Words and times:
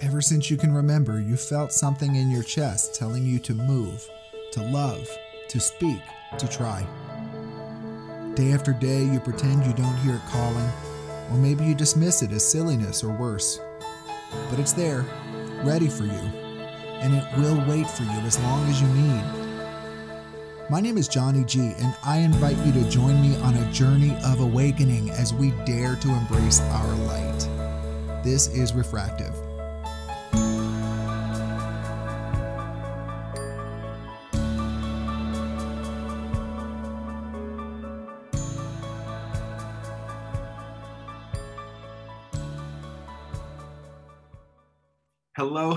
Ever 0.00 0.20
since 0.20 0.48
you 0.48 0.56
can 0.56 0.72
remember, 0.72 1.20
you 1.20 1.36
felt 1.36 1.72
something 1.72 2.14
in 2.14 2.30
your 2.30 2.44
chest 2.44 2.94
telling 2.94 3.24
you 3.24 3.40
to 3.40 3.52
move, 3.52 4.08
to 4.52 4.62
love, 4.62 5.08
to 5.48 5.58
speak, 5.58 6.00
to 6.38 6.46
try. 6.46 6.86
Day 8.34 8.52
after 8.52 8.72
day, 8.72 9.02
you 9.02 9.18
pretend 9.18 9.66
you 9.66 9.72
don't 9.72 9.96
hear 9.96 10.14
it 10.14 10.30
calling, 10.30 10.70
or 11.32 11.38
maybe 11.38 11.64
you 11.64 11.74
dismiss 11.74 12.22
it 12.22 12.30
as 12.30 12.48
silliness 12.48 13.02
or 13.02 13.10
worse. 13.10 13.58
But 14.48 14.60
it's 14.60 14.72
there, 14.72 15.04
ready 15.64 15.88
for 15.88 16.04
you, 16.04 16.12
and 16.12 17.12
it 17.12 17.24
will 17.36 17.60
wait 17.66 17.90
for 17.90 18.04
you 18.04 18.20
as 18.20 18.38
long 18.38 18.70
as 18.70 18.80
you 18.80 18.86
need. 18.88 20.70
My 20.70 20.80
name 20.80 20.96
is 20.96 21.08
Johnny 21.08 21.42
G, 21.42 21.74
and 21.76 21.96
I 22.04 22.18
invite 22.18 22.58
you 22.58 22.70
to 22.70 22.88
join 22.88 23.20
me 23.20 23.36
on 23.40 23.56
a 23.56 23.72
journey 23.72 24.16
of 24.24 24.38
awakening 24.38 25.10
as 25.10 25.34
we 25.34 25.50
dare 25.66 25.96
to 25.96 26.08
embrace 26.08 26.60
our 26.60 26.94
light. 26.94 28.22
This 28.22 28.46
is 28.46 28.74
Refractive. 28.74 29.47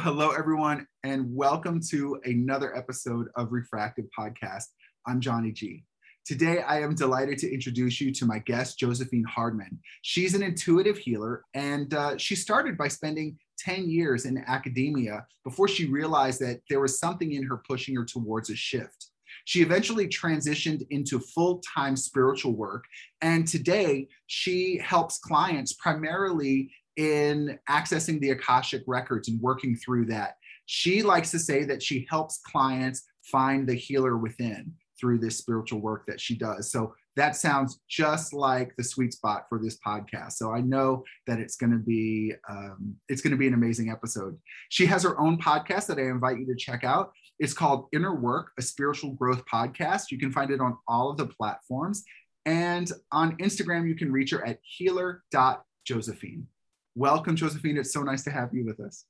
Hello, 0.03 0.31
everyone, 0.31 0.87
and 1.03 1.27
welcome 1.31 1.79
to 1.91 2.19
another 2.25 2.75
episode 2.75 3.27
of 3.35 3.51
Refractive 3.51 4.05
Podcast. 4.17 4.63
I'm 5.05 5.21
Johnny 5.21 5.51
G. 5.51 5.83
Today, 6.25 6.63
I 6.63 6.81
am 6.81 6.95
delighted 6.95 7.37
to 7.37 7.53
introduce 7.53 8.01
you 8.01 8.11
to 8.13 8.25
my 8.25 8.39
guest, 8.39 8.79
Josephine 8.79 9.23
Hardman. 9.25 9.79
She's 10.01 10.33
an 10.33 10.41
intuitive 10.41 10.97
healer, 10.97 11.43
and 11.53 11.93
uh, 11.93 12.17
she 12.17 12.35
started 12.35 12.79
by 12.79 12.87
spending 12.87 13.37
10 13.59 13.91
years 13.91 14.25
in 14.25 14.43
academia 14.47 15.27
before 15.43 15.67
she 15.67 15.85
realized 15.85 16.39
that 16.39 16.61
there 16.67 16.79
was 16.79 16.97
something 16.97 17.33
in 17.33 17.43
her 17.43 17.61
pushing 17.69 17.95
her 17.95 18.03
towards 18.03 18.49
a 18.49 18.55
shift. 18.55 19.11
She 19.45 19.61
eventually 19.61 20.07
transitioned 20.07 20.85
into 20.89 21.19
full 21.19 21.61
time 21.75 21.95
spiritual 21.95 22.55
work. 22.55 22.85
And 23.21 23.47
today, 23.47 24.07
she 24.25 24.79
helps 24.83 25.19
clients 25.19 25.73
primarily 25.73 26.71
in 27.01 27.57
accessing 27.67 28.19
the 28.19 28.29
Akashic 28.29 28.83
records 28.85 29.27
and 29.27 29.41
working 29.41 29.75
through 29.75 30.05
that. 30.05 30.35
She 30.67 31.01
likes 31.01 31.31
to 31.31 31.39
say 31.39 31.63
that 31.63 31.81
she 31.81 32.05
helps 32.11 32.39
clients 32.45 33.01
find 33.23 33.67
the 33.67 33.73
healer 33.73 34.17
within 34.17 34.73
through 34.99 35.17
this 35.17 35.35
spiritual 35.35 35.79
work 35.79 36.05
that 36.05 36.21
she 36.21 36.37
does. 36.37 36.71
So 36.71 36.93
that 37.15 37.35
sounds 37.35 37.79
just 37.89 38.33
like 38.33 38.75
the 38.77 38.83
sweet 38.83 39.13
spot 39.13 39.47
for 39.49 39.57
this 39.57 39.79
podcast. 39.85 40.33
So 40.33 40.53
I 40.53 40.61
know 40.61 41.03
that 41.25 41.39
it's 41.39 41.55
going 41.55 41.71
to 41.71 41.79
be 41.79 42.33
um, 42.47 42.95
it's 43.09 43.21
going 43.21 43.31
to 43.31 43.37
be 43.37 43.47
an 43.47 43.55
amazing 43.55 43.89
episode. 43.89 44.37
She 44.69 44.85
has 44.85 45.01
her 45.01 45.19
own 45.19 45.39
podcast 45.39 45.87
that 45.87 45.97
I 45.97 46.03
invite 46.03 46.37
you 46.37 46.45
to 46.45 46.55
check 46.55 46.83
out. 46.83 47.13
It's 47.39 47.53
called 47.53 47.87
Inner 47.93 48.13
Work, 48.13 48.51
a 48.59 48.61
spiritual 48.61 49.13
growth 49.13 49.43
podcast. 49.51 50.11
You 50.11 50.19
can 50.19 50.31
find 50.31 50.51
it 50.51 50.61
on 50.61 50.77
all 50.87 51.09
of 51.09 51.17
the 51.17 51.25
platforms. 51.25 52.03
And 52.45 52.91
on 53.11 53.37
Instagram, 53.37 53.87
you 53.87 53.95
can 53.95 54.11
reach 54.11 54.29
her 54.29 54.45
at 54.45 54.59
healer.josephine. 54.61 56.47
Welcome, 56.95 57.35
Josephine. 57.35 57.77
It's 57.77 57.93
so 57.93 58.03
nice 58.03 58.23
to 58.23 58.31
have 58.31 58.53
you 58.53 58.65
with 58.65 58.79
us. 58.79 59.05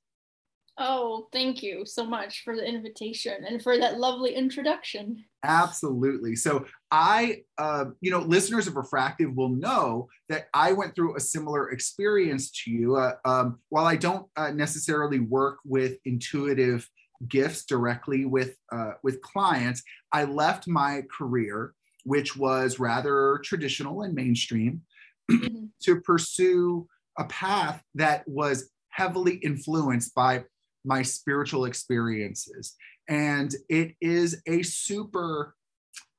Oh, 0.77 1.27
thank 1.33 1.61
you 1.61 1.85
so 1.85 2.05
much 2.05 2.43
for 2.43 2.55
the 2.55 2.65
invitation 2.65 3.43
and 3.47 3.61
for 3.61 3.77
that 3.77 3.99
lovely 3.99 4.33
introduction. 4.33 5.23
Absolutely. 5.43 6.35
So, 6.35 6.65
I, 6.91 7.43
uh, 7.57 7.85
you 7.99 8.09
know, 8.09 8.19
listeners 8.19 8.67
of 8.67 8.75
Refractive 8.75 9.35
will 9.35 9.49
know 9.49 10.07
that 10.29 10.47
I 10.53 10.71
went 10.71 10.95
through 10.95 11.15
a 11.15 11.19
similar 11.19 11.71
experience 11.71 12.51
to 12.63 12.71
you. 12.71 12.95
Uh, 12.95 13.13
um, 13.25 13.59
while 13.69 13.85
I 13.85 13.95
don't 13.95 14.27
uh, 14.37 14.51
necessarily 14.51 15.19
work 15.19 15.57
with 15.65 15.97
intuitive 16.05 16.89
gifts 17.27 17.65
directly 17.65 18.25
with 18.25 18.55
uh, 18.71 18.93
with 19.03 19.21
clients, 19.21 19.83
I 20.11 20.23
left 20.23 20.67
my 20.67 21.03
career, 21.15 21.73
which 22.05 22.37
was 22.37 22.79
rather 22.79 23.39
traditional 23.43 24.03
and 24.03 24.15
mainstream, 24.15 24.81
mm-hmm. 25.29 25.65
to 25.83 26.01
pursue 26.01 26.87
a 27.21 27.25
path 27.25 27.81
that 27.95 28.27
was 28.27 28.71
heavily 28.89 29.35
influenced 29.35 30.13
by 30.15 30.43
my 30.83 31.03
spiritual 31.03 31.65
experiences. 31.65 32.75
And 33.07 33.53
it 33.69 33.95
is 34.01 34.41
a 34.47 34.63
super 34.63 35.55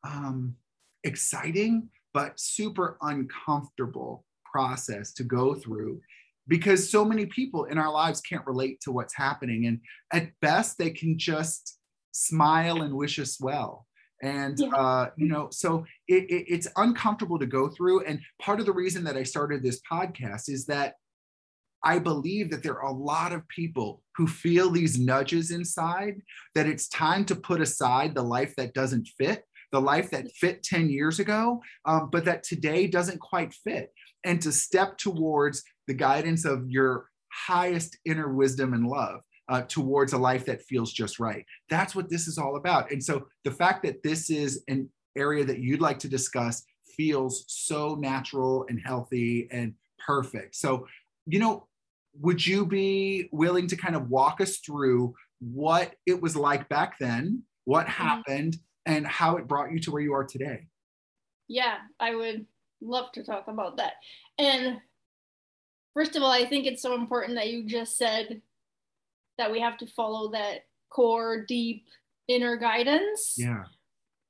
um, 0.06 0.54
exciting, 1.04 1.88
but 2.14 2.38
super 2.38 2.98
uncomfortable 3.02 4.24
process 4.50 5.12
to 5.14 5.24
go 5.24 5.54
through 5.54 6.00
because 6.48 6.90
so 6.90 7.04
many 7.04 7.26
people 7.26 7.64
in 7.64 7.78
our 7.78 7.90
lives 7.90 8.20
can't 8.20 8.46
relate 8.46 8.80
to 8.82 8.92
what's 8.92 9.16
happening. 9.16 9.66
And 9.66 9.80
at 10.12 10.32
best, 10.40 10.78
they 10.78 10.90
can 10.90 11.18
just 11.18 11.78
smile 12.12 12.82
and 12.82 12.94
wish 12.94 13.18
us 13.18 13.40
well. 13.40 13.86
And, 14.22 14.58
yeah. 14.58 14.68
uh, 14.68 15.10
you 15.16 15.26
know, 15.26 15.48
so 15.50 15.84
it, 16.06 16.24
it, 16.30 16.44
it's 16.48 16.68
uncomfortable 16.76 17.38
to 17.38 17.46
go 17.46 17.68
through. 17.68 18.04
And 18.04 18.20
part 18.40 18.60
of 18.60 18.66
the 18.66 18.72
reason 18.72 19.04
that 19.04 19.16
I 19.16 19.24
started 19.24 19.62
this 19.62 19.80
podcast 19.90 20.48
is 20.48 20.66
that 20.66 20.94
I 21.84 21.98
believe 21.98 22.50
that 22.50 22.62
there 22.62 22.80
are 22.80 22.90
a 22.90 22.96
lot 22.96 23.32
of 23.32 23.48
people 23.48 24.02
who 24.16 24.26
feel 24.26 24.70
these 24.70 24.98
nudges 24.98 25.50
inside 25.50 26.22
that 26.54 26.66
it's 26.66 26.88
time 26.88 27.24
to 27.26 27.34
put 27.34 27.60
aside 27.60 28.14
the 28.14 28.22
life 28.22 28.54
that 28.56 28.74
doesn't 28.74 29.08
fit, 29.18 29.44
the 29.72 29.80
life 29.80 30.10
that 30.10 30.30
fit 30.32 30.62
10 30.62 30.90
years 30.90 31.18
ago, 31.18 31.60
um, 31.84 32.08
but 32.12 32.24
that 32.24 32.44
today 32.44 32.86
doesn't 32.86 33.20
quite 33.20 33.52
fit, 33.52 33.92
and 34.24 34.40
to 34.42 34.52
step 34.52 34.98
towards 34.98 35.64
the 35.88 35.94
guidance 35.94 36.44
of 36.44 36.70
your 36.70 37.08
highest 37.32 37.98
inner 38.04 38.32
wisdom 38.32 38.74
and 38.74 38.86
love. 38.86 39.20
Uh, 39.52 39.60
towards 39.68 40.14
a 40.14 40.16
life 40.16 40.46
that 40.46 40.62
feels 40.62 40.94
just 40.94 41.20
right. 41.20 41.44
That's 41.68 41.94
what 41.94 42.08
this 42.08 42.26
is 42.26 42.38
all 42.38 42.56
about. 42.56 42.90
And 42.90 43.04
so 43.04 43.26
the 43.44 43.50
fact 43.50 43.82
that 43.82 44.02
this 44.02 44.30
is 44.30 44.64
an 44.66 44.88
area 45.14 45.44
that 45.44 45.58
you'd 45.58 45.82
like 45.82 45.98
to 45.98 46.08
discuss 46.08 46.64
feels 46.96 47.44
so 47.48 47.94
natural 47.96 48.64
and 48.70 48.80
healthy 48.82 49.48
and 49.52 49.74
perfect. 50.06 50.56
So, 50.56 50.86
you 51.26 51.38
know, 51.38 51.66
would 52.18 52.46
you 52.46 52.64
be 52.64 53.28
willing 53.30 53.66
to 53.66 53.76
kind 53.76 53.94
of 53.94 54.08
walk 54.08 54.40
us 54.40 54.56
through 54.56 55.14
what 55.40 55.96
it 56.06 56.22
was 56.22 56.34
like 56.34 56.66
back 56.70 56.98
then, 56.98 57.42
what 57.66 57.86
mm-hmm. 57.86 58.04
happened, 58.04 58.56
and 58.86 59.06
how 59.06 59.36
it 59.36 59.46
brought 59.46 59.70
you 59.70 59.80
to 59.80 59.90
where 59.90 60.00
you 60.00 60.14
are 60.14 60.24
today? 60.24 60.66
Yeah, 61.48 61.76
I 62.00 62.14
would 62.14 62.46
love 62.80 63.12
to 63.12 63.22
talk 63.22 63.48
about 63.48 63.76
that. 63.76 63.96
And 64.38 64.78
first 65.92 66.16
of 66.16 66.22
all, 66.22 66.32
I 66.32 66.46
think 66.46 66.64
it's 66.64 66.80
so 66.80 66.94
important 66.94 67.34
that 67.34 67.50
you 67.50 67.66
just 67.66 67.98
said 67.98 68.40
that 69.38 69.50
we 69.50 69.60
have 69.60 69.76
to 69.78 69.86
follow 69.86 70.30
that 70.32 70.66
core, 70.90 71.44
deep 71.46 71.86
inner 72.28 72.56
guidance. 72.56 73.34
Yeah. 73.36 73.64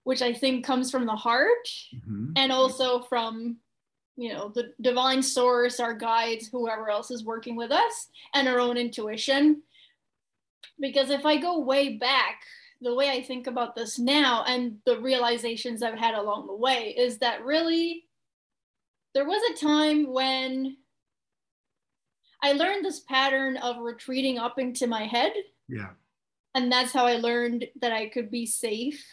Which 0.04 0.22
I 0.22 0.32
think 0.32 0.64
comes 0.64 0.90
from 0.90 1.06
the 1.06 1.14
heart 1.16 1.68
mm-hmm. 1.94 2.32
and 2.36 2.50
also 2.50 3.02
from 3.02 3.58
you 4.16 4.32
know 4.32 4.50
the 4.54 4.72
divine 4.80 5.22
source 5.22 5.80
our 5.80 5.94
guides 5.94 6.48
whoever 6.48 6.90
else 6.90 7.10
is 7.10 7.24
working 7.24 7.56
with 7.56 7.70
us 7.70 8.08
and 8.34 8.46
our 8.46 8.60
own 8.60 8.76
intuition 8.76 9.62
because 10.80 11.10
if 11.10 11.24
i 11.24 11.38
go 11.38 11.60
way 11.60 11.96
back 11.96 12.42
the 12.82 12.94
way 12.94 13.10
i 13.10 13.22
think 13.22 13.46
about 13.46 13.74
this 13.74 13.98
now 13.98 14.44
and 14.46 14.76
the 14.84 15.00
realizations 15.00 15.82
i've 15.82 15.98
had 15.98 16.14
along 16.14 16.46
the 16.46 16.54
way 16.54 16.94
is 16.96 17.18
that 17.18 17.44
really 17.44 18.04
there 19.14 19.24
was 19.24 19.42
a 19.50 19.64
time 19.64 20.12
when 20.12 20.76
i 22.42 22.52
learned 22.52 22.84
this 22.84 23.00
pattern 23.00 23.56
of 23.58 23.78
retreating 23.78 24.38
up 24.38 24.58
into 24.58 24.86
my 24.86 25.06
head 25.06 25.32
yeah 25.68 25.90
and 26.54 26.70
that's 26.70 26.92
how 26.92 27.06
i 27.06 27.16
learned 27.16 27.66
that 27.80 27.92
i 27.92 28.08
could 28.08 28.30
be 28.30 28.46
safe 28.46 29.04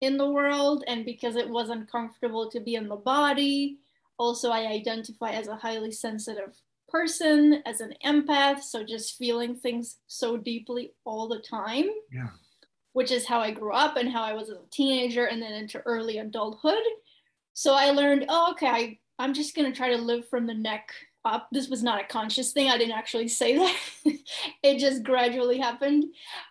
in 0.00 0.16
the 0.16 0.30
world 0.30 0.84
and 0.86 1.04
because 1.04 1.36
it 1.36 1.48
wasn't 1.48 1.90
comfortable 1.90 2.50
to 2.50 2.60
be 2.60 2.76
in 2.76 2.88
the 2.88 2.96
body 2.96 3.78
also, 4.18 4.50
I 4.50 4.66
identify 4.66 5.30
as 5.30 5.46
a 5.48 5.56
highly 5.56 5.92
sensitive 5.92 6.60
person, 6.88 7.62
as 7.64 7.80
an 7.80 7.94
empath. 8.04 8.62
So 8.62 8.84
just 8.84 9.16
feeling 9.16 9.54
things 9.54 9.98
so 10.08 10.36
deeply 10.36 10.92
all 11.04 11.28
the 11.28 11.38
time. 11.38 11.86
Yeah. 12.12 12.30
Which 12.92 13.12
is 13.12 13.26
how 13.26 13.40
I 13.40 13.52
grew 13.52 13.72
up 13.72 13.96
and 13.96 14.10
how 14.10 14.24
I 14.24 14.32
was 14.32 14.50
as 14.50 14.56
a 14.56 14.70
teenager 14.70 15.26
and 15.26 15.40
then 15.40 15.52
into 15.52 15.78
early 15.80 16.18
adulthood. 16.18 16.82
So 17.52 17.74
I 17.74 17.90
learned, 17.90 18.26
oh, 18.28 18.52
okay, 18.52 18.66
I, 18.66 18.98
I'm 19.20 19.34
just 19.34 19.54
going 19.54 19.70
to 19.70 19.76
try 19.76 19.90
to 19.90 20.02
live 20.02 20.28
from 20.28 20.46
the 20.46 20.54
neck 20.54 20.90
up. 21.28 21.48
This 21.52 21.68
was 21.68 21.82
not 21.82 22.00
a 22.00 22.06
conscious 22.06 22.52
thing. 22.52 22.70
I 22.70 22.78
didn't 22.78 22.96
actually 22.96 23.28
say 23.28 23.56
that. 23.56 23.76
it 24.62 24.78
just 24.78 25.02
gradually 25.02 25.58
happened 25.58 26.04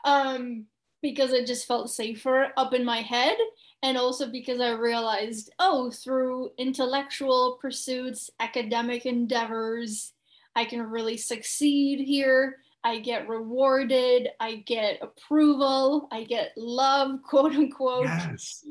um, 0.05 0.65
because 1.01 1.33
it 1.33 1.47
just 1.47 1.67
felt 1.67 1.89
safer 1.89 2.49
up 2.57 2.73
in 2.73 2.85
my 2.85 3.01
head 3.01 3.37
and 3.83 3.97
also 3.97 4.29
because 4.29 4.59
I 4.59 4.71
realized, 4.71 5.51
oh, 5.59 5.91
through 5.91 6.51
intellectual 6.57 7.57
pursuits, 7.61 8.29
academic 8.39 9.05
endeavors, 9.05 10.13
I 10.55 10.65
can 10.65 10.81
really 10.81 11.17
succeed 11.17 11.99
here. 11.99 12.57
I 12.83 12.99
get 12.99 13.27
rewarded, 13.27 14.29
I 14.39 14.55
get 14.65 14.99
approval, 15.01 16.07
I 16.11 16.23
get 16.23 16.53
love, 16.57 17.21
quote 17.23 17.53
unquote. 17.53 18.05
Yes. 18.05 18.65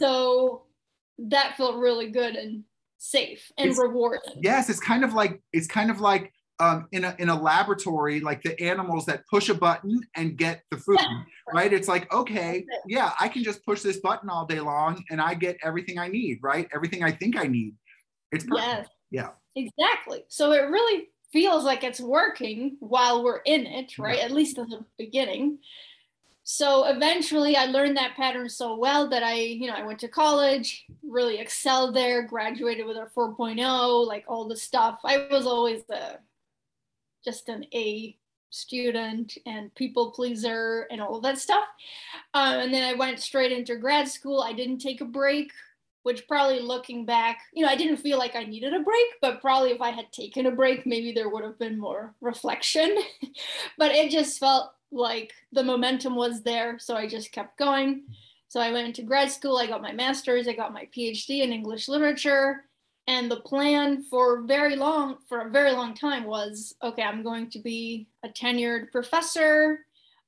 So 0.00 0.64
that 1.18 1.56
felt 1.56 1.76
really 1.76 2.10
good 2.10 2.34
and 2.36 2.64
safe 2.98 3.50
and 3.56 3.70
it's, 3.70 3.78
rewarding. 3.78 4.40
Yes, 4.42 4.68
it's 4.68 4.80
kind 4.80 5.04
of 5.04 5.14
like 5.14 5.40
it's 5.52 5.66
kind 5.66 5.90
of 5.90 6.00
like 6.00 6.32
um, 6.60 6.88
in 6.92 7.04
a 7.04 7.14
in 7.18 7.28
a 7.28 7.40
laboratory, 7.40 8.20
like 8.20 8.42
the 8.42 8.60
animals 8.60 9.06
that 9.06 9.26
push 9.28 9.48
a 9.48 9.54
button 9.54 10.00
and 10.16 10.36
get 10.36 10.62
the 10.70 10.76
food, 10.76 10.98
right? 11.52 11.72
It's 11.72 11.88
like, 11.88 12.12
okay, 12.12 12.64
yeah, 12.86 13.12
I 13.18 13.28
can 13.28 13.44
just 13.44 13.64
push 13.64 13.80
this 13.82 13.98
button 13.98 14.28
all 14.28 14.44
day 14.44 14.60
long 14.60 15.02
and 15.10 15.20
I 15.20 15.34
get 15.34 15.56
everything 15.62 15.98
I 15.98 16.08
need, 16.08 16.38
right? 16.42 16.68
Everything 16.74 17.04
I 17.04 17.12
think 17.12 17.36
I 17.36 17.44
need. 17.44 17.74
It's 18.32 18.44
perfect. 18.44 18.66
Yes. 18.66 18.88
Yeah. 19.10 19.28
Exactly. 19.54 20.24
So 20.28 20.52
it 20.52 20.68
really 20.68 21.08
feels 21.32 21.64
like 21.64 21.84
it's 21.84 22.00
working 22.00 22.76
while 22.80 23.22
we're 23.22 23.40
in 23.44 23.66
it, 23.66 23.98
right? 23.98 24.18
Yeah. 24.18 24.24
At 24.24 24.32
least 24.32 24.58
in 24.58 24.68
the 24.68 24.84
beginning. 24.98 25.58
So 26.50 26.86
eventually 26.86 27.56
I 27.56 27.66
learned 27.66 27.98
that 27.98 28.16
pattern 28.16 28.48
so 28.48 28.74
well 28.74 29.06
that 29.10 29.22
I, 29.22 29.34
you 29.34 29.66
know, 29.66 29.74
I 29.74 29.82
went 29.82 29.98
to 29.98 30.08
college, 30.08 30.86
really 31.06 31.38
excelled 31.40 31.94
there, 31.94 32.22
graduated 32.22 32.86
with 32.86 32.96
a 32.96 33.06
4.0, 33.14 34.06
like 34.06 34.24
all 34.26 34.48
the 34.48 34.56
stuff. 34.56 34.98
I 35.04 35.28
was 35.30 35.46
always 35.46 35.82
a 35.90 36.20
just 37.22 37.50
an 37.50 37.66
A 37.74 38.16
student 38.48 39.36
and 39.44 39.74
people 39.74 40.10
pleaser 40.12 40.86
and 40.90 41.02
all 41.02 41.16
of 41.16 41.22
that 41.24 41.36
stuff. 41.36 41.66
Um, 42.32 42.60
and 42.60 42.72
then 42.72 42.82
I 42.82 42.94
went 42.94 43.20
straight 43.20 43.52
into 43.52 43.76
grad 43.76 44.08
school. 44.08 44.40
I 44.40 44.54
didn't 44.54 44.78
take 44.78 45.02
a 45.02 45.04
break 45.04 45.52
which 46.04 46.26
probably 46.26 46.60
looking 46.60 47.04
back, 47.04 47.40
you 47.52 47.62
know, 47.62 47.68
I 47.68 47.76
didn't 47.76 47.98
feel 47.98 48.16
like 48.16 48.34
I 48.34 48.44
needed 48.44 48.72
a 48.72 48.80
break, 48.80 49.06
but 49.20 49.42
probably 49.42 49.72
if 49.72 49.82
I 49.82 49.90
had 49.90 50.10
taken 50.10 50.46
a 50.46 50.50
break, 50.50 50.86
maybe 50.86 51.12
there 51.12 51.28
would 51.28 51.44
have 51.44 51.58
been 51.58 51.78
more 51.78 52.14
reflection. 52.22 52.96
but 53.76 53.90
it 53.90 54.10
just 54.10 54.38
felt 54.38 54.72
like 54.90 55.32
the 55.52 55.62
momentum 55.62 56.14
was 56.14 56.42
there. 56.42 56.78
So 56.78 56.96
I 56.96 57.06
just 57.06 57.32
kept 57.32 57.58
going. 57.58 58.04
So 58.48 58.60
I 58.60 58.72
went 58.72 58.86
into 58.86 59.02
grad 59.02 59.30
school, 59.30 59.58
I 59.58 59.66
got 59.66 59.82
my 59.82 59.92
master's, 59.92 60.48
I 60.48 60.54
got 60.54 60.72
my 60.72 60.88
PhD 60.96 61.42
in 61.42 61.52
English 61.52 61.88
literature. 61.88 62.64
And 63.06 63.30
the 63.30 63.40
plan 63.40 64.02
for 64.02 64.42
very 64.42 64.76
long, 64.76 65.16
for 65.28 65.40
a 65.40 65.50
very 65.50 65.72
long 65.72 65.94
time 65.94 66.24
was, 66.24 66.74
okay, 66.82 67.02
I'm 67.02 67.22
going 67.22 67.50
to 67.50 67.58
be 67.58 68.06
a 68.24 68.28
tenured 68.28 68.90
professor 68.92 69.80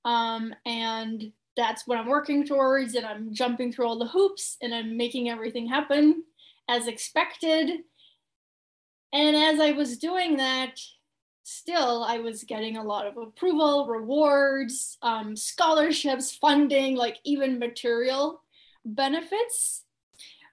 um, 0.04 0.54
and 0.64 1.32
that's 1.56 1.86
what 1.86 1.98
I'm 1.98 2.06
working 2.06 2.46
towards, 2.46 2.94
and 2.94 3.04
I'm 3.04 3.34
jumping 3.34 3.72
through 3.72 3.86
all 3.86 3.98
the 3.98 4.06
hoops 4.06 4.56
and 4.62 4.74
I'm 4.74 4.96
making 4.96 5.28
everything 5.28 5.66
happen 5.66 6.24
as 6.68 6.86
expected. 6.86 7.80
And 9.12 9.36
as 9.36 9.60
I 9.60 9.72
was 9.72 9.98
doing 9.98 10.36
that, 10.36 10.78
still 11.50 12.04
I 12.04 12.18
was 12.18 12.44
getting 12.44 12.76
a 12.76 12.84
lot 12.84 13.06
of 13.06 13.16
approval, 13.16 13.86
rewards, 13.86 14.98
um, 15.02 15.36
scholarships, 15.36 16.34
funding, 16.34 16.96
like 16.96 17.18
even 17.24 17.58
material 17.58 18.42
benefits, 18.84 19.84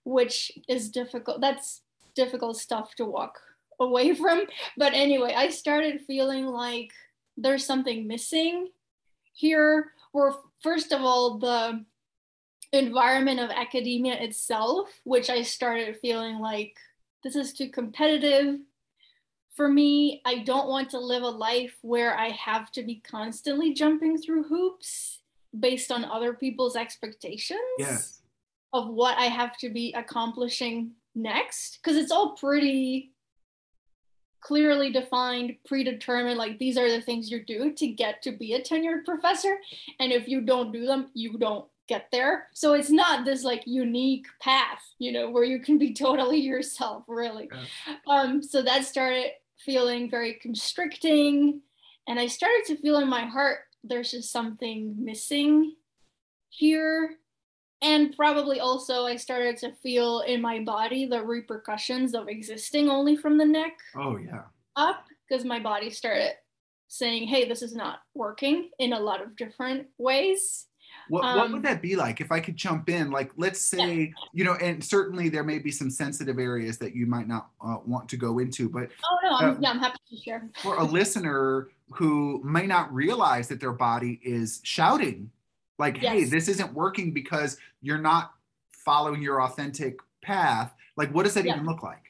which 0.03 0.51
is 0.67 0.89
difficult. 0.89 1.41
That's 1.41 1.81
difficult 2.15 2.57
stuff 2.57 2.95
to 2.95 3.05
walk 3.05 3.39
away 3.79 4.15
from. 4.21 4.45
But 4.75 4.94
anyway, 4.94 5.33
I 5.35 5.49
started 5.49 6.01
feeling 6.01 6.45
like 6.45 6.91
there's 7.38 7.65
something 7.65 8.07
missing 8.07 8.69
here 9.33 9.91
where 10.11 10.33
first 10.63 10.91
of 10.91 11.01
all 11.01 11.38
the 11.38 11.85
environment 12.73 13.39
of 13.39 13.49
academia 13.49 14.15
itself 14.15 14.89
which 15.05 15.29
i 15.29 15.41
started 15.41 15.95
feeling 16.01 16.39
like 16.39 16.75
this 17.23 17.35
is 17.35 17.53
too 17.53 17.69
competitive 17.69 18.59
for 19.57 19.68
me 19.68 20.21
i 20.24 20.38
don't 20.38 20.69
want 20.69 20.89
to 20.89 21.00
live 21.00 21.24
a 21.24 21.27
life 21.27 21.75
where 21.81 22.18
i 22.18 22.30
have 22.30 22.71
to 22.71 22.83
be 22.83 23.01
constantly 23.01 23.74
jumping 23.74 24.18
through 24.18 24.44
hoops 24.44 25.19
based 25.59 25.92
on 25.92 26.06
other 26.06 26.33
people's 26.33 26.75
expectations 26.75 27.59
yes. 27.80 28.21
of 28.71 28.88
what 28.88 29.18
i 29.18 29.25
have 29.25 29.57
to 29.57 29.69
be 29.69 29.94
accomplishing 29.94 30.92
next 31.15 31.80
because 31.81 31.98
it's 31.98 32.12
all 32.12 32.36
pretty 32.36 33.12
clearly 34.48 34.92
defined, 34.92 35.56
predetermined, 35.65 36.38
like 36.38 36.57
these 36.57 36.77
are 36.77 36.89
the 36.89 37.01
things 37.01 37.30
you 37.30 37.44
do 37.44 37.74
to 37.74 37.88
get 37.88 38.21
to 38.21 38.31
be 38.31 38.54
a 38.54 38.62
tenured 38.62 39.04
professor. 39.04 39.57
And 40.00 40.13
if 40.13 40.27
you 40.27 40.39
don't 40.39 40.71
do 40.71 40.86
them, 40.86 41.09
you 41.13 41.38
don't 41.38 41.65
get 41.88 42.07
there. 42.12 42.48
So 42.54 42.74
it's 42.74 42.89
not 42.89 43.25
this 43.25 43.44
like 43.44 43.63
unique 43.65 44.25
path, 44.42 44.81
you 45.00 45.12
know, 45.12 45.30
where 45.30 45.44
you 45.44 45.59
can 45.59 45.77
be 45.77 45.94
totally 46.06 46.39
yourself, 46.39 47.04
really. 47.07 47.50
Yeah. 47.51 47.95
Um, 48.07 48.42
so 48.44 48.62
that 48.62 48.86
started 48.86 49.31
feeling 49.57 50.09
very 50.09 50.33
constricting. 50.33 51.62
And 52.07 52.19
I 52.19 52.27
started 52.27 52.63
to 52.68 52.77
feel 52.77 52.98
in 53.00 53.09
my 53.09 53.25
heart 53.25 53.59
there's 53.83 54.12
just 54.12 54.31
something 54.31 54.95
missing 54.98 55.75
here. 56.50 57.15
And 57.81 58.15
probably 58.15 58.59
also, 58.59 59.06
I 59.06 59.18
started 59.18 59.57
to 59.57 59.71
feel 59.83 60.21
in 60.21 60.42
my 60.42 60.59
body 60.59 61.06
the 61.06 61.24
repercussions 61.24 62.15
of 62.15 62.27
existing 62.27 62.89
only 62.89 63.15
from 63.15 63.38
the 63.38 63.45
neck. 63.45 63.77
Oh, 63.95 64.18
yeah. 64.18 64.44
Up 64.75 65.06
because 65.27 65.45
my 65.45 65.59
body 65.59 65.89
started 65.89 66.33
saying, 66.88 67.27
hey, 67.27 67.48
this 67.48 67.62
is 67.62 67.75
not 67.75 68.00
working 68.15 68.69
in 68.80 68.94
a 68.94 69.00
lot 69.00 69.21
of 69.21 69.36
different 69.36 69.88
ways. 69.98 70.66
What, 71.09 71.24
um, 71.24 71.38
what 71.38 71.50
would 71.50 71.57
um, 71.57 71.62
that 71.63 71.81
be 71.81 71.95
like 71.95 72.21
if 72.21 72.31
I 72.31 72.39
could 72.39 72.56
jump 72.56 72.89
in? 72.89 73.12
Like, 73.12 73.31
let's 73.38 73.62
say, 73.62 73.95
yeah. 73.95 74.06
you 74.33 74.44
know, 74.44 74.56
and 74.56 74.83
certainly 74.83 75.30
there 75.30 75.44
may 75.44 75.59
be 75.59 75.71
some 75.71 75.89
sensitive 75.89 76.39
areas 76.39 76.77
that 76.80 76.95
you 76.95 77.06
might 77.06 77.27
not 77.27 77.50
uh, 77.62 77.77
want 77.86 78.09
to 78.09 78.18
go 78.18 78.39
into, 78.39 78.69
but 78.69 78.89
oh, 79.09 79.18
no, 79.24 79.36
I'm, 79.36 79.50
uh, 79.50 79.56
yeah, 79.59 79.69
I'm 79.69 79.80
happy 79.80 80.00
to 80.09 80.18
share. 80.18 80.50
for 80.62 80.77
a 80.77 80.83
listener 80.83 81.69
who 81.92 82.42
may 82.44 82.68
not 82.68 82.94
realize 82.94 83.48
that 83.48 83.59
their 83.59 83.71
body 83.71 84.19
is 84.24 84.59
shouting 84.63 85.30
like 85.80 86.01
yes. 86.01 86.12
hey 86.12 86.24
this 86.25 86.48
isn't 86.48 86.74
working 86.74 87.12
because 87.12 87.57
you're 87.81 87.98
not 87.98 88.33
following 88.71 89.21
your 89.21 89.42
authentic 89.42 90.00
path 90.21 90.74
like 90.95 91.13
what 91.13 91.24
does 91.24 91.33
that 91.33 91.45
yeah. 91.45 91.54
even 91.54 91.65
look 91.65 91.83
like 91.83 92.04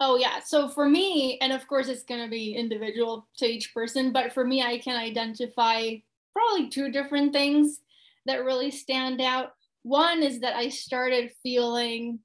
oh 0.00 0.16
yeah 0.16 0.40
so 0.44 0.68
for 0.68 0.88
me 0.88 1.38
and 1.40 1.52
of 1.52 1.66
course 1.68 1.88
it's 1.88 2.02
going 2.02 2.22
to 2.22 2.30
be 2.30 2.54
individual 2.54 3.26
to 3.36 3.46
each 3.46 3.72
person 3.72 4.12
but 4.12 4.32
for 4.32 4.44
me 4.44 4.62
i 4.62 4.78
can 4.78 4.96
identify 4.96 5.94
probably 6.32 6.68
two 6.68 6.90
different 6.90 7.32
things 7.32 7.80
that 8.28 8.44
really 8.44 8.70
stand 8.70 9.20
out 9.20 9.50
one 9.82 10.22
is 10.22 10.40
that 10.40 10.56
i 10.56 10.68
started 10.68 11.30
feeling 11.42 12.18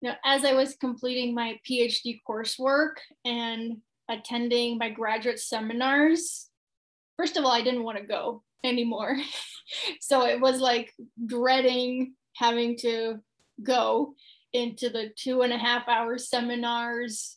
you 0.00 0.08
know 0.08 0.14
as 0.24 0.44
i 0.44 0.52
was 0.52 0.76
completing 0.76 1.34
my 1.34 1.58
phd 1.68 2.20
coursework 2.28 2.94
and 3.24 3.78
attending 4.10 4.78
my 4.78 4.88
graduate 4.88 5.38
seminars 5.38 6.48
first 7.16 7.36
of 7.36 7.44
all 7.44 7.52
i 7.52 7.62
didn't 7.62 7.84
want 7.84 7.98
to 7.98 8.04
go 8.04 8.42
anymore. 8.64 9.16
so 10.00 10.26
it 10.26 10.40
was 10.40 10.60
like 10.60 10.92
dreading 11.24 12.14
having 12.34 12.76
to 12.78 13.16
go 13.62 14.14
into 14.52 14.88
the 14.88 15.10
two 15.16 15.42
and 15.42 15.52
a 15.52 15.58
half 15.58 15.88
hour 15.88 16.16
seminars 16.18 17.36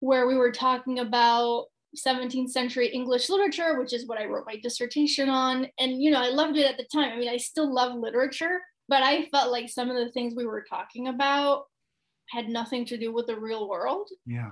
where 0.00 0.26
we 0.26 0.36
were 0.36 0.52
talking 0.52 0.98
about 0.98 1.66
17th 1.96 2.50
century 2.50 2.88
English 2.88 3.28
literature, 3.28 3.78
which 3.78 3.92
is 3.92 4.06
what 4.06 4.18
I 4.18 4.26
wrote 4.26 4.46
my 4.46 4.56
dissertation 4.56 5.28
on. 5.28 5.68
And, 5.78 6.02
you 6.02 6.10
know, 6.10 6.20
I 6.20 6.28
loved 6.28 6.56
it 6.56 6.70
at 6.70 6.76
the 6.76 6.86
time. 6.92 7.12
I 7.12 7.16
mean, 7.16 7.28
I 7.28 7.36
still 7.36 7.72
love 7.72 7.94
literature, 7.96 8.60
but 8.88 9.02
I 9.02 9.26
felt 9.26 9.52
like 9.52 9.68
some 9.68 9.90
of 9.90 9.96
the 9.96 10.10
things 10.12 10.34
we 10.34 10.46
were 10.46 10.64
talking 10.68 11.08
about 11.08 11.64
had 12.30 12.48
nothing 12.48 12.84
to 12.86 12.98
do 12.98 13.12
with 13.12 13.26
the 13.26 13.38
real 13.38 13.68
world. 13.68 14.08
Yeah. 14.26 14.50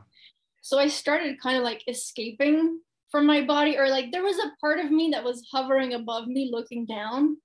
So 0.62 0.78
I 0.78 0.88
started 0.88 1.40
kind 1.40 1.58
of 1.58 1.64
like 1.64 1.82
escaping 1.88 2.80
from 3.10 3.26
my 3.26 3.44
body 3.44 3.76
or 3.76 3.88
like 3.88 4.10
there 4.10 4.24
was 4.24 4.38
a 4.38 4.52
part 4.60 4.80
of 4.80 4.90
me 4.90 5.10
that 5.12 5.22
was 5.22 5.46
hovering 5.52 5.94
above 5.94 6.26
me 6.26 6.50
looking 6.50 6.84
down 6.86 7.36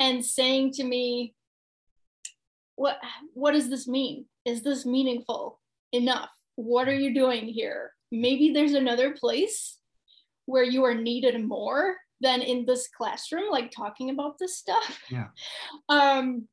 and 0.00 0.24
saying 0.24 0.72
to 0.72 0.84
me 0.84 1.34
what 2.76 2.98
what 3.32 3.52
does 3.52 3.70
this 3.70 3.88
mean 3.88 4.26
is 4.44 4.62
this 4.62 4.84
meaningful 4.84 5.60
enough 5.92 6.30
what 6.56 6.88
are 6.88 6.94
you 6.94 7.14
doing 7.14 7.46
here 7.46 7.92
maybe 8.10 8.52
there's 8.52 8.74
another 8.74 9.12
place 9.12 9.78
where 10.46 10.64
you 10.64 10.84
are 10.84 10.94
needed 10.94 11.44
more 11.44 11.96
than 12.20 12.42
in 12.42 12.66
this 12.66 12.88
classroom 12.88 13.50
like 13.50 13.70
talking 13.70 14.10
about 14.10 14.38
this 14.38 14.58
stuff 14.58 15.00
yeah 15.10 15.28
um 15.88 16.46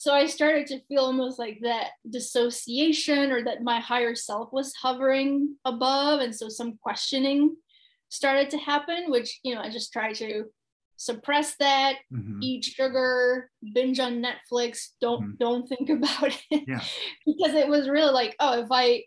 so 0.00 0.14
I 0.14 0.24
started 0.24 0.66
to 0.68 0.80
feel 0.88 1.02
almost 1.02 1.38
like 1.38 1.58
that 1.60 1.90
dissociation 2.08 3.30
or 3.30 3.44
that 3.44 3.62
my 3.62 3.80
higher 3.80 4.14
self 4.14 4.50
was 4.50 4.72
hovering 4.74 5.56
above. 5.66 6.20
And 6.20 6.34
so 6.34 6.48
some 6.48 6.78
questioning 6.82 7.54
started 8.08 8.48
to 8.48 8.56
happen, 8.56 9.10
which, 9.10 9.40
you 9.42 9.54
know, 9.54 9.60
I 9.60 9.68
just 9.68 9.92
tried 9.92 10.14
to 10.14 10.44
suppress 10.96 11.54
that, 11.56 11.96
mm-hmm. 12.10 12.38
eat 12.42 12.64
sugar, 12.64 13.50
binge 13.74 14.00
on 14.00 14.24
Netflix, 14.24 14.88
don't 15.02 15.22
mm-hmm. 15.22 15.32
don't 15.38 15.68
think 15.68 15.90
about 15.90 16.34
it. 16.50 16.64
Yeah. 16.66 16.82
because 17.26 17.54
it 17.54 17.68
was 17.68 17.86
really 17.86 18.12
like, 18.12 18.34
oh, 18.40 18.62
if 18.62 18.68
I 18.70 19.04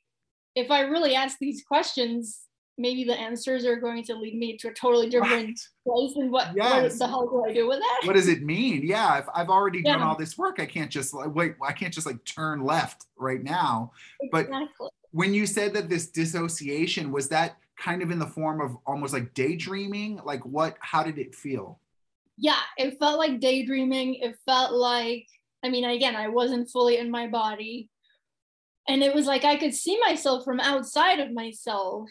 if 0.55 0.71
I 0.71 0.81
really 0.81 1.15
ask 1.15 1.37
these 1.39 1.63
questions, 1.63 2.43
maybe 2.77 3.03
the 3.03 3.13
answers 3.13 3.65
are 3.65 3.75
going 3.75 4.03
to 4.03 4.15
lead 4.15 4.35
me 4.35 4.57
to 4.57 4.69
a 4.69 4.73
totally 4.73 5.09
different 5.09 5.47
right. 5.47 5.59
place 5.85 6.15
and 6.15 6.31
what, 6.31 6.51
yes. 6.55 6.83
what 6.83 6.99
the 6.99 7.07
hell 7.07 7.27
do 7.27 7.45
i 7.45 7.53
do 7.53 7.67
with 7.67 7.79
that 7.79 8.01
what 8.05 8.15
does 8.15 8.27
it 8.27 8.41
mean 8.41 8.81
yeah 8.83 9.17
if 9.19 9.25
i've 9.35 9.49
already 9.49 9.81
yeah. 9.83 9.93
done 9.93 10.01
all 10.01 10.17
this 10.17 10.37
work 10.37 10.59
i 10.59 10.65
can't 10.65 10.89
just 10.89 11.13
like 11.13 11.33
wait 11.35 11.55
i 11.61 11.71
can't 11.71 11.93
just 11.93 12.07
like 12.07 12.23
turn 12.25 12.63
left 12.63 13.05
right 13.15 13.43
now 13.43 13.91
exactly. 14.21 14.67
but 14.79 14.91
when 15.11 15.33
you 15.33 15.45
said 15.45 15.73
that 15.73 15.87
this 15.87 16.07
dissociation 16.07 17.11
was 17.11 17.29
that 17.29 17.57
kind 17.77 18.01
of 18.01 18.11
in 18.11 18.19
the 18.19 18.25
form 18.25 18.59
of 18.59 18.75
almost 18.85 19.13
like 19.13 19.33
daydreaming 19.33 20.19
like 20.25 20.43
what 20.45 20.75
how 20.79 21.03
did 21.03 21.19
it 21.19 21.35
feel 21.35 21.79
yeah 22.37 22.59
it 22.77 22.97
felt 22.97 23.19
like 23.19 23.39
daydreaming 23.39 24.15
it 24.15 24.35
felt 24.45 24.73
like 24.73 25.27
i 25.63 25.69
mean 25.69 25.85
again 25.85 26.15
i 26.15 26.27
wasn't 26.27 26.67
fully 26.69 26.97
in 26.97 27.11
my 27.11 27.27
body 27.27 27.89
and 28.87 29.03
it 29.03 29.13
was 29.15 29.25
like 29.25 29.43
i 29.43 29.55
could 29.55 29.73
see 29.73 29.99
myself 29.99 30.43
from 30.43 30.59
outside 30.59 31.19
of 31.19 31.31
myself 31.31 32.09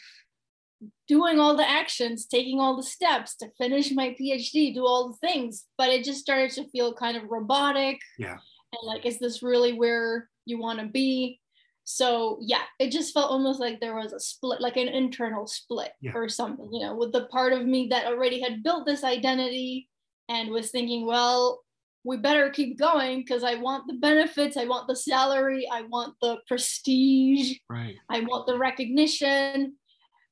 doing 1.07 1.39
all 1.39 1.57
the 1.57 1.69
actions, 1.69 2.27
taking 2.27 2.59
all 2.59 2.77
the 2.77 2.83
steps 2.83 3.37
to 3.37 3.51
finish 3.59 3.93
my 3.93 4.17
PhD, 4.21 4.75
do 4.75 4.87
all 4.87 5.09
the 5.09 5.29
things, 5.29 5.67
but 5.79 5.91
it 5.91 6.05
just 6.05 6.21
started 6.21 6.51
to 6.53 6.69
feel 6.71 6.95
kind 6.95 7.17
of 7.17 7.31
robotic. 7.31 8.01
Yeah. 8.19 8.33
And 8.73 8.83
like, 8.85 9.05
is 9.07 9.19
this 9.19 9.43
really 9.43 9.73
where 9.75 10.29
you 10.45 10.59
want 10.59 10.81
to 10.81 10.87
be? 10.87 11.41
So 11.85 12.39
yeah, 12.41 12.63
it 12.79 12.91
just 12.91 13.13
felt 13.13 13.31
almost 13.31 13.61
like 13.61 13.81
there 13.81 13.95
was 13.97 14.13
a 14.13 14.21
split, 14.21 14.61
like 14.61 14.77
an 14.77 14.89
internal 14.89 15.47
split 15.47 15.93
Yeah. 16.01 16.13
or 16.15 16.29
something, 16.29 16.73
you 16.73 16.81
know, 16.81 16.95
with 16.97 17.13
the 17.13 17.27
part 17.27 17.53
of 17.53 17.65
me 17.65 17.89
that 17.89 18.07
already 18.07 18.41
had 18.41 18.63
built 18.63 18.87
this 18.87 19.05
identity 19.05 19.89
and 20.29 20.51
was 20.51 20.71
thinking, 20.71 21.07
well, 21.07 21.62
we 22.05 22.17
better 22.17 22.51
keep 22.51 22.79
going 22.79 23.21
because 23.21 23.45
I 23.45 23.55
want 23.55 23.87
the 23.87 23.95
benefits, 23.95 24.57
I 24.57 24.65
want 24.65 24.89
the 24.89 24.97
salary, 24.97 25.69
I 25.71 25.83
want 25.83 26.15
the 26.21 26.39
prestige, 26.49 27.59
Right. 27.69 27.97
I 28.09 28.21
want 28.21 28.47
the 28.47 28.59
recognition. 28.59 29.75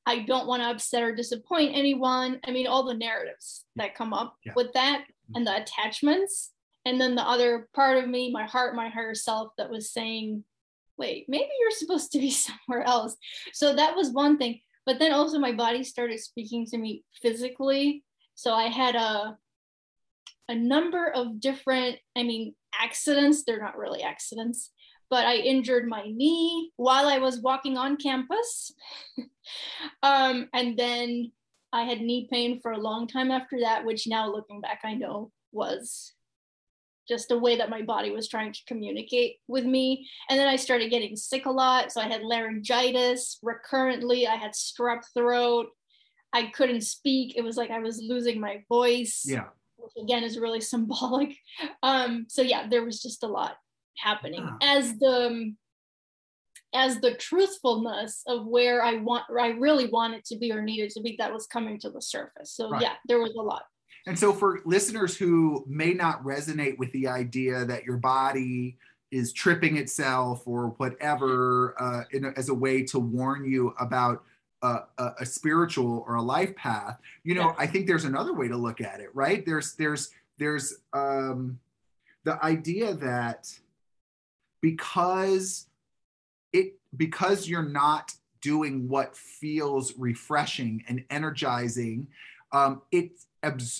I 0.05 0.19
don't 0.19 0.47
want 0.47 0.63
to 0.63 0.69
upset 0.69 1.03
or 1.03 1.15
disappoint 1.15 1.75
anyone. 1.75 2.39
I 2.45 2.51
mean, 2.51 2.67
all 2.67 2.83
the 2.83 2.95
narratives 2.95 3.65
that 3.75 3.95
come 3.95 4.13
up 4.13 4.35
Yeah. 4.43 4.53
with 4.55 4.73
that 4.73 5.01
mm-hmm. 5.01 5.35
and 5.35 5.47
the 5.47 5.61
attachments. 5.61 6.51
And 6.85 6.99
then 6.99 7.13
the 7.15 7.21
other 7.21 7.69
part 7.75 7.99
of 7.99 8.09
me, 8.09 8.31
my 8.31 8.45
heart, 8.45 8.75
my 8.75 8.89
higher 8.89 9.13
self, 9.13 9.51
that 9.57 9.69
was 9.69 9.91
saying, 9.91 10.43
wait, 10.97 11.25
maybe 11.29 11.49
you're 11.59 11.71
supposed 11.71 12.11
to 12.13 12.19
be 12.19 12.31
somewhere 12.47 12.85
else. 12.85 13.15
So 13.53 13.75
that 13.75 13.95
was 13.95 14.11
one 14.11 14.37
thing. 14.37 14.61
But 14.85 14.97
then 14.97 15.13
also 15.13 15.37
my 15.37 15.51
body 15.51 15.83
started 15.83 16.19
speaking 16.19 16.65
to 16.67 16.77
me 16.77 17.03
physically. 17.21 18.03
So 18.33 18.53
I 18.53 18.63
had 18.63 18.95
a 18.95 19.37
a 20.47 20.55
number 20.55 21.09
of 21.09 21.39
different, 21.39 21.97
I 22.15 22.23
mean, 22.23 22.55
accidents. 22.79 23.43
They're 23.43 23.61
not 23.61 23.77
really 23.77 24.03
accidents, 24.03 24.71
but 25.09 25.25
I 25.25 25.35
injured 25.35 25.87
my 25.87 26.03
knee 26.05 26.71
while 26.77 27.07
I 27.07 27.19
was 27.19 27.41
walking 27.41 27.77
on 27.77 27.97
campus. 27.97 28.73
um, 30.03 30.49
and 30.53 30.77
then 30.77 31.31
I 31.73 31.83
had 31.83 32.01
knee 32.01 32.27
pain 32.31 32.59
for 32.59 32.71
a 32.71 32.77
long 32.79 33.07
time 33.07 33.31
after 33.31 33.59
that, 33.61 33.85
which 33.85 34.07
now 34.07 34.31
looking 34.31 34.61
back, 34.61 34.81
I 34.83 34.93
know 34.93 35.31
was 35.51 36.13
just 37.07 37.31
a 37.31 37.37
way 37.37 37.57
that 37.57 37.69
my 37.69 37.81
body 37.81 38.11
was 38.11 38.27
trying 38.27 38.53
to 38.53 38.59
communicate 38.67 39.37
with 39.47 39.65
me. 39.65 40.07
And 40.29 40.39
then 40.39 40.47
I 40.47 40.55
started 40.55 40.91
getting 40.91 41.15
sick 41.15 41.45
a 41.45 41.51
lot. 41.51 41.91
So 41.91 41.99
I 41.99 42.07
had 42.07 42.21
laryngitis 42.21 43.39
recurrently, 43.41 44.27
I 44.27 44.35
had 44.35 44.51
strep 44.53 45.01
throat. 45.13 45.67
I 46.33 46.45
couldn't 46.45 46.81
speak. 46.81 47.35
It 47.35 47.43
was 47.43 47.57
like 47.57 47.71
I 47.71 47.79
was 47.79 48.01
losing 48.01 48.39
my 48.39 48.63
voice 48.69 49.23
Yeah. 49.25 49.47
Which 49.81 50.03
again 50.03 50.23
is 50.23 50.37
really 50.39 50.61
symbolic. 50.73 51.35
Um, 51.83 52.25
so 52.29 52.41
yeah, 52.41 52.67
there 52.67 52.85
was 52.85 53.01
just 53.01 53.23
a 53.23 53.27
lot 53.27 53.55
happening 53.97 54.41
Ah. 54.43 54.57
as 54.61 54.97
the 54.99 55.27
um, 55.27 55.57
as 56.73 56.99
the 57.01 57.15
truthfulness 57.15 58.23
of 58.27 58.45
where 58.45 58.81
I 58.83 58.95
want, 58.95 59.25
or 59.29 59.39
I 59.41 59.49
really 59.49 59.87
wanted 59.87 60.23
to 60.25 60.37
be 60.37 60.53
or 60.53 60.61
needed 60.61 60.89
to 60.91 61.01
be, 61.01 61.15
that 61.19 61.33
was 61.33 61.45
coming 61.45 61.77
to 61.81 61.89
the 61.89 62.01
surface. 62.01 62.53
So 62.53 62.69
Right. 62.69 62.81
yeah, 62.81 62.93
there 63.07 63.19
was 63.19 63.33
a 63.35 63.41
lot. 63.41 63.63
And 64.07 64.17
so, 64.17 64.31
for 64.33 64.61
listeners 64.65 65.15
who 65.17 65.65
may 65.67 65.93
not 65.93 66.23
resonate 66.23 66.77
with 66.77 66.91
the 66.93 67.07
idea 67.07 67.65
that 67.65 67.83
your 67.83 67.97
body 67.97 68.77
is 69.11 69.33
tripping 69.33 69.75
itself 69.77 70.47
or 70.47 70.67
whatever 70.77 71.75
uh, 71.77 72.03
in 72.11 72.23
a, 72.25 72.29
as 72.37 72.47
a 72.49 72.53
way 72.53 72.83
to 72.83 72.99
warn 72.99 73.43
you 73.43 73.73
about 73.77 74.23
uh, 74.61 74.81
a, 74.97 75.11
a 75.21 75.25
spiritual 75.25 76.03
or 76.07 76.15
a 76.15 76.21
life 76.21 76.55
path, 76.55 76.99
you 77.23 77.33
know, 77.35 77.47
Yeah. 77.49 77.55
I 77.57 77.67
think 77.67 77.87
there's 77.87 78.05
another 78.05 78.33
way 78.33 78.47
to 78.47 78.57
look 78.57 78.79
at 78.81 78.99
it, 78.99 79.09
right? 79.13 79.45
There's 79.45 79.73
there's 79.75 80.11
there's 80.37 80.75
um, 80.93 81.59
the 82.23 82.43
idea 82.43 82.93
that 82.95 83.51
because 84.61 85.67
it 86.53 86.75
because 86.95 87.47
you're 87.47 87.63
not 87.63 88.13
doing 88.41 88.87
what 88.87 89.15
feels 89.15 89.97
refreshing 89.97 90.83
and 90.87 91.03
energizing 91.09 92.07
um, 92.51 92.81
it 92.91 93.11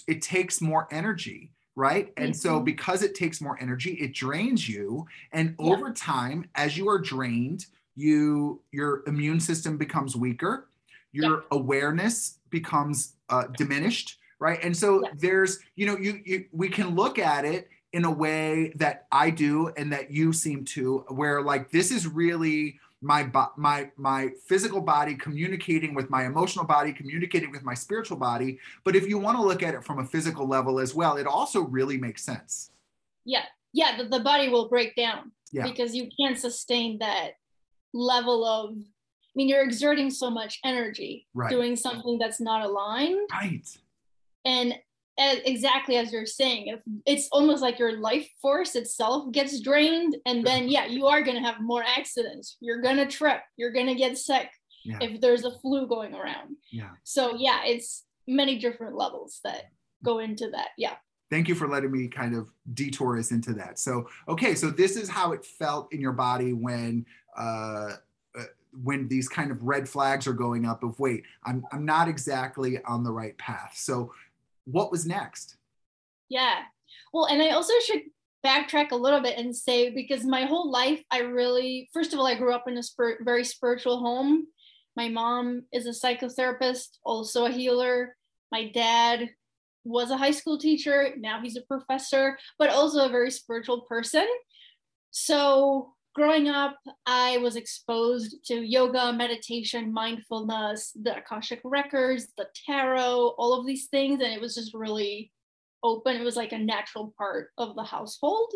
it 0.07 0.21
takes 0.21 0.61
more 0.61 0.87
energy 0.91 1.51
right 1.75 2.11
and 2.17 2.35
so 2.35 2.59
Mhm. 2.59 2.65
because 2.65 3.03
it 3.03 3.13
takes 3.15 3.41
more 3.41 3.57
energy 3.61 3.93
it 3.93 4.13
drains 4.13 4.67
you 4.67 5.05
and 5.31 5.55
Yeah. 5.59 5.65
over 5.73 5.91
time 5.93 6.49
as 6.55 6.77
you 6.77 6.87
are 6.89 6.99
drained 6.99 7.65
you 7.95 8.61
your 8.71 9.03
immune 9.07 9.39
system 9.39 9.77
becomes 9.77 10.15
weaker 10.15 10.67
your 11.11 11.45
awareness 11.51 12.39
becomes 12.49 13.15
uh, 13.29 13.43
diminished 13.57 14.17
right 14.39 14.59
and 14.63 14.75
so 14.75 15.01
Yeah. 15.03 15.11
there's 15.17 15.59
you 15.75 15.85
know 15.85 15.97
you, 15.97 16.21
you 16.25 16.45
we 16.51 16.69
can 16.69 16.95
look 16.95 17.19
at 17.19 17.45
it 17.45 17.69
in 17.93 18.05
a 18.05 18.11
way 18.11 18.71
that 18.75 19.07
i 19.11 19.29
do 19.29 19.67
and 19.77 19.91
that 19.93 20.11
you 20.11 20.31
seem 20.33 20.63
to 20.65 20.99
where 21.09 21.41
like 21.41 21.71
this 21.71 21.91
is 21.91 22.07
really 22.07 22.79
my 23.01 23.23
bo- 23.23 23.51
my 23.57 23.89
my 23.97 24.29
physical 24.45 24.79
body 24.81 25.15
communicating 25.15 25.93
with 25.93 26.09
my 26.09 26.25
emotional 26.25 26.65
body 26.65 26.91
communicating 26.93 27.51
with 27.51 27.63
my 27.63 27.73
spiritual 27.73 28.17
body 28.17 28.59
but 28.83 28.95
if 28.95 29.07
you 29.07 29.17
want 29.17 29.37
to 29.37 29.43
look 29.43 29.63
at 29.63 29.73
it 29.73 29.83
from 29.83 29.99
a 29.99 30.05
physical 30.05 30.47
level 30.47 30.79
as 30.79 30.93
well 30.93 31.17
it 31.17 31.27
also 31.27 31.61
really 31.61 31.97
makes 31.97 32.23
sense 32.23 32.71
Yeah, 33.25 33.45
yeah, 33.73 33.97
the, 33.97 34.05
the 34.05 34.19
body 34.31 34.49
will 34.49 34.67
break 34.69 34.95
down 34.95 35.31
Yeah. 35.51 35.63
because 35.69 35.95
you 35.95 36.09
can't 36.19 36.37
sustain 36.39 36.99
that 36.99 37.31
level 37.93 38.45
of. 38.45 38.75
I 39.31 39.37
mean, 39.37 39.47
you're 39.47 39.63
exerting 39.63 40.09
so 40.09 40.29
much 40.29 40.59
energy 40.65 41.27
Right. 41.33 41.49
doing 41.49 41.75
something 41.75 42.17
that's 42.19 42.41
not 42.41 42.65
aligned. 42.65 43.19
right. 43.31 43.65
And 44.45 44.75
exactly 45.17 45.97
as 45.97 46.11
you're 46.11 46.25
saying 46.25 46.67
if 46.67 46.81
it's 47.05 47.27
almost 47.31 47.61
like 47.61 47.77
your 47.77 47.99
life 47.99 48.27
force 48.41 48.75
itself 48.75 49.31
gets 49.31 49.59
drained 49.59 50.15
and 50.25 50.43
then 50.43 50.67
yeah 50.67 50.85
you 50.85 51.05
are 51.05 51.21
going 51.21 51.35
to 51.35 51.43
have 51.43 51.61
more 51.61 51.83
accidents. 51.83 52.57
You're 52.59 52.81
going 52.81 52.97
to 52.97 53.05
trip. 53.05 53.41
You're 53.55 53.71
going 53.71 53.85
to 53.87 53.93
get 53.95 54.17
sick 54.17 54.49
Yeah. 54.83 54.97
if 54.99 55.21
there's 55.21 55.45
a 55.45 55.51
flu 55.59 55.85
going 55.85 56.15
around. 56.15 56.55
Yeah. 56.71 56.91
So 57.03 57.35
yeah 57.37 57.59
it's 57.65 58.05
many 58.27 58.57
different 58.57 58.95
levels 58.95 59.41
that 59.43 59.65
go 60.03 60.19
into 60.19 60.49
that. 60.51 60.69
Yeah. 60.77 60.95
Thank 61.29 61.47
you 61.47 61.55
for 61.55 61.67
letting 61.67 61.91
me 61.91 62.07
kind 62.07 62.33
of 62.35 62.49
detour 62.73 63.19
us 63.19 63.29
into 63.31 63.53
that. 63.53 63.77
So 63.79 64.07
okay 64.27 64.55
so 64.55 64.71
this 64.71 64.95
is 64.95 65.07
how 65.07 65.33
it 65.33 65.45
felt 65.45 65.93
in 65.93 66.01
your 66.01 66.13
body 66.13 66.53
when 66.53 67.05
uh 67.37 67.41
uh, 67.41 67.95
when 68.83 69.07
these 69.07 69.27
kind 69.27 69.51
of 69.51 69.63
red 69.63 69.87
flags 69.87 70.27
are 70.27 70.33
going 70.33 70.65
up 70.65 70.83
of 70.83 70.99
wait 70.99 71.23
i'm 71.43 71.65
i'm 71.71 71.85
not 71.85 72.07
exactly 72.07 72.81
on 72.83 73.03
the 73.03 73.11
right 73.11 73.37
path 73.37 73.73
so 73.75 74.11
what 74.65 74.91
was 74.91 75.05
next 75.05 75.57
Yeah. 76.31 76.61
Well, 77.11 77.25
and 77.25 77.41
I 77.41 77.49
also 77.49 77.73
should 77.85 78.03
backtrack 78.43 78.91
a 78.91 78.95
little 78.95 79.19
bit 79.19 79.37
and 79.37 79.53
say 79.53 79.89
because 79.89 80.23
my 80.23 80.45
whole 80.45 80.71
life, 80.71 81.03
I 81.11 81.19
really, 81.19 81.89
first 81.93 82.13
of 82.13 82.19
all, 82.19 82.25
I 82.25 82.35
grew 82.35 82.53
up 82.53 82.69
in 82.69 82.77
a 82.77 82.83
spir- 82.83 83.19
very 83.21 83.43
spiritual 83.43 83.99
home. 83.99 84.47
My 84.95 85.09
mom 85.09 85.63
is 85.73 85.85
a 85.85 85.89
psychotherapist, 85.89 86.99
also 87.03 87.45
a 87.45 87.51
healer. 87.51 88.15
My 88.49 88.69
dad 88.69 89.29
was 89.83 90.09
a 90.09 90.17
high 90.17 90.31
school 90.31 90.57
teacher. 90.57 91.13
Now 91.17 91.41
he's 91.41 91.57
a 91.57 91.61
professor, 91.63 92.37
but 92.57 92.69
also 92.69 93.05
a 93.05 93.09
very 93.09 93.29
spiritual 93.29 93.81
person. 93.81 94.27
So 95.11 95.93
growing 96.13 96.49
up, 96.49 96.77
I 97.05 97.37
was 97.37 97.55
exposed 97.55 98.45
to 98.45 98.55
yoga, 98.55 99.13
meditation, 99.13 99.93
mindfulness, 99.93 100.91
the 101.01 101.17
Akashic 101.17 101.61
records, 101.63 102.27
the 102.37 102.47
tarot, 102.65 103.35
all 103.37 103.59
of 103.59 103.65
these 103.65 103.87
things. 103.87 104.21
And 104.21 104.33
it 104.33 104.41
was 104.41 104.55
just 104.55 104.73
really 104.73 105.31
open. 105.83 106.15
It 106.15 106.23
was 106.23 106.35
like 106.35 106.51
a 106.51 106.57
natural 106.57 107.13
part 107.17 107.49
of 107.57 107.75
the 107.75 107.83
household. 107.83 108.53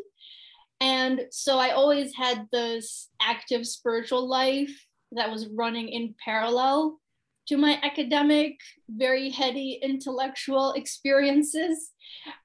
And 0.81 1.21
so 1.31 1.57
I 1.57 1.71
always 1.71 2.13
had 2.13 2.47
this 2.51 3.09
active 3.21 3.65
spiritual 3.65 4.27
life 4.27 4.85
that 5.13 5.31
was 5.31 5.47
running 5.47 5.87
in 5.89 6.15
parallel 6.23 6.99
to 7.47 7.57
my 7.57 7.79
academic, 7.83 8.57
very 8.89 9.29
heady 9.29 9.79
intellectual 9.81 10.73
experiences. 10.73 11.91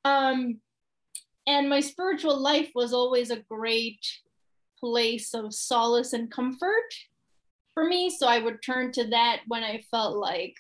Um, 0.05 0.61
and 1.47 1.69
my 1.69 1.81
spiritual 1.81 2.41
life 2.41 2.71
was 2.75 2.93
always 2.93 3.31
a 3.31 3.43
great 3.51 4.07
place 4.81 5.35
of 5.35 5.55
solace 5.55 6.13
and 6.13 6.31
comfort 6.31 6.95
for 7.75 7.85
me. 7.85 8.11
So 8.11 8.27
I 8.27 8.39
would 8.39 8.63
turn 8.63 8.93
to 8.93 9.07
that 9.09 9.41
when 9.47 9.63
I 9.63 9.85
felt 9.91 10.17
like, 10.17 10.55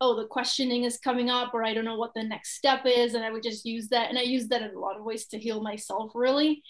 oh, 0.00 0.16
the 0.16 0.26
questioning 0.26 0.84
is 0.84 0.98
coming 0.98 1.30
up, 1.30 1.54
or 1.54 1.64
I 1.64 1.74
don't 1.74 1.84
know 1.84 1.98
what 1.98 2.14
the 2.14 2.22
next 2.22 2.56
step 2.56 2.82
is. 2.84 3.14
And 3.14 3.24
I 3.24 3.30
would 3.30 3.42
just 3.42 3.64
use 3.64 3.88
that. 3.88 4.08
And 4.08 4.18
I 4.18 4.22
used 4.22 4.50
that 4.50 4.62
in 4.62 4.74
a 4.74 4.78
lot 4.78 4.96
of 4.96 5.04
ways 5.04 5.26
to 5.26 5.38
heal 5.38 5.62
myself, 5.62 6.12
really. 6.14 6.62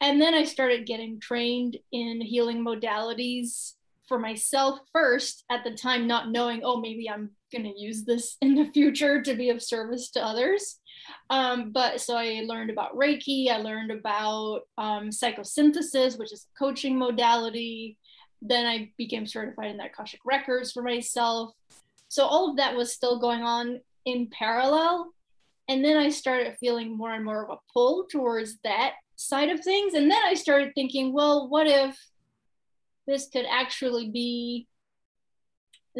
And 0.00 0.20
then 0.20 0.34
I 0.34 0.44
started 0.44 0.86
getting 0.86 1.20
trained 1.20 1.76
in 1.92 2.20
healing 2.20 2.64
modalities 2.64 3.74
for 4.06 4.18
myself 4.18 4.80
first, 4.92 5.44
at 5.50 5.62
the 5.62 5.70
time, 5.70 6.06
not 6.06 6.30
knowing, 6.30 6.62
oh, 6.64 6.80
maybe 6.80 7.08
I'm 7.08 7.30
going 7.50 7.64
to 7.64 7.78
use 7.78 8.04
this 8.04 8.36
in 8.42 8.54
the 8.54 8.70
future 8.72 9.22
to 9.22 9.34
be 9.34 9.50
of 9.50 9.62
service 9.62 10.10
to 10.12 10.24
others. 10.24 10.80
Um, 11.28 11.72
but 11.72 12.00
so 12.00 12.16
I 12.16 12.42
learned 12.46 12.70
about 12.70 12.96
Reiki, 12.96 13.50
I 13.50 13.58
learned 13.58 13.90
about 13.90 14.62
um, 14.78 15.10
psychosynthesis, 15.10 16.18
which 16.18 16.32
is 16.32 16.46
a 16.46 16.58
coaching 16.58 16.98
modality. 16.98 17.96
Then 18.42 18.66
I 18.66 18.90
became 18.96 19.26
certified 19.26 19.70
in 19.70 19.76
the 19.76 19.86
Akashic 19.86 20.20
Records 20.24 20.72
for 20.72 20.82
myself. 20.82 21.52
So 22.08 22.24
all 22.24 22.50
of 22.50 22.56
that 22.56 22.76
was 22.76 22.92
still 22.92 23.18
going 23.18 23.42
on 23.42 23.80
in 24.04 24.28
parallel. 24.28 25.12
And 25.68 25.84
then 25.84 25.96
I 25.96 26.10
started 26.10 26.56
feeling 26.58 26.96
more 26.96 27.12
and 27.12 27.24
more 27.24 27.44
of 27.44 27.50
a 27.50 27.60
pull 27.72 28.06
towards 28.10 28.58
that 28.64 28.94
side 29.16 29.50
of 29.50 29.60
things. 29.60 29.94
And 29.94 30.10
then 30.10 30.20
I 30.24 30.34
started 30.34 30.72
thinking, 30.74 31.12
well, 31.12 31.48
what 31.48 31.66
if 31.66 31.96
this 33.06 33.28
could 33.28 33.46
actually 33.48 34.10
be 34.10 34.66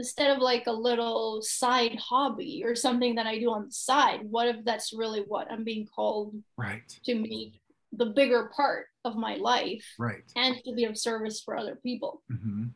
instead 0.01 0.31
of 0.35 0.39
like 0.51 0.67
a 0.67 0.73
little 0.89 1.43
side 1.43 1.97
hobby 2.11 2.63
or 2.67 2.75
something 2.75 3.15
that 3.17 3.27
I 3.27 3.39
do 3.39 3.51
on 3.51 3.67
the 3.67 3.73
side, 3.91 4.21
what 4.35 4.49
if 4.49 4.59
that's 4.65 4.93
really 5.03 5.23
what 5.33 5.51
I'm 5.53 5.65
being 5.73 5.87
called 5.95 6.35
right 6.57 6.89
to 7.07 7.15
make 7.15 7.53
the 8.01 8.07
bigger 8.21 8.51
part 8.57 8.87
of 9.05 9.17
my 9.27 9.35
life 9.37 9.85
right 9.99 10.27
and 10.37 10.53
to 10.65 10.71
be 10.79 10.85
of 10.91 10.97
service 10.97 11.43
for 11.45 11.53
other 11.57 11.77
people. 11.89 12.13
hmm 12.29 12.67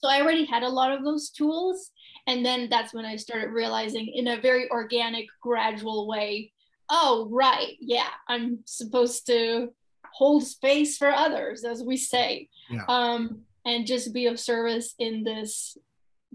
So 0.00 0.08
I 0.14 0.20
already 0.20 0.44
had 0.54 0.64
a 0.64 0.74
lot 0.80 0.92
of 0.92 1.00
those 1.04 1.30
tools. 1.30 1.78
And 2.26 2.38
then 2.46 2.60
that's 2.72 2.92
when 2.96 3.06
I 3.12 3.16
started 3.16 3.50
realizing 3.62 4.06
in 4.20 4.26
a 4.28 4.40
very 4.48 4.64
organic, 4.70 5.26
gradual 5.48 6.06
way 6.14 6.52
oh, 6.90 7.28
right, 7.30 7.76
yeah, 7.80 8.10
I'm 8.28 8.58
supposed 8.66 9.26
to 9.26 9.72
hold 10.12 10.42
space 10.44 10.92
for 10.98 11.10
others, 11.10 11.64
as 11.64 11.82
we 11.82 11.96
say, 11.96 12.48
Yeah. 12.70 12.84
um, 12.88 13.20
and 13.64 13.86
just 13.86 14.12
be 14.12 14.26
of 14.26 14.38
service 14.38 14.94
in 14.98 15.24
this 15.24 15.78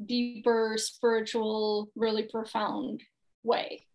deeper, 0.05 0.75
spiritual, 0.77 1.89
really 1.95 2.23
profound 2.23 3.01
way. 3.43 3.85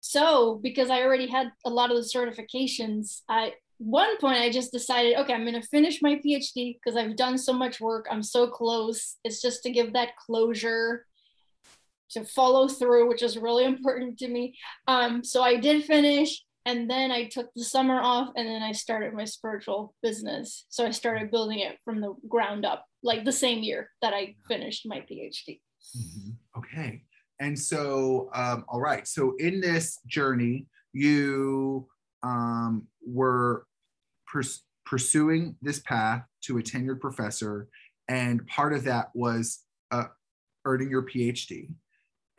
So, 0.00 0.58
because 0.62 0.90
I 0.90 1.02
already 1.02 1.26
had 1.26 1.52
a 1.64 1.70
lot 1.70 1.90
of 1.90 1.96
the 1.96 2.02
certifications, 2.02 3.20
I 3.28 3.54
one 3.80 4.18
point 4.18 4.38
I 4.38 4.50
just 4.50 4.72
decided, 4.72 5.16
okay, 5.16 5.32
I'm 5.32 5.46
going 5.46 5.60
to 5.60 5.66
finish 5.68 6.02
my 6.02 6.16
PhD 6.16 6.76
because 6.76 6.98
I've 6.98 7.16
done 7.16 7.38
so 7.38 7.54
much 7.54 7.80
work. 7.80 8.06
I'm 8.10 8.22
so 8.22 8.46
close. 8.46 9.16
It's 9.24 9.40
just 9.40 9.62
to 9.62 9.70
give 9.70 9.94
that 9.94 10.16
closure, 10.16 11.06
to 12.10 12.24
follow 12.24 12.68
through, 12.68 13.08
which 13.08 13.22
is 13.22 13.38
really 13.38 13.64
important 13.64 14.18
to 14.18 14.28
me. 14.28 14.54
Um, 14.86 15.24
so 15.24 15.42
I 15.42 15.56
did 15.56 15.84
finish, 15.84 16.44
and 16.66 16.90
then 16.90 17.10
I 17.10 17.24
took 17.24 17.48
the 17.54 17.64
summer 17.64 18.00
off, 18.00 18.30
and 18.36 18.46
then 18.46 18.62
I 18.62 18.72
started 18.72 19.14
my 19.14 19.24
spiritual 19.24 19.94
business. 20.02 20.66
So 20.68 20.86
I 20.86 20.90
started 20.90 21.30
building 21.30 21.60
it 21.60 21.78
from 21.84 22.00
the 22.00 22.14
ground 22.28 22.64
up, 22.64 22.84
like 23.02 23.24
the 23.24 23.32
same 23.32 23.62
year 23.62 23.90
that 24.02 24.12
I 24.12 24.34
finished 24.48 24.86
my 24.86 25.00
PhD. 25.00 25.60
Mhm. 25.96 26.36
Okay. 26.56 27.04
And 27.40 27.58
so, 27.58 28.30
um, 28.34 28.64
all 28.68 28.80
right. 28.80 29.08
So, 29.08 29.34
in 29.36 29.60
this 29.60 29.98
journey, 30.06 30.66
you 30.92 31.88
um, 32.22 32.86
were 33.02 33.64
pers- 34.26 34.62
pursuing 34.84 35.56
this 35.62 35.78
path 35.80 36.22
to 36.42 36.58
a 36.58 36.62
tenured 36.62 37.00
professor, 37.00 37.68
and 38.08 38.46
part 38.46 38.74
of 38.74 38.84
that 38.84 39.08
was 39.14 39.60
uh, 39.90 40.08
earning 40.66 40.90
your 40.90 41.02
PhD. 41.02 41.70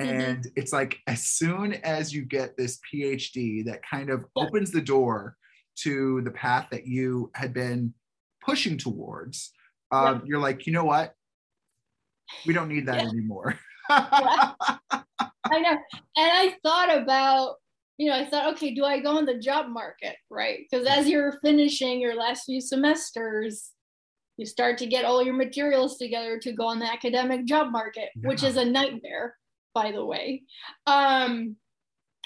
Mhm. 0.01 0.29
And 0.29 0.47
it's 0.55 0.73
like 0.73 0.99
as 1.07 1.23
soon 1.23 1.73
as 1.73 2.13
you 2.13 2.23
get 2.25 2.57
this 2.57 2.79
PhD, 2.91 3.63
that 3.65 3.81
kind 3.83 4.09
of 4.09 4.25
Yeah. 4.35 4.43
opens 4.43 4.71
the 4.71 4.81
door 4.81 5.37
to 5.83 6.21
the 6.21 6.31
path 6.31 6.67
that 6.71 6.85
you 6.87 7.31
had 7.35 7.53
been 7.53 7.93
pushing 8.41 8.77
towards. 8.77 9.53
Um, 9.91 10.23
You're 10.25 10.39
like, 10.39 10.65
you 10.67 10.73
know 10.73 10.85
what? 10.85 11.15
We 12.45 12.53
don't 12.53 12.69
need 12.69 12.85
that 12.87 13.03
Yeah. 13.03 13.09
anymore. 13.09 13.59
Yeah. 13.89 14.53
I 14.89 15.59
know. 15.59 15.71
And 15.71 15.81
I 16.17 16.55
thought 16.63 16.95
about, 16.97 17.57
you 17.97 18.09
know, 18.09 18.15
I 18.17 18.25
thought, 18.25 18.53
okay, 18.53 18.73
do 18.73 18.85
I 18.85 18.99
go 18.99 19.17
on 19.17 19.25
the 19.25 19.37
job 19.37 19.67
market? 19.67 20.15
Right. 20.29 20.59
Because 20.69 20.87
as 20.87 21.09
you're 21.09 21.39
finishing 21.41 21.99
your 21.99 22.15
last 22.15 22.45
few 22.45 22.61
semesters, 22.61 23.71
you 24.37 24.45
start 24.45 24.77
to 24.79 24.87
get 24.87 25.03
all 25.03 25.21
your 25.21 25.33
materials 25.33 25.97
together 25.97 26.39
to 26.39 26.51
go 26.53 26.65
on 26.67 26.79
the 26.79 26.85
academic 26.91 27.45
job 27.45 27.71
market, 27.71 28.09
which 28.23 28.43
is 28.43 28.55
a 28.55 28.63
nightmare, 28.65 29.35
by 29.73 29.91
the 29.91 30.03
way. 30.03 30.43
Um, 30.87 31.55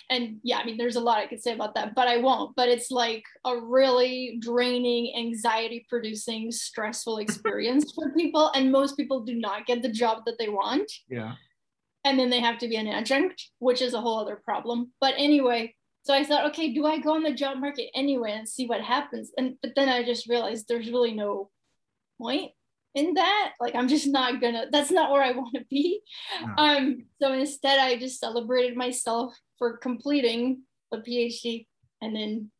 and 0.10 0.38
yeah, 0.44 0.60
I 0.60 0.66
mean, 0.66 0.78
there's 0.78 0.98
a 0.98 1.02
lot 1.02 1.18
I 1.18 1.28
could 1.28 1.42
say 1.42 1.54
about 1.54 1.74
that, 1.75 1.96
but 1.96 2.08
I 2.08 2.18
won't. 2.18 2.56
But 2.56 2.70
it's 2.70 2.92
like 2.92 3.24
a 3.44 3.58
really 3.58 4.38
draining, 4.40 5.16
anxiety 5.18 5.86
producing, 5.90 6.52
stressful 6.52 7.18
experience 7.18 7.92
for 7.94 8.12
people. 8.14 8.52
And 8.54 8.72
most 8.72 8.98
people 8.98 9.22
do 9.22 9.36
not 9.36 9.66
get 9.66 9.82
the 9.82 9.90
job 9.90 10.24
that 10.25 10.38
they 10.38 10.50
want 10.50 10.92
yeah. 11.10 11.34
and 12.04 12.20
then 12.20 12.30
they 12.30 12.40
have 12.40 12.60
to 12.60 12.68
be 12.68 12.75
an 12.75 12.88
adjunct, 12.88 13.50
which 13.60 13.82
is 13.82 13.94
a 13.94 14.02
whole 14.02 14.20
other 14.20 14.42
problem. 14.46 14.92
But 15.02 15.16
anyway, 15.18 15.74
so 16.04 16.14
I 16.14 16.24
thought, 16.24 16.46
okay, 16.51 16.72
do 16.72 16.86
I 16.86 17.00
go 17.00 17.16
on 17.16 17.24
the 17.24 17.34
job 17.34 17.58
market 17.58 17.90
anyway 17.96 18.34
and 18.34 18.48
see 18.48 18.68
what 18.68 18.81
happens? 18.81 19.31
And 19.40 19.55
but 19.64 19.72
then 19.75 19.90
I 19.90 20.03
just 20.03 20.29
realized 20.29 20.68
there's 20.68 20.92
really 20.92 21.14
no 21.14 21.50
point 22.22 22.51
in 22.96 23.14
that. 23.16 23.53
Like 23.60 23.75
I'm 23.75 23.88
just 23.88 24.08
not 24.08 24.42
gonna. 24.42 24.66
That's 24.72 24.90
not 24.90 25.12
where 25.12 25.22
I 25.22 25.31
want 25.36 25.53
to 25.55 25.66
be. 25.70 26.01
No. 26.42 26.53
Um. 26.58 27.05
So 27.22 27.34
instead, 27.34 27.79
I 27.79 27.98
just 28.00 28.20
celebrated 28.20 28.75
myself 28.75 29.38
for 29.60 29.77
completing 29.77 30.64
the 30.92 30.98
PhD, 30.98 31.68
and 32.01 32.16
then 32.16 32.51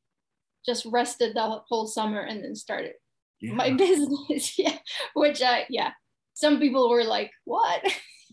just 0.66 0.86
rested 0.86 1.36
the 1.36 1.62
whole 1.68 1.88
summer, 1.88 2.20
and 2.20 2.44
then 2.44 2.56
started 2.56 2.94
yeah. 3.42 3.54
my 3.54 3.72
business. 3.78 4.60
yeah. 4.60 4.78
Which 5.14 5.42
I 5.42 5.66
yeah. 5.70 5.92
Some 6.34 6.60
people 6.60 6.90
were 6.90 7.06
like, 7.06 7.32
"What?" 7.46 7.82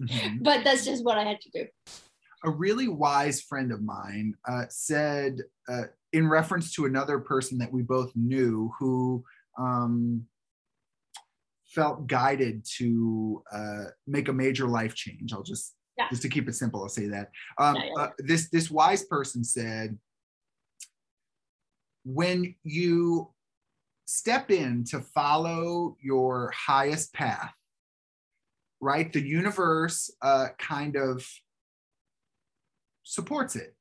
Mhm. 0.00 0.42
but 0.42 0.64
that's 0.64 0.84
just 0.84 1.04
what 1.04 1.18
I 1.18 1.24
had 1.24 1.40
to 1.42 1.50
do. 1.50 1.66
A 2.44 2.50
really 2.50 2.88
wise 2.88 3.40
friend 3.40 3.70
of 3.70 3.82
mine 3.82 4.34
uh, 4.48 4.64
said, 4.68 5.36
uh, 5.68 5.84
in 6.12 6.26
reference 6.26 6.72
to 6.74 6.86
another 6.86 7.20
person 7.20 7.58
that 7.58 7.70
we 7.70 7.82
both 7.82 8.10
knew 8.16 8.72
who 8.80 9.22
um, 9.58 10.26
felt 11.74 12.06
guided 12.06 12.64
to 12.78 13.42
uh, 13.52 13.84
make 14.06 14.28
a 14.28 14.32
major 14.32 14.66
life 14.66 14.94
change. 14.94 15.32
I'll 15.32 15.42
just 15.42 15.74
Yeah. 15.98 16.08
just 16.10 16.22
to 16.22 16.28
keep 16.28 16.48
it 16.48 16.54
simple, 16.54 16.82
I'll 16.82 16.88
say 16.88 17.08
that. 17.08 17.30
Um, 17.58 17.76
Yeah, 17.76 17.84
yeah, 17.84 18.02
uh, 18.02 18.10
this 18.18 18.48
this 18.50 18.70
wise 18.70 19.04
person 19.04 19.44
said, 19.44 19.98
when 22.04 22.54
you 22.62 23.32
step 24.06 24.50
in 24.50 24.84
to 24.84 25.00
follow 25.00 25.96
your 26.00 26.52
highest 26.54 27.12
path, 27.14 27.54
right? 28.80 29.12
The 29.12 29.20
universe 29.20 30.10
uh, 30.22 30.48
kind 30.58 30.96
of 30.96 31.24
supports 33.04 33.54
it. 33.56 33.74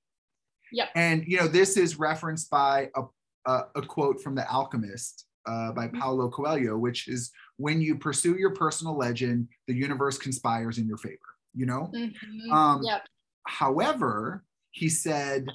Yep. 0.71 0.89
And 0.95 1.25
you 1.27 1.37
know, 1.37 1.47
this 1.47 1.75
is 1.77 1.99
referenced 1.99 2.49
by 2.49 2.89
a 2.95 3.03
a, 3.45 3.63
a 3.75 3.81
quote 3.81 4.21
from 4.21 4.35
The 4.35 4.47
Alchemist 4.47 5.25
uh, 5.45 5.71
by 5.71 5.87
Mhm. 5.87 5.99
Paulo 5.99 6.29
Coelho, 6.29 6.77
which 6.77 7.07
is 7.07 7.31
when 7.57 7.81
you 7.81 7.97
pursue 7.97 8.35
your 8.37 8.53
personal 8.53 8.95
legend, 8.97 9.47
the 9.67 9.73
universe 9.73 10.17
conspires 10.17 10.77
in 10.77 10.87
your 10.87 10.97
favor. 10.97 11.17
You 11.53 11.65
know. 11.65 11.91
Mhm. 11.93 12.51
Um, 12.51 12.83
yep. 12.83 13.05
However, 13.47 14.45
he 14.71 14.87
said, 14.87 15.47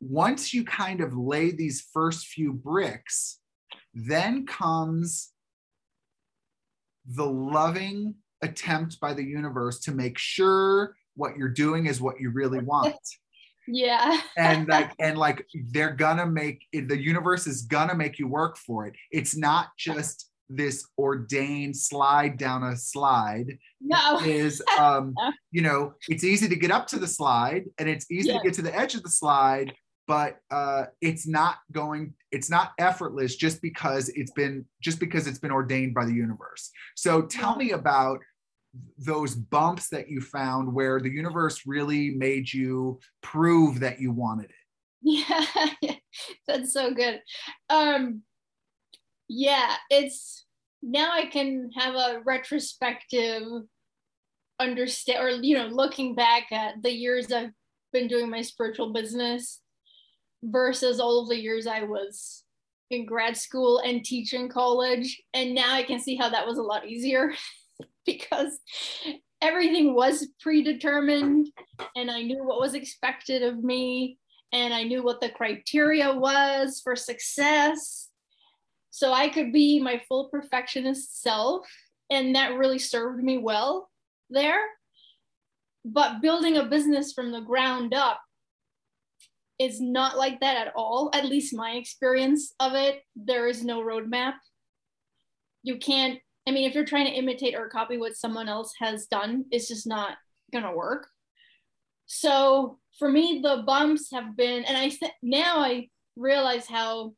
once 0.00 0.52
you 0.52 0.64
kind 0.64 1.00
of 1.00 1.16
lay 1.16 1.50
these 1.50 1.80
first 1.80 2.26
few 2.26 2.52
bricks, 2.52 3.40
then 3.94 4.44
comes 4.46 5.32
the 7.06 7.24
loving 7.24 8.16
attempt 8.42 9.00
by 9.00 9.14
the 9.14 9.24
universe 9.24 9.80
to 9.80 9.92
make 9.92 10.18
sure 10.18 10.96
what 11.14 11.36
you're 11.38 11.48
doing 11.48 11.86
is 11.86 12.00
what 12.00 12.20
you 12.20 12.30
really 12.30 12.58
want. 12.58 12.94
Yeah. 13.68 14.20
and 14.36 14.68
like 14.74 14.92
and 14.98 15.18
like 15.18 15.46
they're 15.70 15.94
gonna 15.94 16.26
make 16.26 16.66
the 16.72 17.00
universe 17.00 17.46
is 17.46 17.62
gonna 17.62 17.94
make 17.94 18.18
you 18.18 18.28
work 18.28 18.56
for 18.56 18.86
it. 18.86 18.94
It's 19.10 19.36
not 19.36 19.68
just 19.78 20.30
this 20.48 20.86
ordained 20.96 21.76
slide 21.76 22.38
down 22.38 22.62
a 22.62 22.76
slide 22.76 23.58
no. 23.80 24.20
is 24.20 24.62
um 24.78 25.12
you 25.50 25.60
know 25.60 25.92
it's 26.08 26.22
easy 26.22 26.48
to 26.48 26.54
get 26.56 26.70
up 26.70 26.86
to 26.86 26.98
the 26.98 27.06
slide 27.08 27.64
and 27.78 27.88
it's 27.88 28.08
easy 28.10 28.28
Yeah. 28.28 28.38
to 28.38 28.44
get 28.44 28.54
to 28.54 28.62
the 28.62 28.72
edge 28.76 28.94
of 28.94 29.02
the 29.02 29.10
slide 29.10 29.72
but 30.06 30.36
uh 30.52 30.84
it's 31.00 31.26
not 31.26 31.56
going 31.72 32.14
it's 32.30 32.48
not 32.48 32.72
effortless 32.78 33.34
just 33.34 33.60
because 33.60 34.08
it's 34.10 34.30
been 34.30 34.64
just 34.80 35.00
because 35.00 35.26
it's 35.26 35.40
been 35.40 35.50
ordained 35.50 35.94
by 35.94 36.04
the 36.04 36.14
universe 36.14 36.70
so 36.94 37.22
tell 37.22 37.56
me 37.56 37.72
about 37.72 38.20
those 38.98 39.34
bumps 39.34 39.88
that 39.88 40.08
you 40.08 40.20
found 40.20 40.72
where 40.72 41.00
the 41.00 41.10
universe 41.10 41.62
really 41.66 42.10
made 42.10 42.52
you 42.52 42.98
prove 43.22 43.80
that 43.80 44.00
you 44.00 44.10
wanted 44.10 44.50
it 44.50 44.66
Yeah. 45.02 45.96
That's 46.48 46.72
so 46.72 46.92
good. 46.92 47.20
Um 47.70 48.22
yeah, 49.28 49.74
it's 49.90 50.46
now 50.82 51.10
I 51.12 51.26
can 51.26 51.70
have 51.76 51.94
a 51.94 52.20
retrospective 52.24 53.42
understand 54.58 55.18
or 55.22 55.30
you 55.30 55.56
know 55.56 55.66
looking 55.66 56.14
back 56.14 56.50
at 56.50 56.82
the 56.82 56.90
years 56.90 57.30
I've 57.30 57.50
been 57.92 58.08
doing 58.08 58.30
my 58.30 58.40
spiritual 58.40 58.92
business 58.92 59.60
versus 60.42 60.98
all 60.98 61.22
of 61.22 61.28
the 61.28 61.40
years 61.40 61.66
I 61.66 61.82
was 61.82 62.44
in 62.90 63.04
grad 63.04 63.36
school 63.36 63.78
and 63.84 64.04
teaching 64.04 64.48
college 64.48 65.20
and 65.34 65.54
now 65.54 65.74
I 65.74 65.82
can 65.82 66.00
see 66.00 66.16
how 66.16 66.30
that 66.30 66.46
was 66.46 66.58
a 66.58 66.62
lot 66.62 66.86
easier 66.86 67.34
because 68.06 68.58
everything 69.42 69.94
was 69.94 70.28
predetermined 70.40 71.48
and 71.94 72.10
I 72.10 72.22
knew 72.22 72.44
what 72.44 72.60
was 72.60 72.74
expected 72.74 73.42
of 73.42 73.62
me 73.62 74.18
and 74.52 74.72
I 74.72 74.84
knew 74.84 75.02
what 75.02 75.20
the 75.20 75.28
criteria 75.28 76.14
was 76.14 76.80
for 76.82 76.96
success. 76.96 78.08
So 78.90 79.12
I 79.12 79.28
could 79.28 79.52
be 79.52 79.80
my 79.80 80.00
full 80.08 80.28
perfectionist 80.30 81.22
self, 81.22 81.66
and 82.10 82.34
that 82.34 82.56
really 82.56 82.78
served 82.78 83.22
me 83.22 83.36
well 83.36 83.90
there. 84.30 84.60
But 85.84 86.22
building 86.22 86.56
a 86.56 86.64
business 86.64 87.12
from 87.12 87.32
the 87.32 87.42
ground 87.42 87.92
up 87.92 88.20
is 89.58 89.80
not 89.80 90.16
like 90.16 90.40
that 90.40 90.66
at 90.66 90.72
all, 90.74 91.10
at 91.12 91.26
least 91.26 91.54
my 91.54 91.72
experience 91.72 92.54
of 92.58 92.72
it. 92.74 93.02
There 93.14 93.46
is 93.46 93.64
no 93.64 93.82
roadmap. 93.82 94.34
You 95.62 95.76
can't 95.76 96.18
I 96.46 96.52
mean, 96.52 96.68
if 96.68 96.74
you're 96.74 96.84
trying 96.84 97.06
to 97.06 97.12
imitate 97.12 97.54
or 97.54 97.68
copy 97.68 97.98
what 97.98 98.16
someone 98.16 98.48
else 98.48 98.72
has 98.78 99.06
done, 99.06 99.44
it's 99.50 99.68
just 99.68 99.86
not 99.86 100.16
gonna 100.52 100.74
work. 100.74 101.08
So 102.06 102.78
for 102.98 103.08
me, 103.08 103.40
the 103.42 103.64
bumps 103.66 104.10
have 104.12 104.36
been, 104.36 104.64
and 104.64 104.76
I 104.76 104.92
now 105.22 105.58
I 105.58 105.88
realize 106.16 106.66
how 106.66 107.14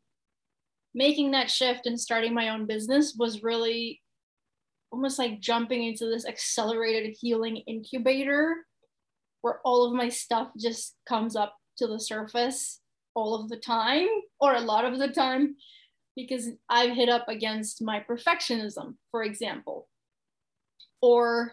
making 0.94 1.32
that 1.32 1.50
shift 1.50 1.86
and 1.86 2.00
starting 2.00 2.34
my 2.34 2.48
own 2.48 2.66
business 2.66 3.14
was 3.18 3.42
really 3.42 4.00
almost 4.90 5.18
like 5.18 5.40
jumping 5.40 5.84
into 5.84 6.06
this 6.06 6.26
accelerated 6.26 7.14
healing 7.20 7.58
incubator 7.68 8.56
where 9.42 9.60
all 9.64 9.86
of 9.86 9.92
my 9.92 10.08
stuff 10.08 10.48
just 10.58 10.96
comes 11.06 11.36
up 11.36 11.54
to 11.76 11.86
the 11.86 12.00
surface 12.00 12.80
all 13.14 13.34
of 13.34 13.48
the 13.48 13.56
time 13.56 14.08
or 14.40 14.54
a 14.54 14.60
lot 14.60 14.84
of 14.84 14.98
the 14.98 15.08
time 15.08 15.54
because 16.18 16.48
I've 16.68 16.96
hit 16.96 17.08
up 17.08 17.28
against 17.28 17.80
my 17.80 18.00
perfectionism, 18.00 18.96
for 19.12 19.22
example, 19.22 19.86
or 21.00 21.52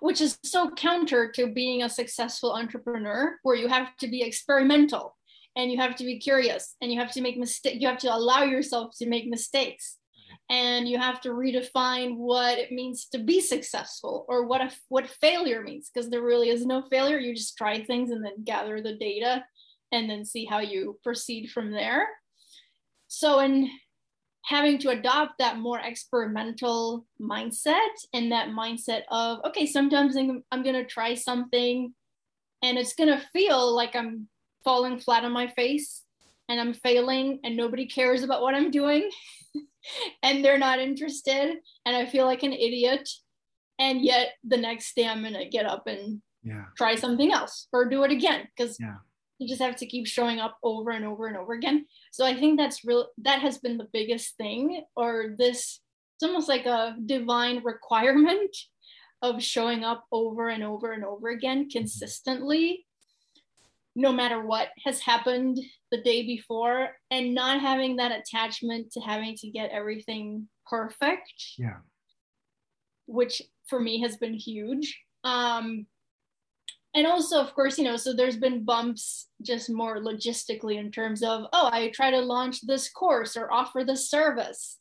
which 0.00 0.20
is 0.20 0.36
so 0.42 0.70
counter 0.70 1.30
to 1.30 1.46
being 1.46 1.84
a 1.84 1.88
successful 1.88 2.52
entrepreneur 2.52 3.36
where 3.44 3.54
you 3.54 3.68
have 3.68 3.96
to 3.98 4.08
be 4.08 4.22
experimental 4.22 5.16
and 5.54 5.70
you 5.70 5.78
have 5.78 5.94
to 5.94 6.04
be 6.04 6.18
curious 6.18 6.74
and 6.80 6.92
you 6.92 6.98
have 6.98 7.12
to 7.12 7.20
make 7.20 7.38
mistakes 7.38 7.76
you 7.78 7.86
have 7.86 7.98
to 7.98 8.12
allow 8.12 8.42
yourself 8.42 8.92
to 8.98 9.08
make 9.08 9.28
mistakes. 9.28 9.98
And 10.50 10.88
you 10.88 10.98
have 10.98 11.20
to 11.20 11.28
redefine 11.28 12.16
what 12.16 12.58
it 12.58 12.72
means 12.72 13.06
to 13.12 13.18
be 13.18 13.40
successful 13.40 14.26
or 14.28 14.46
what 14.46 14.60
a, 14.60 14.70
what 14.88 15.06
failure 15.06 15.62
means 15.62 15.88
because 15.88 16.10
there 16.10 16.22
really 16.22 16.48
is 16.48 16.66
no 16.66 16.82
failure. 16.82 17.18
You 17.18 17.34
just 17.34 17.56
try 17.56 17.84
things 17.84 18.10
and 18.10 18.24
then 18.24 18.42
gather 18.42 18.82
the 18.82 18.96
data 18.96 19.44
and 19.92 20.10
then 20.10 20.24
see 20.24 20.44
how 20.44 20.58
you 20.58 20.98
proceed 21.04 21.50
from 21.50 21.70
there. 21.70 22.08
So 23.06 23.40
in 23.40 23.70
having 24.44 24.78
to 24.78 24.90
adopt 24.90 25.38
that 25.38 25.58
more 25.58 25.78
experimental 25.78 27.06
mindset 27.20 27.90
and 28.12 28.32
that 28.32 28.48
mindset 28.48 29.02
of 29.10 29.38
okay 29.44 29.66
sometimes 29.66 30.16
i'm, 30.16 30.42
I'm 30.50 30.62
going 30.62 30.74
to 30.74 30.84
try 30.84 31.14
something 31.14 31.94
and 32.62 32.78
it's 32.78 32.94
going 32.94 33.08
to 33.08 33.24
feel 33.32 33.74
like 33.74 33.94
i'm 33.94 34.28
falling 34.64 34.98
flat 34.98 35.24
on 35.24 35.32
my 35.32 35.48
face 35.48 36.02
and 36.48 36.60
i'm 36.60 36.74
failing 36.74 37.38
and 37.44 37.56
nobody 37.56 37.86
cares 37.86 38.22
about 38.22 38.42
what 38.42 38.54
i'm 38.54 38.70
doing 38.70 39.08
and 40.22 40.44
they're 40.44 40.58
not 40.58 40.80
interested 40.80 41.56
and 41.86 41.96
i 41.96 42.06
feel 42.06 42.26
like 42.26 42.42
an 42.42 42.52
idiot. 42.52 43.08
And 43.78 44.02
yet 44.02 44.34
the 44.44 44.58
next 44.58 44.94
day 44.94 45.06
i'm 45.06 45.22
going 45.22 45.34
to 45.34 45.48
get 45.48 45.66
up 45.66 45.86
and 45.86 46.20
yeah. 46.44 46.66
try 46.76 46.94
something 46.94 47.32
else 47.32 47.68
or 47.72 47.88
do 47.88 48.04
it 48.04 48.12
again 48.12 48.46
because 48.54 48.76
yeah 48.78 48.96
you 49.42 49.48
just 49.48 49.60
have 49.60 49.76
to 49.76 49.86
keep 49.86 50.06
showing 50.06 50.38
up 50.38 50.56
over 50.62 50.90
and 50.90 51.04
over 51.04 51.26
and 51.26 51.36
over 51.36 51.52
again. 51.52 51.86
So 52.12 52.24
i 52.24 52.34
think 52.34 52.58
that's 52.58 52.84
real 52.84 53.08
that 53.18 53.40
has 53.40 53.58
been 53.58 53.78
the 53.78 53.88
biggest 53.92 54.36
thing 54.36 54.84
or 54.96 55.34
this 55.38 55.80
it's 56.14 56.28
almost 56.28 56.48
like 56.48 56.66
a 56.66 56.96
divine 57.04 57.62
requirement 57.64 58.56
of 59.22 59.42
showing 59.42 59.84
up 59.84 60.04
over 60.10 60.48
and 60.48 60.64
over 60.64 60.92
and 60.92 61.04
over 61.04 61.28
again 61.28 61.68
consistently 61.70 62.86
no 63.94 64.12
matter 64.12 64.44
what 64.44 64.68
has 64.84 65.00
happened 65.00 65.58
the 65.90 66.00
day 66.00 66.26
before 66.26 66.90
and 67.10 67.34
not 67.34 67.60
having 67.60 67.96
that 67.96 68.12
attachment 68.12 68.90
to 68.92 69.00
having 69.00 69.36
to 69.36 69.50
get 69.50 69.70
everything 69.70 70.48
perfect. 70.66 71.32
Yeah. 71.58 71.78
Which 73.06 73.42
for 73.66 73.78
me 73.78 74.00
has 74.00 74.16
been 74.16 74.34
huge. 74.34 74.98
Um 75.24 75.86
and 76.94 77.06
also 77.06 77.40
of 77.40 77.54
course 77.54 77.78
you 77.78 77.84
know 77.84 77.96
so 77.96 78.12
there's 78.12 78.36
been 78.36 78.64
bumps 78.64 79.28
just 79.42 79.70
more 79.70 79.98
logistically 79.98 80.76
in 80.76 80.90
terms 80.90 81.22
of 81.22 81.44
oh 81.52 81.68
i 81.72 81.88
try 81.94 82.10
to 82.10 82.20
launch 82.20 82.60
this 82.66 82.90
course 82.90 83.36
or 83.36 83.52
offer 83.52 83.84
this 83.84 84.08
service. 84.10 84.78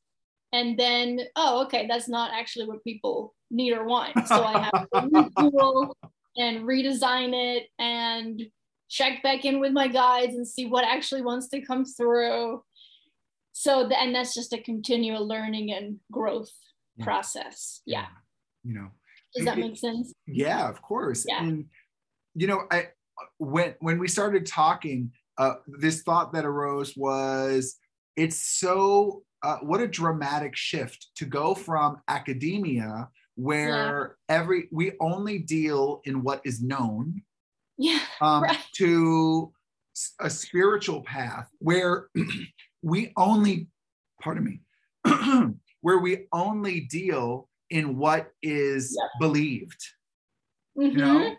And 0.54 0.78
then 0.78 1.22
oh 1.38 1.64
okay 1.64 1.88
that's 1.88 2.10
not 2.10 2.32
actually 2.34 2.68
what 2.68 2.84
people 2.84 3.34
need 3.50 3.72
or 3.74 3.86
want. 3.86 4.14
So 4.28 4.44
i 4.44 4.60
have 4.64 4.90
to 4.94 5.02
retool 5.10 5.94
and 6.38 6.64
redesign 6.68 7.32
it 7.34 7.68
and 7.80 8.42
check 8.90 9.24
back 9.24 9.46
in 9.46 9.62
with 9.62 9.72
my 9.72 9.88
guides 9.88 10.36
and 10.36 10.46
see 10.46 10.66
what 10.66 10.84
actually 10.84 11.22
wants 11.22 11.48
to 11.50 11.62
come 11.62 11.86
through. 11.86 12.62
So 13.54 13.88
the, 13.88 13.98
and 14.02 14.14
that's 14.14 14.34
just 14.34 14.52
a 14.54 14.58
continual 14.62 15.26
learning 15.26 15.72
and 15.72 16.00
growth 16.12 16.52
Yeah. 16.98 17.06
process. 17.06 17.82
Yeah. 17.86 18.08
You 18.66 18.74
know. 18.74 18.88
Does 19.34 19.46
that 19.46 19.58
make 19.58 19.78
sense? 19.78 20.14
Yeah 20.28 20.68
of 20.68 20.82
course. 20.82 21.26
Yeah. 21.26 21.44
and 21.44 21.66
you 22.36 22.48
know 22.48 22.64
i 22.72 22.88
when 23.38 23.76
when 23.80 24.00
we 24.00 24.08
started 24.08 24.46
talking 24.46 25.12
uh 25.38 25.56
this 25.68 26.02
thought 26.04 26.34
that 26.34 26.46
arose 26.46 26.96
was 26.96 27.78
it's 28.16 28.42
so 28.60 29.24
uh, 29.44 29.58
what 29.58 29.82
a 29.82 29.88
dramatic 29.88 30.56
shift 30.56 31.08
to 31.16 31.26
go 31.26 31.56
from 31.56 31.98
academia 32.08 33.10
where 33.36 34.18
every 34.30 34.68
we 34.72 34.92
only 35.00 35.40
deal 35.40 36.02
in 36.06 36.22
what 36.22 36.42
is 36.46 36.62
known 36.62 37.22
yeah 37.78 38.00
um, 38.22 38.44
Right. 38.44 38.58
to 38.76 39.52
a 40.20 40.30
spiritual 40.30 41.02
path 41.02 41.50
where 41.60 42.08
we 42.82 43.12
only, 43.18 43.68
pardon 44.22 44.44
me, 44.46 44.62
where 45.82 46.00
we 46.00 46.28
only 46.32 46.82
deal 46.82 47.50
in 47.70 47.98
what 47.98 48.32
is 48.42 48.96
Yep. 48.96 49.10
believed, 49.20 49.82
Mhm. 50.78 50.92
you 50.92 50.98
know, 50.98 51.36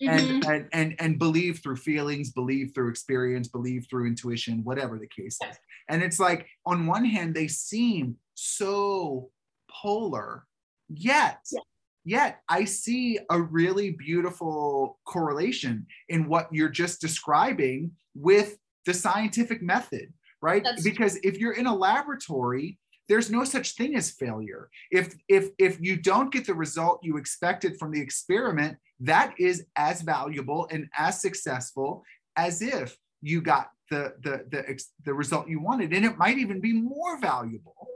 And, 0.00 0.42
mm-hmm. 0.42 0.50
and 0.50 0.68
and 0.72 0.94
and 0.98 1.18
believe 1.18 1.60
through 1.60 1.76
feelings, 1.76 2.30
believe 2.32 2.72
through 2.74 2.90
experience, 2.90 3.48
believe 3.48 3.86
through 3.88 4.06
intuition, 4.08 4.64
whatever 4.64 4.98
the 4.98 5.06
case 5.06 5.38
is. 5.48 5.56
And 5.88 6.02
it's 6.02 6.18
like 6.18 6.46
on 6.66 6.86
one 6.86 7.04
hand 7.04 7.34
they 7.34 7.46
seem 7.48 8.16
so 8.34 9.30
polar, 9.70 10.46
yet 10.88 11.40
Yeah. 11.52 11.60
yet 12.04 12.40
I 12.48 12.64
see 12.64 13.20
a 13.30 13.40
really 13.40 13.92
beautiful 13.92 14.98
correlation 15.06 15.86
in 16.08 16.26
what 16.26 16.48
you're 16.50 16.68
just 16.68 17.00
describing 17.00 17.92
with 18.14 18.58
the 18.86 18.94
scientific 18.94 19.62
method, 19.62 20.12
right? 20.42 20.64
That's- 20.64 20.82
because 20.82 21.16
if 21.22 21.38
you're 21.38 21.52
in 21.54 21.66
a 21.66 21.74
laboratory, 21.74 22.78
there's 23.08 23.30
no 23.30 23.44
such 23.44 23.72
thing 23.76 23.96
as 23.96 24.10
failure. 24.10 24.68
If 24.90 25.14
if 25.28 25.50
if 25.58 25.78
you 25.80 25.96
don't 25.96 26.32
get 26.32 26.46
the 26.46 26.54
result 26.54 27.00
you 27.02 27.16
expected 27.16 27.78
from 27.78 27.92
the 27.92 28.00
experiment, 28.00 28.78
that 29.00 29.34
is 29.38 29.66
as 29.76 30.02
valuable 30.02 30.68
and 30.70 30.88
as 30.96 31.20
successful 31.20 32.04
as 32.36 32.62
if 32.62 32.96
you 33.20 33.40
got 33.40 33.70
the 33.90 34.14
the 34.22 34.44
the 34.50 34.84
the 35.04 35.14
result 35.14 35.48
you 35.48 35.60
wanted 35.60 35.92
and 35.92 36.04
it 36.04 36.16
might 36.16 36.38
even 36.38 36.60
be 36.60 36.72
more 36.72 37.20
valuable 37.20 37.86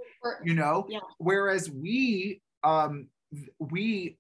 you 0.45 0.55
know 0.55 0.87
Yeah. 0.89 1.01
whereas 1.19 1.71
we 1.71 2.43
um 2.63 3.09
we 3.59 4.19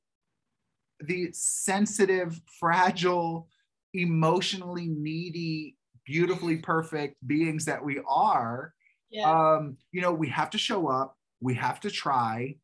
the 1.00 1.30
sensitive 1.32 2.40
fragile 2.58 3.48
emotionally 3.92 4.86
needy 4.88 5.76
beautifully 6.06 6.56
perfect 6.56 7.16
beings 7.26 7.66
that 7.66 7.84
we 7.84 8.00
are 8.08 8.72
yeah. 9.10 9.30
Um 9.30 9.76
you 9.92 10.00
know 10.00 10.12
we 10.12 10.28
have 10.28 10.50
to 10.50 10.58
show 10.58 10.88
up 10.88 11.16
we 11.40 11.54
have 11.54 11.80
to 11.80 11.90
try 11.90 12.56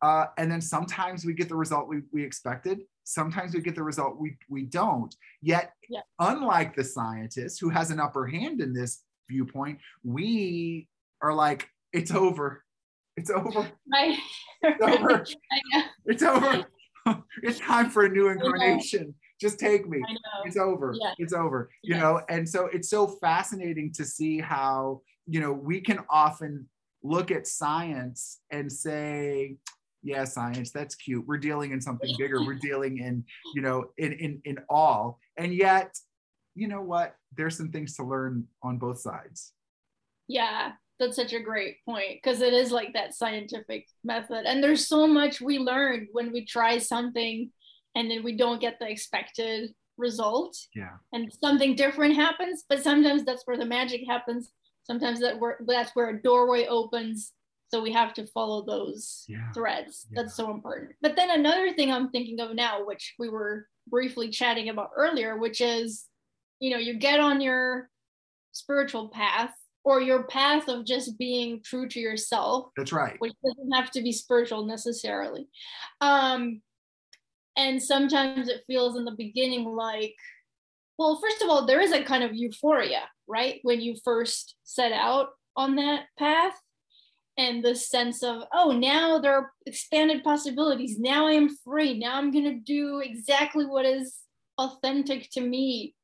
uh 0.00 0.26
and 0.38 0.50
then 0.50 0.60
sometimes 0.60 1.24
we 1.24 1.32
get 1.34 1.48
the 1.48 1.54
result 1.56 1.88
we, 1.88 2.02
we 2.12 2.24
expected 2.24 2.80
sometimes 3.04 3.54
we 3.54 3.60
get 3.60 3.74
the 3.74 3.82
result 3.82 4.18
we 4.18 4.36
we 4.48 4.62
don't. 4.64 5.14
Yet 5.40 5.72
Yeah. 5.88 6.00
unlike 6.18 6.74
the 6.76 6.84
scientist 6.84 7.60
who 7.60 7.68
has 7.70 7.90
an 7.90 8.00
upper 8.00 8.26
hand 8.26 8.60
in 8.60 8.72
this 8.72 9.02
viewpoint 9.28 9.78
we 10.04 10.88
are 11.20 11.34
like 11.34 11.68
it's 11.92 12.10
over. 12.12 12.64
It's 13.16 13.30
over. 13.30 13.70
Right. 13.92 14.18
It's 14.62 14.82
over. 14.82 15.24
It's 16.06 16.22
over. 16.32 16.64
It's 17.42 17.58
time 17.58 17.90
for 17.90 18.04
a 18.04 18.08
new 18.08 18.28
incarnation. 18.28 19.14
Just 19.40 19.58
take 19.58 19.88
me. 19.88 20.00
It's 20.44 20.56
over. 20.56 20.94
Yeah. 20.98 21.14
it's 21.18 21.32
over 21.32 21.68
you 21.82 21.94
Yes. 21.96 22.02
know? 22.02 22.20
And 22.28 22.48
so 22.48 22.66
it's 22.66 22.88
so 22.88 23.06
fascinating 23.20 23.92
to 23.94 24.04
see 24.04 24.38
how 24.38 25.02
you 25.26 25.40
know 25.40 25.52
we 25.52 25.80
can 25.80 25.98
often 26.10 26.68
look 27.02 27.30
at 27.30 27.46
science 27.46 28.40
and 28.50 28.70
say 28.70 29.56
yeah 30.02 30.24
science 30.24 30.70
that's 30.70 30.94
cute 30.94 31.24
we're 31.26 31.38
dealing 31.38 31.72
in 31.72 31.80
something 31.80 32.14
bigger 32.18 32.44
we're 32.44 32.54
dealing 32.60 32.98
in 32.98 33.24
you 33.54 33.62
know 33.62 33.84
in 33.98 34.12
in 34.12 34.40
in 34.44 34.58
all 34.68 35.18
and 35.36 35.54
yet 35.54 35.96
you 36.54 36.68
know 36.68 36.82
what 36.82 37.16
there's 37.36 37.56
some 37.56 37.70
things 37.70 37.96
to 37.96 38.04
learn 38.04 38.46
on 38.62 38.78
both 38.78 39.00
sides 39.00 39.52
Yeah, 40.28 40.72
that's 40.98 41.16
such 41.16 41.32
a 41.32 41.40
great 41.40 41.76
point 41.84 42.20
because 42.22 42.40
it 42.40 42.52
is 42.52 42.70
like 42.70 42.92
that 42.92 43.14
scientific 43.14 43.86
method. 44.04 44.44
And 44.46 44.62
there's 44.62 44.86
so 44.86 45.06
much 45.06 45.40
we 45.40 45.58
learn 45.58 46.08
when 46.12 46.32
we 46.32 46.44
try 46.44 46.78
something 46.78 47.50
and 47.94 48.10
then 48.10 48.22
we 48.22 48.36
don't 48.36 48.60
get 48.60 48.78
the 48.78 48.88
expected 48.88 49.74
result 49.98 50.56
yeah 50.74 50.96
and 51.12 51.30
something 51.42 51.74
different 51.74 52.14
happens. 52.14 52.64
But 52.68 52.82
sometimes 52.82 53.24
that's 53.24 53.46
where 53.46 53.58
the 53.58 53.66
magic 53.66 54.02
happens. 54.06 54.50
Sometimes 54.84 55.20
that 55.20 55.38
where 55.38 55.58
that's 55.66 55.94
where 55.94 56.10
a 56.10 56.22
doorway 56.22 56.66
opens. 56.66 57.32
So 57.68 57.80
we 57.80 57.92
have 57.92 58.12
to 58.14 58.26
follow 58.26 58.64
those 58.64 59.24
yeah 59.28 59.50
threads. 59.52 60.06
Yeah. 60.10 60.22
That's 60.22 60.34
so 60.34 60.50
important. 60.50 60.92
But 61.00 61.16
then 61.16 61.30
another 61.30 61.72
thing 61.72 61.90
I'm 61.90 62.10
thinking 62.10 62.40
of 62.40 62.54
now, 62.54 62.84
which 62.84 63.14
we 63.18 63.28
were 63.28 63.66
briefly 63.88 64.28
chatting 64.28 64.68
about 64.68 64.90
earlier, 64.96 65.38
which 65.38 65.60
is, 65.60 66.06
you 66.60 66.70
know, 66.70 66.78
you 66.78 66.94
get 66.98 67.20
on 67.20 67.40
your 67.40 67.88
spiritual 68.52 69.08
path 69.08 69.54
or 69.84 70.00
your 70.00 70.24
path 70.24 70.68
of 70.68 70.84
just 70.84 71.18
being 71.18 71.60
true 71.62 71.88
to 71.88 71.98
yourself 71.98 72.70
That's 72.76 72.92
right. 72.92 73.16
which 73.18 73.32
doesn't 73.44 73.72
have 73.72 73.90
to 73.92 74.02
be 74.02 74.12
spiritual 74.12 74.64
necessarily 74.66 75.48
um 76.00 76.60
and 77.56 77.82
sometimes 77.82 78.48
it 78.48 78.62
feels 78.66 78.96
in 78.96 79.04
the 79.04 79.16
beginning 79.16 79.64
like 79.64 80.14
well 80.98 81.18
first 81.20 81.42
of 81.42 81.48
all 81.48 81.66
there 81.66 81.80
is 81.80 81.92
a 81.92 82.02
kind 82.02 82.24
of 82.24 82.34
euphoria 82.34 83.02
right? 83.32 83.60
When 83.62 83.80
you 83.80 83.96
first 84.04 84.56
set 84.64 84.92
out 84.92 85.28
on 85.56 85.76
that 85.76 86.04
path 86.18 86.54
and 87.38 87.64
the 87.64 87.74
sense 87.74 88.22
of 88.22 88.42
oh 88.52 88.72
now 88.72 89.18
there 89.18 89.34
are 89.34 89.50
expanded 89.66 90.22
possibilities. 90.22 90.98
Now 90.98 91.26
i 91.26 91.32
am 91.32 91.48
free. 91.64 91.98
Now 91.98 92.16
i'm 92.16 92.30
going 92.30 92.44
to 92.44 92.60
do 92.60 93.00
exactly 93.00 93.64
what 93.64 93.86
is 93.86 94.18
authentic 94.58 95.30
to 95.32 95.40
me. 95.40 95.94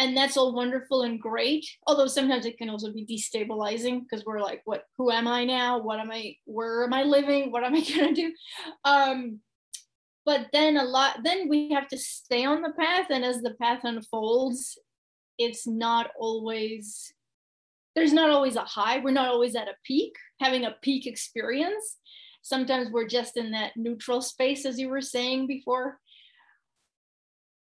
And 0.00 0.16
that's 0.16 0.36
all 0.36 0.54
wonderful 0.54 1.02
and 1.02 1.20
great 1.20 1.66
although 1.86 2.06
sometimes 2.06 2.46
it 2.46 2.58
can 2.58 2.70
also 2.70 2.92
be 2.92 3.06
destabilizing 3.06 4.02
because 4.02 4.24
we're 4.24 4.40
like 4.40 4.62
what 4.64 4.84
who 4.96 5.10
am 5.10 5.28
i 5.28 5.44
now? 5.44 5.78
What 5.78 6.00
am 6.00 6.10
i 6.10 6.36
where 6.44 6.84
am 6.84 6.94
i 6.94 7.04
living? 7.04 7.52
What 7.52 7.64
am 7.64 7.74
i 7.74 7.80
going 7.96 8.14
to 8.14 8.22
do? 8.22 8.32
Um 8.84 9.40
but 10.28 10.48
then 10.52 10.76
a 10.76 10.84
lot 10.84 11.20
then 11.24 11.48
we 11.48 11.70
have 11.70 11.88
to 11.88 11.96
stay 11.96 12.44
on 12.44 12.60
the 12.60 12.74
path 12.78 13.06
and 13.08 13.24
as 13.24 13.40
the 13.40 13.54
path 13.62 13.80
unfolds 13.84 14.78
it's 15.38 15.66
not 15.66 16.10
always 16.20 17.14
there's 17.96 18.12
not 18.12 18.28
always 18.28 18.54
a 18.54 18.60
high 18.76 18.98
we're 18.98 19.10
not 19.10 19.28
always 19.28 19.56
at 19.56 19.68
a 19.68 19.80
peak 19.84 20.14
having 20.38 20.66
a 20.66 20.76
peak 20.82 21.06
experience. 21.06 21.96
Sometimes 22.42 22.90
we're 22.92 23.08
just 23.08 23.38
in 23.38 23.52
that 23.52 23.72
neutral 23.76 24.20
space 24.20 24.66
as 24.66 24.78
you 24.78 24.88
were 24.90 25.00
saying 25.00 25.46
before. 25.46 25.98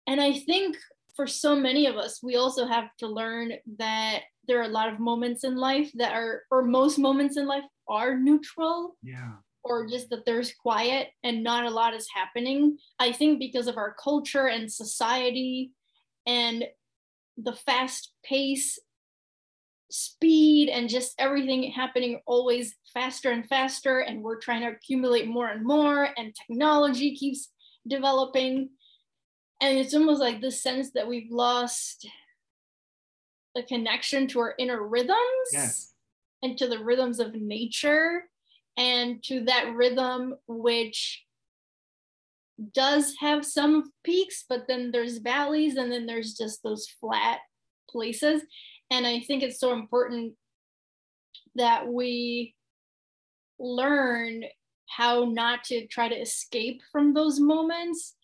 And 0.05 0.19
i 0.19 0.33
think 0.33 0.75
for 1.15 1.25
so 1.25 1.55
many 1.55 1.87
of 1.87 1.95
us 1.95 2.21
we 2.21 2.35
also 2.35 2.67
have 2.67 2.89
to 2.99 3.07
learn 3.07 3.53
that 3.79 4.23
there 4.47 4.59
are 4.59 4.69
a 4.69 4.77
lot 4.79 4.91
of 4.91 4.99
moments 4.99 5.45
in 5.45 5.55
life 5.55 5.89
that 5.95 6.13
are 6.13 6.43
or 6.51 6.63
most 6.63 6.99
moments 6.99 7.37
in 7.37 7.47
life 7.47 7.63
are 7.87 8.17
neutral. 8.17 8.97
Yeah. 9.01 9.35
Or 9.67 9.87
just 9.87 10.09
that 10.09 10.25
there's 10.25 10.53
quiet 10.53 11.09
and 11.23 11.43
not 11.43 11.65
a 11.65 11.69
lot 11.69 11.93
is 11.93 12.07
happening. 12.13 12.77
I 12.99 13.11
think 13.11 13.39
because 13.39 13.67
of 13.67 13.77
our 13.77 13.95
culture 14.01 14.47
and 14.47 14.71
society 14.71 15.71
and 16.25 16.65
the 17.37 17.53
fast 17.53 18.11
pace, 18.23 18.79
speed, 19.89 20.69
and 20.69 20.89
just 20.89 21.13
everything 21.17 21.71
happening 21.71 22.19
always 22.25 22.75
faster 22.93 23.31
and 23.31 23.47
faster, 23.47 23.99
and 23.99 24.21
we're 24.21 24.39
trying 24.39 24.61
to 24.61 24.67
accumulate 24.67 25.27
more 25.27 25.47
and 25.47 25.65
more, 25.65 26.09
and 26.17 26.35
technology 26.35 27.15
keeps 27.15 27.49
developing. 27.87 28.69
And 29.61 29.77
it's 29.77 29.93
almost 29.93 30.19
like 30.19 30.41
this 30.41 30.61
sense 30.61 30.91
that 30.91 31.07
we've 31.07 31.31
lost 31.31 32.07
a 33.55 33.63
connection 33.63 34.27
to 34.27 34.39
our 34.39 34.53
inner 34.59 34.85
rhythms 34.85 35.17
Yes. 35.51 35.93
and 36.43 36.57
to 36.57 36.67
the 36.67 36.83
rhythms 36.83 37.19
of 37.19 37.33
nature 37.33 38.29
and 38.77 39.23
to 39.23 39.43
that 39.45 39.73
rhythm 39.75 40.35
which 40.47 41.23
does 42.73 43.13
have 43.19 43.45
some 43.45 43.91
peaks 44.03 44.45
but 44.47 44.67
then 44.67 44.91
there's 44.91 45.17
valleys 45.17 45.75
and 45.75 45.91
then 45.91 46.05
there's 46.05 46.33
just 46.33 46.63
those 46.63 46.87
flat 46.99 47.39
places. 47.89 48.41
And 48.89 49.05
i 49.05 49.19
think 49.19 49.43
it's 49.43 49.59
so 49.59 49.73
important 49.73 50.33
that 51.55 51.87
we 51.87 52.55
learn 53.59 54.43
how 54.87 55.25
not 55.25 55.63
to 55.65 55.87
try 55.87 56.07
to 56.07 56.15
escape 56.15 56.81
from 56.91 57.13
those 57.13 57.39
moments 57.39 58.15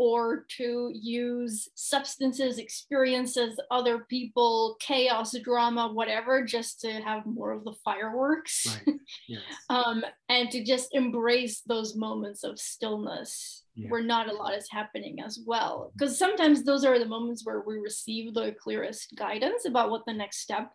or 0.00 0.46
to 0.48 0.90
use 0.94 1.68
substances, 1.74 2.56
experiences, 2.56 3.60
other 3.70 4.06
people, 4.08 4.78
chaos, 4.80 5.36
drama, 5.44 5.92
whatever, 5.92 6.42
just 6.42 6.80
to 6.80 6.90
have 6.90 7.26
more 7.26 7.50
of 7.52 7.64
the 7.64 7.74
fireworks. 7.84 8.66
Right. 8.86 8.96
Yes. 9.28 9.42
um, 9.68 10.02
and 10.30 10.50
to 10.52 10.64
just 10.64 10.94
embrace 10.94 11.60
those 11.66 11.96
moments 11.96 12.44
of 12.44 12.58
stillness 12.58 13.64
Yeah. 13.74 13.90
where 13.90 14.02
not 14.02 14.30
a 14.30 14.32
lot 14.32 14.54
is 14.54 14.70
happening 14.70 15.20
as 15.20 15.38
well. 15.44 15.92
Because 15.92 16.18
sometimes 16.18 16.64
those 16.64 16.86
are 16.86 16.98
the 16.98 17.04
moments 17.04 17.44
where 17.44 17.60
we 17.66 17.76
receive 17.76 18.32
the 18.32 18.56
clearest 18.58 19.14
guidance 19.16 19.66
about 19.66 19.90
what 19.90 20.06
the 20.06 20.14
next 20.14 20.38
step 20.38 20.72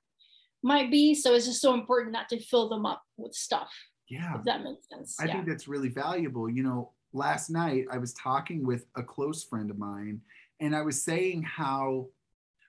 might 0.62 0.92
be. 0.92 1.16
So 1.16 1.34
it's 1.34 1.48
just 1.48 1.62
so 1.62 1.74
important 1.74 2.14
not 2.14 2.30
to 2.30 2.40
fill 2.40 2.70
them 2.70 2.86
up 2.86 3.02
with 3.18 3.34
stuff, 3.34 3.72
Yeah. 4.08 4.38
if 4.38 4.44
that 4.44 4.62
makes 4.62 4.88
sense. 4.88 5.20
I 5.20 5.26
yeah. 5.26 5.34
think 5.34 5.48
that's 5.48 5.68
really 5.68 5.90
valuable. 5.90 6.48
You 6.48 6.62
know, 6.62 6.92
last 7.16 7.50
night 7.50 7.86
I 7.92 7.98
was 7.98 8.14
talking 8.14 8.66
with 8.66 8.86
a 8.96 9.02
close 9.02 9.44
friend 9.44 9.72
of 9.72 9.80
mine, 9.80 10.22
and 10.60 10.76
I 10.76 10.82
was 10.82 11.02
saying 11.02 11.44
how, 11.44 12.08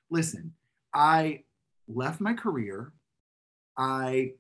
listen, 0.09 0.55
I 0.95 1.43
left 1.89 2.21
my 2.21 2.33
career. 2.33 2.93
I 3.77 4.33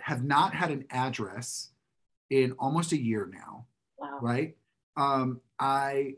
have 0.00 0.24
not 0.24 0.52
had 0.52 0.70
an 0.70 0.84
address 0.90 1.70
in 2.30 2.52
almost 2.58 2.92
a 2.92 3.00
year 3.00 3.30
now, 3.32 3.66
wow. 3.98 4.18
right? 4.20 4.56
Um, 4.96 5.40
I 5.58 6.16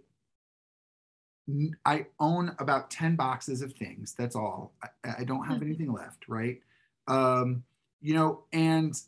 I 1.85 2.07
own 2.19 2.57
about 2.59 2.91
10 2.91 3.17
boxes 3.17 3.61
of 3.61 3.75
things. 3.75 4.15
That's 4.15 4.35
all. 4.35 4.73
I, 4.83 5.17
I 5.19 5.25
don't 5.25 5.45
have 5.45 5.59
Mhm. 5.59 5.67
anything 5.67 5.93
left, 5.93 6.27
right? 6.27 6.63
Um, 7.07 7.65
you 8.01 8.15
know, 8.15 8.45
and 8.51 8.99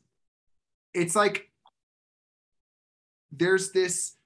it's 0.92 1.16
like 1.16 1.50
there's 3.32 3.72
this 3.72 4.16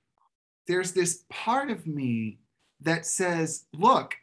there's 0.71 0.93
this 0.93 1.25
part 1.29 1.69
of 1.69 1.87
me 1.87 2.39
that 2.83 3.05
says, 3.05 3.65
look, 3.75 4.15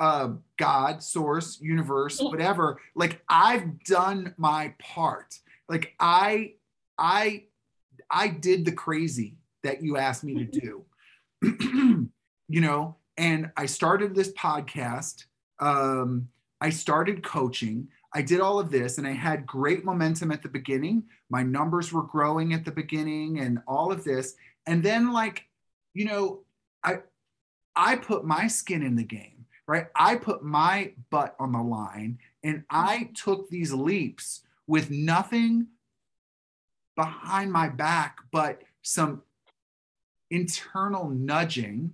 uh, 0.00 0.30
God, 0.58 1.02
source, 1.04 1.60
universe, 1.60 2.20
whatever, 2.20 2.80
like 2.96 3.22
I've 3.28 3.84
done 3.84 4.34
my 4.36 4.74
part. 4.80 5.38
Like 5.68 5.94
I 6.00 6.54
I 6.98 7.44
I 8.10 8.28
did 8.28 8.64
the 8.64 8.72
crazy 8.72 9.36
that 9.62 9.82
you 9.82 9.96
asked 9.96 10.24
me 10.24 10.34
to 10.34 10.44
do. 10.44 10.84
you 12.48 12.60
know, 12.60 12.96
and 13.16 13.52
I 13.56 13.66
started 13.66 14.14
this 14.14 14.32
podcast. 14.32 15.26
Um, 15.60 16.28
I 16.60 16.70
started 16.70 17.22
coaching. 17.22 17.86
I 18.12 18.22
did 18.22 18.40
all 18.40 18.58
of 18.58 18.70
this 18.70 18.98
and 18.98 19.06
I 19.06 19.12
had 19.12 19.46
great 19.46 19.84
momentum 19.84 20.32
at 20.32 20.42
the 20.42 20.48
beginning. 20.48 21.04
My 21.30 21.44
numbers 21.44 21.92
were 21.92 22.02
growing 22.02 22.52
at 22.52 22.64
the 22.64 22.72
beginning 22.72 23.40
and 23.40 23.60
all 23.66 23.92
of 23.92 24.02
this. 24.02 24.34
And 24.66 24.82
then 24.82 25.12
like, 25.12 25.46
you 25.94 26.04
know, 26.04 26.40
I 26.82 26.98
I 27.76 27.96
put 27.96 28.24
my 28.24 28.46
skin 28.48 28.82
in 28.82 28.94
the 28.96 29.02
game, 29.04 29.46
right? 29.66 29.86
I 29.96 30.16
put 30.16 30.42
my 30.44 30.92
butt 31.10 31.34
on 31.38 31.52
the 31.52 31.62
line 31.62 32.18
and 32.42 32.64
I 32.70 33.10
took 33.14 33.48
these 33.48 33.72
leaps 33.72 34.42
with 34.66 34.90
nothing 34.90 35.68
behind 36.96 37.50
my 37.52 37.68
back 37.68 38.18
but 38.30 38.62
some 38.82 39.22
internal 40.30 41.08
nudging. 41.10 41.92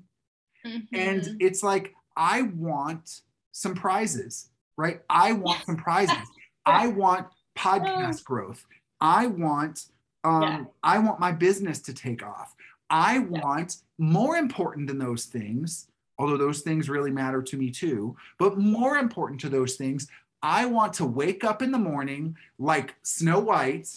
And 0.64 1.22
Mhm. 1.22 1.36
it's 1.40 1.62
like 1.62 1.94
i 2.16 2.42
want 2.42 3.22
some 3.52 3.74
prizes 3.74 4.48
right? 4.76 5.02
I 5.10 5.32
want 5.32 5.64
some 5.66 5.76
prizes. 5.76 6.16
I 6.66 6.86
want 6.88 7.26
podcast 7.56 8.24
growth. 8.24 8.64
I 9.00 9.26
want 9.26 9.86
um 10.24 10.42
Yeah. 10.42 10.64
i 10.82 10.98
want 10.98 11.18
my 11.20 11.32
business 11.32 11.80
to 11.82 11.94
take 11.94 12.22
off 12.22 12.54
i 12.90 13.18
want 13.18 13.76
more 13.98 14.36
important 14.36 14.86
than 14.88 14.98
those 14.98 15.24
things 15.26 15.88
although 16.18 16.36
those 16.36 16.60
things 16.60 16.88
really 16.88 17.10
matter 17.10 17.40
to 17.42 17.56
me 17.56 17.70
too 17.70 18.16
but 18.38 18.58
more 18.58 18.96
important 18.98 19.40
to 19.40 19.48
those 19.48 19.76
things 19.76 20.08
i 20.42 20.64
want 20.66 20.92
to 20.92 21.04
wake 21.04 21.44
up 21.44 21.62
in 21.62 21.70
the 21.70 21.78
morning 21.78 22.36
like 22.58 22.94
snow 23.02 23.38
white 23.38 23.88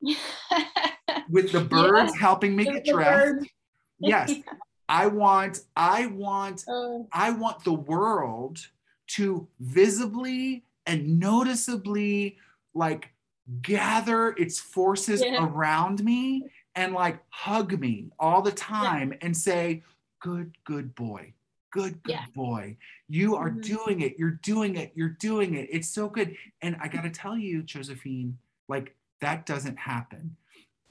with 1.30 1.52
the 1.52 1.60
birds 1.60 2.16
helping 2.16 2.56
me 2.56 2.64
With 2.64 2.84
get 2.84 2.94
dressed. 2.94 3.46
yes. 3.98 4.32
I 4.88 5.06
want 5.06 5.60
i 5.76 6.06
want 6.06 6.64
Oh, 6.68 7.06
I 7.12 7.30
want 7.30 7.62
the 7.62 7.72
world 7.74 8.58
to 9.18 9.46
visibly 9.60 10.64
and 10.84 11.20
noticeably 11.20 12.38
like 12.74 13.10
gather 13.62 14.30
its 14.30 14.58
forces 14.58 15.22
Yeah. 15.24 15.44
around 15.46 16.02
me 16.02 16.42
and 16.74 16.92
like 16.92 17.20
hug 17.30 17.78
me 17.78 18.10
all 18.18 18.42
the 18.42 18.52
time 18.52 19.14
and 19.20 19.36
say, 19.36 19.82
Good, 20.20 20.56
good 20.64 20.94
boy. 20.94 21.32
Good, 21.72 22.02
good 22.02 22.12
Yeah. 22.12 22.26
boy. 22.34 22.76
You 23.08 23.36
are 23.36 23.50
Mhm. 23.50 23.62
doing 23.62 24.00
it. 24.02 24.18
You're 24.18 24.32
doing 24.42 24.76
it. 24.76 24.92
You're 24.94 25.16
doing 25.20 25.54
it. 25.54 25.68
It's 25.72 25.88
so 25.88 26.08
good. 26.10 26.36
And 26.60 26.76
I 26.80 26.88
got 26.88 27.02
to 27.02 27.10
tell 27.10 27.38
you, 27.38 27.62
Josephine, 27.62 28.38
like 28.68 28.96
that 29.20 29.46
doesn't 29.46 29.78
happen 29.78 30.36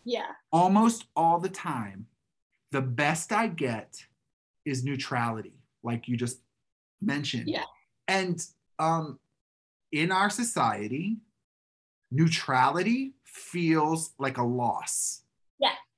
yeah. 0.04 0.32
almost 0.52 1.06
all 1.16 1.40
the 1.40 1.50
time, 1.50 2.08
the 2.72 2.82
best 2.82 3.32
I 3.32 3.48
get 3.48 4.08
is 4.66 4.84
neutrality, 4.84 5.54
like 5.84 6.08
you 6.08 6.18
just 6.18 6.42
mentioned. 7.02 7.50
Yeah. 7.50 7.66
And 8.08 8.44
um, 8.80 9.20
in 9.92 10.12
our 10.12 10.30
society, 10.32 11.18
neutrality 12.12 13.14
feels 13.24 14.14
like 14.18 14.38
a 14.38 14.44
loss. 14.44 15.24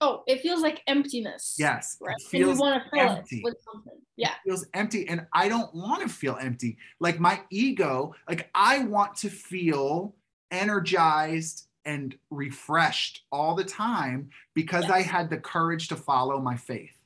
Oh, 0.01 0.23
it 0.27 0.41
feels 0.41 0.61
like 0.61 0.81
emptiness. 0.87 1.55
Yes. 1.59 1.97
Right. 2.01 2.15
And 2.33 2.39
you 2.39 2.47
want 2.55 2.83
to 2.83 2.89
fill 2.89 3.09
empty. 3.09 3.37
it 3.37 3.43
with 3.43 3.57
something. 3.71 3.93
Yeah. 4.17 4.31
It 4.31 4.49
feels 4.49 4.65
empty 4.73 5.07
and 5.07 5.27
I 5.31 5.47
don't 5.47 5.73
want 5.73 6.01
to 6.01 6.09
feel 6.09 6.37
empty. 6.41 6.77
Like 6.99 7.19
my 7.19 7.41
ego, 7.51 8.13
like 8.27 8.49
I 8.55 8.79
want 8.79 9.15
to 9.17 9.29
feel 9.29 10.15
energized 10.49 11.67
and 11.85 12.15
refreshed 12.29 13.23
all 13.31 13.55
the 13.55 13.63
time 13.63 14.29
because 14.53 14.83
yes. 14.83 14.91
I 14.91 15.01
had 15.01 15.29
the 15.29 15.37
courage 15.37 15.87
to 15.89 15.95
follow 15.95 16.39
my 16.39 16.57
faith 16.57 17.00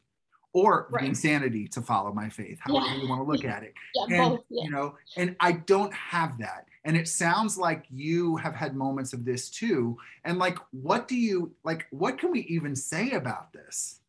or 0.56 0.88
right. 0.90 1.02
the 1.02 1.10
insanity 1.10 1.68
to 1.68 1.82
follow 1.82 2.14
my 2.14 2.30
faith, 2.30 2.58
however 2.62 2.86
yeah. 2.86 3.02
you 3.02 3.10
want 3.10 3.20
to 3.20 3.30
look 3.30 3.44
at 3.54 3.62
it. 3.62 3.74
Yeah, 3.94 4.04
and, 4.04 4.30
both, 4.32 4.46
yeah. 4.50 4.64
you 4.64 4.72
know, 4.72 4.96
and 5.18 5.36
I 5.42 5.52
don't 5.52 5.94
have 5.94 6.38
that. 6.40 6.68
And 6.86 6.96
it 6.96 7.10
sounds 7.10 7.58
like 7.58 7.84
you 7.92 8.38
have 8.38 8.56
had 8.56 8.74
moments 8.74 9.12
of 9.12 9.26
this 9.26 9.50
too. 9.50 9.98
And 10.24 10.40
like, 10.40 10.58
what 10.72 11.10
do 11.10 11.18
you 11.18 11.52
like? 11.66 11.88
What 11.90 12.18
can 12.18 12.32
we 12.32 12.42
even 12.44 12.74
say 12.74 13.12
about 13.12 13.52
this? 13.52 14.00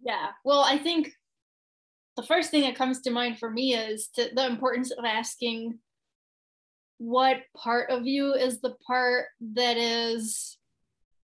Yeah. 0.00 0.28
Well, 0.44 0.60
I 0.60 0.78
think 0.78 1.10
the 2.16 2.22
first 2.22 2.52
thing 2.52 2.62
that 2.62 2.76
comes 2.76 3.00
to 3.00 3.10
mind 3.10 3.40
for 3.40 3.50
me 3.50 3.74
is 3.74 4.06
to, 4.14 4.30
the 4.32 4.46
importance 4.46 4.92
of 4.92 5.04
asking 5.04 5.80
what 6.98 7.38
part 7.56 7.90
of 7.90 8.06
you 8.06 8.32
is 8.32 8.60
the 8.60 8.76
part 8.86 9.26
that 9.54 9.76
is 9.76 10.56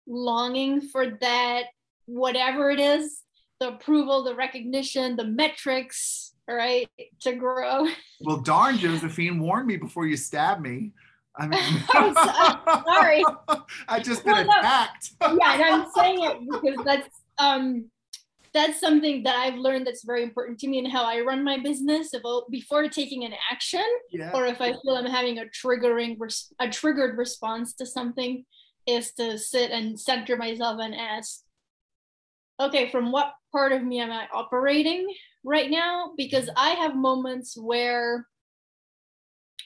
longing 0.09 0.81
for 0.81 1.07
that 1.21 1.67
whatever 2.07 2.69
it 2.71 2.81
is 2.81 3.23
the 3.63 3.69
approval 3.69 4.25
the 4.25 4.35
recognition 4.35 5.15
the 5.15 5.25
metrics 5.25 6.35
right 6.49 6.89
to 7.21 7.33
grow 7.35 7.87
well 8.23 8.39
darn 8.39 8.77
josephine 8.77 9.39
warn 9.39 9.65
me 9.67 9.77
before 9.77 10.07
you 10.07 10.17
stab 10.17 10.61
me 10.61 10.91
I 11.37 11.47
mean, 11.47 11.83
I'm, 11.95 12.15
sorry. 12.85 13.25
I 13.89 14.01
just 14.01 14.23
been 14.23 14.47
well, 14.47 14.59
attacked. 14.59 15.13
No. 15.23 15.39
yeah, 15.41 15.55
and 15.55 15.63
I'm 15.63 15.87
saying 15.97 16.19
it 16.23 16.37
because 16.41 16.85
that's 16.85 17.09
um 17.39 17.87
that's 18.53 18.79
something 18.79 19.23
that 19.23 19.35
I've 19.37 19.59
learned 19.59 19.87
that's 19.87 20.05
very 20.05 20.23
important 20.23 20.59
to 20.61 20.69
me 20.69 20.77
in 20.79 20.85
how 20.85 21.05
I 21.05 21.21
run 21.21 21.43
my 21.43 21.59
business. 21.59 22.13
About 22.13 22.51
before 22.51 22.87
taking 22.89 23.25
an 23.25 23.33
action, 23.51 23.87
yeah. 24.11 24.31
or 24.35 24.45
if 24.45 24.61
I 24.61 24.73
feel 24.73 24.95
I'm 24.95 25.07
having 25.07 25.39
a 25.39 25.47
triggering, 25.47 26.19
a 26.61 26.69
triggered 26.69 27.17
response 27.17 27.73
to 27.77 27.87
something, 27.87 28.45
is 28.87 29.13
to 29.13 29.39
sit 29.39 29.71
and 29.71 29.99
center 29.99 30.37
myself 30.37 30.81
and 30.83 30.95
ask, 30.95 31.41
okay, 32.63 32.91
from 32.91 33.13
what 33.13 33.33
part 33.51 33.73
of 33.73 33.83
me 33.83 34.01
am 34.01 34.11
I 34.11 34.27
operating 34.33 35.07
right 35.45 35.71
now? 35.71 36.13
Because 36.17 36.49
I 36.57 36.71
have 36.71 36.95
moments 36.97 37.57
where 37.57 38.27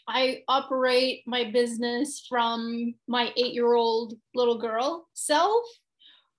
I 0.08 0.42
operate 0.48 1.22
my 1.26 1.50
business 1.50 2.24
from 2.28 2.94
my 3.08 3.32
eight 3.36 3.54
year 3.54 3.74
old 3.74 4.14
little 4.34 4.58
girl 4.58 5.08
self 5.14 5.64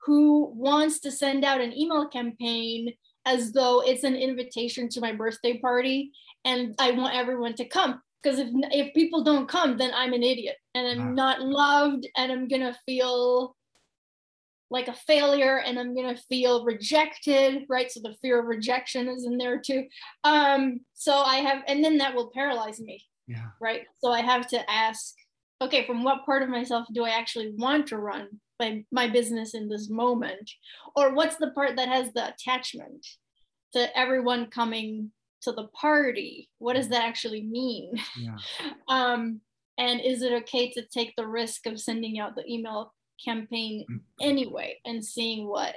who 0.06 0.54
wants 0.56 1.02
to 1.02 1.12
send 1.12 1.44
out 1.44 1.60
an 1.60 1.78
email 1.78 2.08
campaign 2.08 2.94
as 3.26 3.52
though 3.52 3.82
it's 3.82 4.06
an 4.06 4.16
invitation 4.16 4.88
to 4.88 5.02
my 5.02 5.12
birthday 5.12 5.58
party 5.60 6.12
and 6.46 6.74
I 6.80 6.92
want 6.92 7.14
everyone 7.14 7.56
to 7.56 7.66
come. 7.66 8.02
Because 8.24 8.40
if, 8.40 8.48
if 8.72 8.94
people 8.94 9.24
don't 9.24 9.50
come, 9.50 9.78
then 9.78 9.92
I'm 9.94 10.14
an 10.14 10.24
idiot 10.24 10.56
and 10.74 10.88
I'm 10.88 11.10
ah. 11.10 11.12
not 11.12 11.42
loved 11.42 12.08
and 12.16 12.32
I'm 12.32 12.48
going 12.48 12.62
to 12.62 12.78
feel 12.86 13.57
like 14.70 14.88
a 14.88 14.94
failure 14.94 15.60
and 15.60 15.80
I'm 15.80 15.96
going 15.96 16.14
to 16.14 16.22
feel 16.24 16.66
rejected, 16.66 17.64
right? 17.70 17.92
So 17.92 18.02
the 18.02 18.16
fear 18.22 18.40
of 18.40 18.48
rejection 18.48 19.08
is 19.08 19.26
in 19.26 19.38
there 19.38 19.60
too. 19.60 19.86
Um, 20.24 20.82
so 20.94 21.14
I 21.14 21.38
have, 21.38 21.64
and 21.68 21.84
then 21.84 21.98
that 22.00 22.16
will 22.16 22.32
paralyze 22.34 22.80
me. 22.80 23.04
Yeah. 23.28 23.48
Right. 23.62 23.82
So 24.00 24.12
I 24.12 24.22
have 24.22 24.48
to 24.50 24.72
ask, 24.72 25.14
okay, 25.62 25.86
from 25.86 26.04
what 26.04 26.26
part 26.26 26.44
of 26.44 26.50
myself 26.50 26.88
do 26.94 27.04
I 27.04 27.10
actually 27.10 27.54
want 27.58 27.88
to 27.88 27.98
run 27.98 28.28
my, 28.60 28.84
my 28.92 29.08
business 29.08 29.54
in 29.54 29.70
this 29.70 29.90
moment? 29.90 30.52
Or 30.96 31.14
what's 31.14 31.38
the 31.38 31.52
part 31.52 31.76
that 31.78 31.90
has 31.90 32.12
the 32.14 32.34
attachment 32.34 33.06
to 33.74 33.98
everyone 33.98 34.50
coming 34.50 35.12
to 35.44 35.52
the 35.52 35.68
party? 35.68 36.50
What 36.60 36.76
does 36.76 36.90
that 36.90 37.04
actually 37.04 37.44
mean? 37.44 37.94
Yeah. 38.18 38.38
um, 38.88 39.42
and 39.78 40.02
is 40.02 40.22
it 40.22 40.34
okay 40.44 40.72
to 40.72 40.82
take 40.82 41.14
the 41.16 41.28
risk 41.28 41.68
of 41.68 41.80
sending 41.80 42.20
out 42.20 42.36
the 42.36 42.46
email 42.52 42.94
campaign 43.24 43.86
mm. 43.90 44.00
anyway 44.22 44.80
and 44.86 45.04
seeing 45.04 45.48
what 45.48 45.76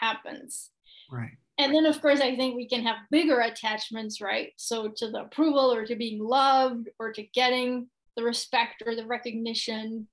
happens? 0.00 0.70
Right. 1.10 1.32
And 1.58 1.72
then, 1.74 1.86
of 1.86 2.00
course, 2.02 2.20
I 2.20 2.34
think 2.34 2.56
we 2.56 2.68
can 2.68 2.82
have 2.82 2.96
bigger 3.10 3.40
attachments, 3.40 4.20
right? 4.20 4.52
So, 4.56 4.88
to 4.96 5.10
the 5.10 5.22
approval 5.22 5.72
or 5.72 5.86
to 5.86 5.94
being 5.94 6.18
loved 6.18 6.88
or 6.98 7.12
to 7.12 7.22
getting 7.22 7.88
the 8.16 8.24
respect 8.24 8.82
or 8.86 8.94
the 8.94 9.06
recognition 9.06 10.08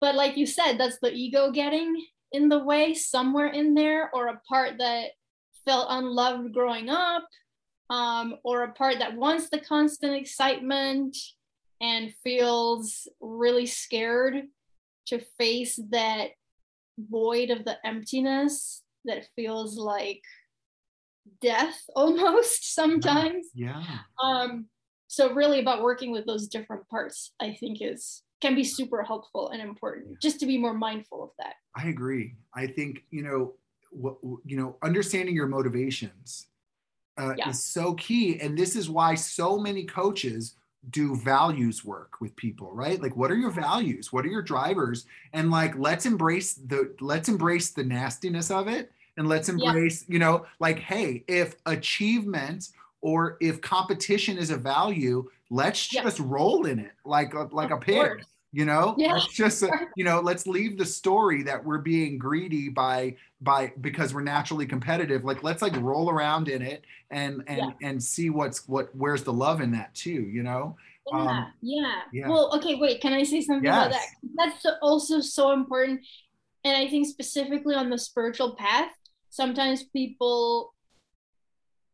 but 0.00 0.14
like 0.14 0.36
you 0.36 0.46
said 0.46 0.76
that's 0.76 0.98
the 1.00 1.12
ego 1.12 1.50
getting 1.50 2.04
in 2.32 2.48
the 2.48 2.58
way 2.58 2.94
somewhere 2.94 3.48
in 3.48 3.74
there 3.74 4.10
or 4.14 4.28
a 4.28 4.40
part 4.48 4.78
that 4.78 5.10
felt 5.64 5.86
unloved 5.90 6.52
growing 6.52 6.88
up 6.88 7.26
um, 7.90 8.36
or 8.44 8.62
a 8.62 8.72
part 8.72 8.98
that 8.98 9.16
wants 9.16 9.48
the 9.48 9.60
constant 9.60 10.14
excitement 10.14 11.16
and 11.80 12.12
feels 12.22 13.08
really 13.20 13.66
scared 13.66 14.42
to 15.08 15.20
face 15.38 15.78
that 15.90 16.30
void 16.98 17.50
of 17.50 17.64
the 17.64 17.76
emptiness 17.86 18.82
that 19.04 19.28
feels 19.36 19.76
like 19.76 20.22
death 21.40 21.80
almost 21.96 22.74
sometimes. 22.74 23.46
Yeah. 23.54 23.82
Um 24.22 24.66
so 25.10 25.32
really 25.32 25.60
about 25.60 25.82
working 25.82 26.10
with 26.12 26.26
those 26.26 26.48
different 26.48 26.86
parts 26.90 27.32
i 27.40 27.50
think 27.54 27.78
is 27.80 28.22
can 28.40 28.54
be 28.54 28.64
super 28.64 29.02
helpful 29.02 29.50
and 29.50 29.60
important 29.60 30.06
yeah. 30.10 30.16
just 30.20 30.40
to 30.40 30.46
be 30.46 30.58
more 30.58 30.74
mindful 30.74 31.22
of 31.22 31.30
that. 31.38 31.54
I 31.76 31.88
agree. 31.88 32.36
I 32.54 32.66
think 32.66 33.04
you 33.10 33.22
know 33.22 33.54
what 33.90 34.16
you 34.44 34.56
know 34.56 34.76
understanding 34.82 35.34
your 35.34 35.46
motivations 35.46 36.46
uh, 37.18 37.34
yeah. 37.36 37.50
is 37.50 37.62
so 37.62 37.94
key. 37.94 38.40
And 38.40 38.56
this 38.56 38.76
is 38.76 38.88
why 38.88 39.14
so 39.14 39.58
many 39.58 39.84
coaches 39.84 40.54
do 40.90 41.16
values 41.16 41.84
work 41.84 42.20
with 42.20 42.34
people 42.36 42.72
right? 42.72 43.02
Like 43.02 43.16
what 43.16 43.30
are 43.30 43.36
your 43.36 43.50
values? 43.50 44.12
What 44.12 44.24
are 44.24 44.28
your 44.28 44.42
drivers? 44.42 45.06
And 45.32 45.50
like 45.50 45.76
let's 45.76 46.06
embrace 46.06 46.54
the 46.54 46.94
let's 47.00 47.28
embrace 47.28 47.70
the 47.70 47.84
nastiness 47.84 48.50
of 48.50 48.68
it 48.68 48.92
and 49.18 49.28
let's 49.28 49.48
embrace 49.50 50.04
yeah. 50.08 50.14
you 50.14 50.18
know 50.18 50.46
like 50.60 50.78
hey 50.78 51.24
if 51.28 51.56
achievement 51.66 52.70
or 53.02 53.36
if 53.40 53.60
competition 53.60 54.38
is 54.38 54.50
a 54.50 54.56
value 54.56 55.28
let's 55.50 55.86
just 55.86 56.18
roll 56.20 56.64
in 56.66 56.78
it 56.78 56.92
like 57.04 57.34
a, 57.34 57.48
like 57.52 57.70
of 57.70 57.78
a 57.78 57.80
pig 57.80 58.24
you 58.52 58.64
know 58.64 58.94
yeah. 58.96 59.12
let's 59.12 59.28
just 59.28 59.64
you 59.96 60.04
know 60.04 60.20
let's 60.20 60.46
leave 60.46 60.78
the 60.78 60.84
story 60.86 61.42
that 61.42 61.62
we're 61.62 61.78
being 61.78 62.16
greedy 62.18 62.68
by 62.68 63.14
by 63.40 63.72
because 63.80 64.14
we're 64.14 64.22
naturally 64.22 64.64
competitive 64.64 65.24
like 65.24 65.42
let's 65.42 65.60
like 65.60 65.76
roll 65.80 66.10
around 66.10 66.48
in 66.48 66.62
it 66.62 66.84
and 67.10 67.42
and 67.46 67.58
yeah. 67.58 67.88
and 67.88 68.02
see 68.02 68.30
what's 68.30 68.66
what 68.66 68.88
where's 68.96 69.22
the 69.22 69.32
love 69.32 69.60
in 69.60 69.70
that 69.70 69.94
too 69.94 70.10
you 70.32 70.42
know 70.42 70.76
yeah, 71.12 71.18
um, 71.18 71.52
yeah. 71.62 72.00
yeah. 72.12 72.28
Well, 72.28 72.54
okay, 72.56 72.74
wait. 72.74 73.00
Can 73.00 73.12
I 73.12 73.22
say 73.22 73.40
something 73.40 73.64
yes. 73.64 73.86
about 73.86 73.92
that? 73.92 74.06
That's 74.36 74.76
also 74.82 75.20
so 75.20 75.52
important. 75.52 76.00
And 76.64 76.76
I 76.76 76.88
think 76.88 77.06
specifically 77.06 77.74
on 77.74 77.90
the 77.90 77.98
spiritual 77.98 78.56
path, 78.56 78.90
sometimes 79.30 79.84
people 79.84 80.74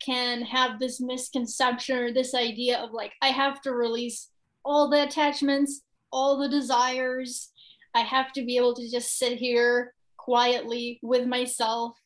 can 0.01 0.43
have 0.43 0.79
this 0.79 1.01
misconception 1.01 1.97
or 1.97 2.13
this 2.13 2.35
idea 2.35 2.79
of 2.79 2.93
like 2.93 3.13
I 3.23 3.29
have 3.29 3.61
to 3.63 3.73
release 3.73 4.29
all 4.65 4.91
the 4.91 5.03
attachments, 5.03 5.83
all 6.15 6.39
the 6.39 6.49
desires. 6.49 7.51
I 7.95 8.01
have 8.01 8.33
to 8.33 8.45
be 8.45 8.57
able 8.57 8.75
to 8.75 8.91
just 8.91 9.19
sit 9.19 9.37
here 9.37 9.93
quietly 10.17 10.99
with 11.03 11.27
myself 11.27 11.99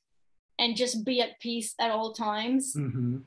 and 0.58 0.76
just 0.76 1.04
be 1.04 1.20
at 1.20 1.38
peace 1.38 1.74
at 1.78 1.92
all 1.92 2.12
times, 2.12 2.74
mm-hmm. 2.76 3.18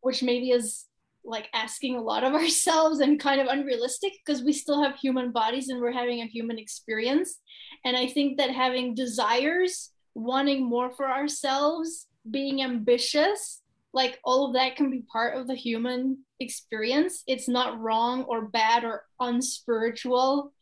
which 0.00 0.22
maybe 0.22 0.50
is 0.50 0.86
like 1.24 1.48
asking 1.54 1.96
a 1.96 2.02
lot 2.02 2.24
of 2.24 2.34
ourselves 2.42 2.98
and 2.98 3.20
kind 3.20 3.40
of 3.40 3.46
unrealistic 3.46 4.14
because 4.24 4.42
we 4.42 4.52
still 4.52 4.82
have 4.82 4.96
human 4.96 5.30
bodies 5.30 5.68
and 5.68 5.80
we're 5.80 5.92
having 5.92 6.20
a 6.20 6.26
human 6.26 6.58
experience. 6.58 7.38
And 7.84 7.96
I 7.96 8.06
think 8.08 8.38
that 8.38 8.50
having 8.50 8.94
desires, 8.94 9.90
wanting 10.14 10.64
more 10.64 10.90
for 10.90 11.08
ourselves, 11.08 12.08
being 12.28 12.62
ambitious, 12.62 13.61
like 13.94 14.18
all 14.24 14.46
of 14.46 14.54
that 14.54 14.76
can 14.76 14.90
be 14.90 15.04
part 15.12 15.36
of 15.36 15.46
the 15.46 15.54
human 15.54 16.18
experience. 16.40 17.22
It's 17.26 17.48
not 17.48 17.80
wrong 17.80 18.24
or 18.24 18.46
bad 18.48 18.84
or 18.84 19.04
unspiritual 19.20 20.52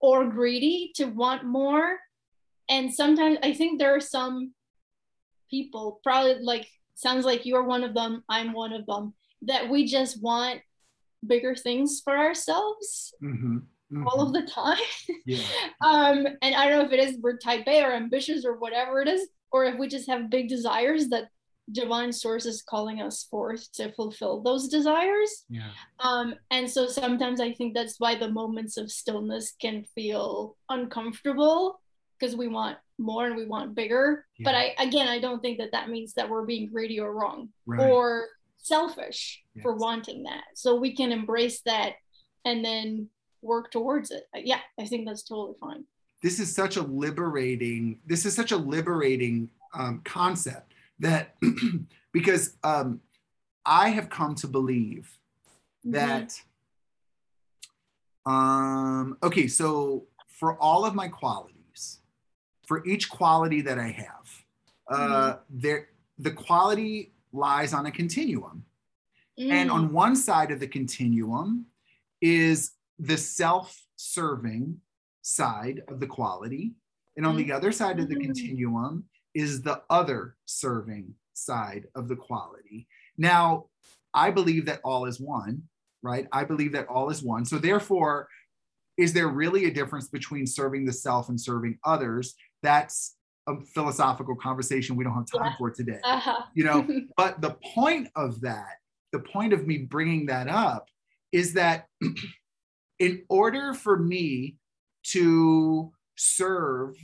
or 0.00 0.26
greedy 0.28 0.92
to 0.96 1.06
want 1.06 1.44
more. 1.44 1.98
And 2.68 2.92
sometimes 2.92 3.38
I 3.42 3.52
think 3.52 3.78
there 3.78 3.94
are 3.94 4.00
some 4.00 4.52
people, 5.50 6.00
probably 6.02 6.36
like, 6.42 6.66
sounds 6.94 7.24
like 7.24 7.44
you're 7.44 7.64
one 7.64 7.84
of 7.84 7.94
them, 7.94 8.24
I'm 8.28 8.52
one 8.52 8.72
of 8.72 8.86
them, 8.86 9.14
that 9.42 9.68
we 9.68 9.86
just 9.86 10.22
want 10.22 10.60
bigger 11.26 11.54
things 11.54 12.00
for 12.02 12.16
ourselves. 12.16 13.14
Mm-hmm. 13.22 13.58
Mm-hmm. 13.92 14.08
all 14.08 14.22
of 14.22 14.32
the 14.32 14.42
time. 14.42 14.78
Yeah. 15.26 15.42
um, 15.82 16.26
and 16.42 16.54
I 16.54 16.68
don't 16.68 16.78
know 16.78 16.86
if 16.86 16.92
it 16.92 17.00
is 17.00 17.18
we're 17.20 17.38
type 17.38 17.66
A 17.66 17.82
or 17.82 17.92
ambitious 17.92 18.44
or 18.44 18.58
whatever 18.58 19.00
it 19.00 19.08
is, 19.08 19.28
or 19.52 19.64
if 19.64 19.78
we 19.78 19.88
just 19.88 20.08
have 20.08 20.30
big 20.30 20.48
desires 20.48 21.08
that 21.08 21.28
divine 21.72 22.12
source 22.12 22.46
is 22.46 22.62
calling 22.62 23.00
us 23.00 23.24
forth 23.24 23.72
to 23.72 23.92
fulfill 23.92 24.42
those 24.42 24.68
desires. 24.68 25.44
Yeah. 25.48 25.70
Um, 26.00 26.34
and 26.50 26.70
so 26.70 26.86
sometimes 26.86 27.40
I 27.40 27.52
think 27.52 27.74
that's 27.74 27.98
why 27.98 28.16
the 28.16 28.30
moments 28.30 28.76
of 28.76 28.90
stillness 28.90 29.54
can 29.60 29.84
feel 29.94 30.56
uncomfortable 30.68 31.80
because 32.18 32.36
we 32.36 32.48
want 32.48 32.78
more 32.98 33.26
and 33.26 33.36
we 33.36 33.46
want 33.46 33.74
bigger. 33.74 34.26
Yeah. 34.38 34.44
But 34.44 34.54
I 34.54 34.74
again, 34.78 35.08
I 35.08 35.18
don't 35.18 35.40
think 35.40 35.58
that 35.58 35.72
that 35.72 35.88
means 35.88 36.14
that 36.14 36.28
we're 36.28 36.44
being 36.44 36.70
greedy 36.70 37.00
or 37.00 37.14
wrong 37.14 37.48
right. 37.66 37.88
or 37.88 38.28
selfish 38.58 39.42
yes. 39.54 39.62
for 39.62 39.74
wanting 39.74 40.24
that. 40.24 40.44
So 40.54 40.76
we 40.76 40.94
can 40.94 41.12
embrace 41.12 41.60
that 41.62 41.94
and 42.44 42.64
then 42.64 43.08
work 43.42 43.70
towards 43.70 44.10
it. 44.10 44.24
Yeah, 44.34 44.60
I 44.78 44.86
think 44.86 45.06
that's 45.06 45.22
totally 45.22 45.56
fine. 45.60 45.84
This 46.22 46.38
is 46.38 46.54
such 46.54 46.76
a 46.76 46.82
liberating. 46.82 47.98
This 48.06 48.24
is 48.26 48.34
such 48.34 48.52
a 48.52 48.56
liberating 48.56 49.48
um, 49.74 50.00
concept 50.04 50.73
that 51.04 51.36
because 52.12 52.56
um, 52.64 53.00
I 53.64 53.90
have 53.90 54.08
come 54.10 54.34
to 54.36 54.48
believe 54.48 55.18
that. 55.84 56.28
Mm-hmm. 56.28 56.50
Um, 58.26 59.18
okay, 59.22 59.48
so 59.48 60.06
for 60.28 60.58
all 60.58 60.86
of 60.86 60.94
my 60.94 61.08
qualities, 61.08 61.98
for 62.66 62.84
each 62.86 63.10
quality 63.10 63.60
that 63.60 63.78
I 63.78 63.88
have, 63.88 64.44
uh, 64.90 64.96
mm-hmm. 64.96 65.38
there 65.50 65.88
the 66.18 66.30
quality 66.30 67.12
lies 67.32 67.74
on 67.74 67.86
a 67.86 67.90
continuum. 67.90 68.64
Mm. 69.38 69.50
And 69.50 69.70
on 69.70 69.92
one 69.92 70.14
side 70.14 70.52
of 70.52 70.60
the 70.60 70.68
continuum 70.68 71.66
is 72.20 72.72
the 72.98 73.18
self 73.18 73.84
serving 73.96 74.80
side 75.22 75.82
of 75.88 76.00
the 76.00 76.06
quality. 76.06 76.72
And 77.16 77.26
on 77.26 77.34
mm. 77.34 77.44
the 77.44 77.52
other 77.52 77.72
side 77.72 77.98
of 77.98 78.08
the 78.08 78.14
mm-hmm. 78.14 78.24
continuum 78.24 79.04
is 79.34 79.62
the 79.62 79.82
other 79.90 80.36
serving 80.46 81.14
side 81.34 81.86
of 81.94 82.08
the 82.08 82.16
quality. 82.16 82.86
Now, 83.18 83.66
I 84.12 84.30
believe 84.30 84.66
that 84.66 84.80
all 84.84 85.06
is 85.06 85.20
one, 85.20 85.62
right? 86.02 86.26
I 86.32 86.44
believe 86.44 86.72
that 86.72 86.86
all 86.86 87.10
is 87.10 87.22
one. 87.22 87.44
So, 87.44 87.58
therefore, 87.58 88.28
is 88.96 89.12
there 89.12 89.28
really 89.28 89.64
a 89.64 89.74
difference 89.74 90.08
between 90.08 90.46
serving 90.46 90.84
the 90.84 90.92
self 90.92 91.28
and 91.28 91.40
serving 91.40 91.78
others? 91.84 92.34
That's 92.62 93.16
a 93.46 93.60
philosophical 93.60 94.36
conversation 94.36 94.96
we 94.96 95.04
don't 95.04 95.14
have 95.14 95.26
time 95.26 95.50
yeah. 95.50 95.56
for 95.58 95.70
today. 95.70 95.98
Uh-huh. 96.02 96.42
You 96.54 96.64
know, 96.64 96.86
but 97.16 97.40
the 97.40 97.56
point 97.74 98.08
of 98.16 98.40
that, 98.42 98.76
the 99.12 99.18
point 99.18 99.52
of 99.52 99.66
me 99.66 99.78
bringing 99.78 100.26
that 100.26 100.48
up 100.48 100.88
is 101.32 101.54
that 101.54 101.88
in 102.98 103.22
order 103.28 103.74
for 103.74 103.98
me 103.98 104.56
to 105.02 105.92
serve 106.16 106.96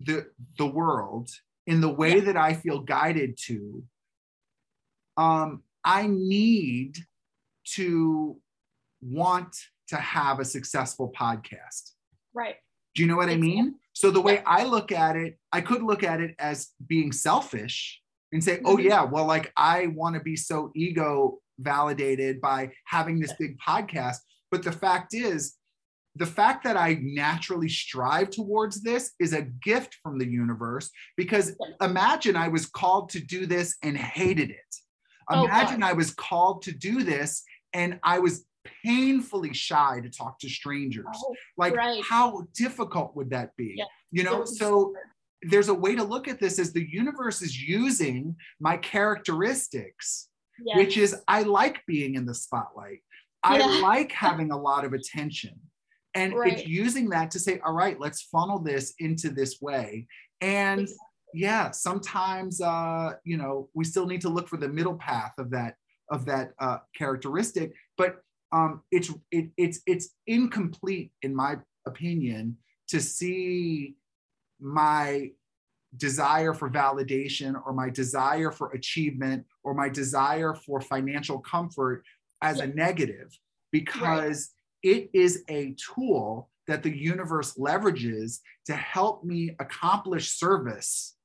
the 0.00 0.26
the 0.58 0.66
world 0.66 1.30
in 1.66 1.80
the 1.80 1.88
way 1.88 2.20
that 2.20 2.36
I 2.36 2.54
feel 2.54 2.80
guided 2.80 3.38
to, 3.46 3.84
um, 5.16 5.62
I 5.84 6.06
need 6.06 6.98
to 7.74 8.36
want 9.00 9.56
to 9.88 9.96
have 9.96 10.40
a 10.40 10.44
successful 10.44 11.12
podcast. 11.18 11.92
Right. 12.34 12.56
Do 12.94 13.02
you 13.02 13.08
know 13.08 13.16
what 13.16 13.28
I 13.28 13.36
mean? 13.36 13.76
So 13.92 14.10
the 14.10 14.20
way 14.20 14.42
I 14.46 14.64
look 14.64 14.92
at 14.92 15.16
it, 15.16 15.38
I 15.52 15.60
could 15.60 15.82
look 15.82 16.02
at 16.02 16.20
it 16.20 16.34
as 16.38 16.70
being 16.86 17.12
selfish 17.12 18.00
and 18.32 18.42
say, 18.42 18.60
oh 18.64 18.76
mm-hmm. 18.76 18.86
yeah, 18.86 19.04
well, 19.04 19.26
like 19.26 19.52
I 19.56 19.88
want 19.88 20.14
to 20.14 20.20
be 20.20 20.36
so 20.36 20.70
ego 20.74 21.38
validated 21.58 22.40
by 22.40 22.72
having 22.86 23.20
this 23.20 23.32
big 23.38 23.56
podcast. 23.58 24.16
But 24.50 24.62
the 24.62 24.72
fact 24.72 25.14
is, 25.14 25.56
the 26.16 26.26
fact 26.26 26.64
that 26.64 26.76
I 26.76 26.98
naturally 27.02 27.68
strive 27.68 28.30
towards 28.30 28.82
this 28.82 29.12
is 29.18 29.32
a 29.32 29.42
gift 29.42 29.98
from 30.02 30.18
the 30.18 30.26
universe 30.26 30.90
because 31.16 31.56
imagine 31.80 32.36
I 32.36 32.48
was 32.48 32.66
called 32.66 33.08
to 33.10 33.20
do 33.20 33.46
this 33.46 33.76
and 33.82 33.96
hated 33.96 34.50
it. 34.50 34.76
Oh, 35.28 35.44
imagine 35.44 35.82
oh, 35.82 35.88
I 35.88 35.92
was 35.92 36.12
called 36.12 36.62
to 36.62 36.72
do 36.72 37.02
this 37.02 37.42
and 37.72 37.98
I 38.02 38.20
was 38.20 38.44
painfully 38.84 39.52
shy 39.52 40.00
to 40.02 40.08
talk 40.08 40.38
to 40.40 40.48
strangers. 40.48 41.04
Oh, 41.14 41.34
like, 41.56 41.74
right. 41.74 42.02
how 42.08 42.46
difficult 42.54 43.16
would 43.16 43.30
that 43.30 43.56
be? 43.56 43.74
Yeah. 43.76 43.84
You 44.12 44.22
know, 44.22 44.44
so 44.44 44.94
there's 45.42 45.68
a 45.68 45.74
way 45.74 45.94
to 45.94 46.04
look 46.04 46.28
at 46.28 46.40
this 46.40 46.58
as 46.58 46.72
the 46.72 46.88
universe 46.88 47.42
is 47.42 47.60
using 47.60 48.36
my 48.60 48.76
characteristics, 48.76 50.28
yes. 50.64 50.76
which 50.76 50.96
is 50.96 51.16
I 51.26 51.42
like 51.42 51.80
being 51.86 52.14
in 52.14 52.24
the 52.24 52.34
spotlight. 52.34 53.00
I 53.42 53.80
like 53.80 54.12
having 54.12 54.52
a 54.52 54.56
lot 54.56 54.84
of 54.84 54.92
attention. 54.92 55.60
And 56.14 56.34
right. 56.34 56.52
it's 56.52 56.66
using 56.66 57.08
that 57.10 57.30
to 57.32 57.38
say, 57.38 57.60
all 57.64 57.72
right, 57.72 57.98
let's 57.98 58.22
funnel 58.22 58.58
this 58.58 58.94
into 59.00 59.30
this 59.30 59.60
way. 59.60 60.06
And 60.40 60.82
exactly. 60.82 60.98
yeah, 61.34 61.70
sometimes 61.72 62.60
uh, 62.60 63.14
you 63.24 63.36
know, 63.36 63.68
we 63.74 63.84
still 63.84 64.06
need 64.06 64.20
to 64.20 64.28
look 64.28 64.48
for 64.48 64.56
the 64.56 64.68
middle 64.68 64.94
path 64.94 65.34
of 65.38 65.50
that 65.50 65.74
of 66.10 66.24
that 66.26 66.52
uh, 66.60 66.78
characteristic. 66.96 67.72
But 67.98 68.16
um, 68.52 68.82
it's 68.92 69.10
it, 69.32 69.50
it's 69.56 69.80
it's 69.86 70.10
incomplete 70.26 71.10
in 71.22 71.34
my 71.34 71.56
opinion 71.86 72.58
to 72.88 73.00
see 73.00 73.96
my 74.60 75.30
desire 75.96 76.54
for 76.54 76.70
validation 76.70 77.60
or 77.66 77.72
my 77.72 77.88
desire 77.90 78.50
for 78.50 78.70
achievement 78.72 79.44
or 79.64 79.74
my 79.74 79.88
desire 79.88 80.54
for 80.54 80.80
financial 80.80 81.40
comfort 81.40 82.04
as 82.40 82.60
a 82.60 82.68
negative 82.68 83.36
because. 83.72 84.53
It 84.84 85.10
is 85.12 85.42
a 85.48 85.74
tool 85.94 86.50
that 86.66 86.82
the 86.82 86.96
universe 86.96 87.54
leverages 87.54 88.40
to 88.66 88.74
help 88.74 89.24
me 89.24 89.56
accomplish 89.58 90.30
service 90.30 91.16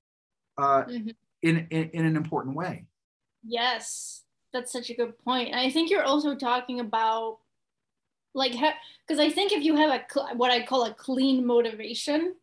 uh, 0.57 0.83
mm-hmm. 0.83 1.09
in, 1.43 1.67
in, 1.69 1.89
in 1.93 2.05
an 2.05 2.15
important 2.15 2.55
way. 2.55 2.85
Yes, 3.43 4.23
that's 4.51 4.71
such 4.71 4.89
a 4.89 4.95
good 4.95 5.17
point. 5.19 5.49
And 5.49 5.59
I 5.59 5.69
think 5.69 5.89
you're 5.89 6.03
also 6.03 6.35
talking 6.35 6.79
about 6.79 7.37
like 8.33 8.51
because 8.51 9.19
I 9.19 9.29
think 9.29 9.51
if 9.51 9.63
you 9.63 9.75
have 9.75 9.89
a 9.89 10.35
what 10.35 10.51
I 10.51 10.65
call 10.65 10.85
a 10.85 10.93
clean 10.93 11.45
motivation 11.45 12.35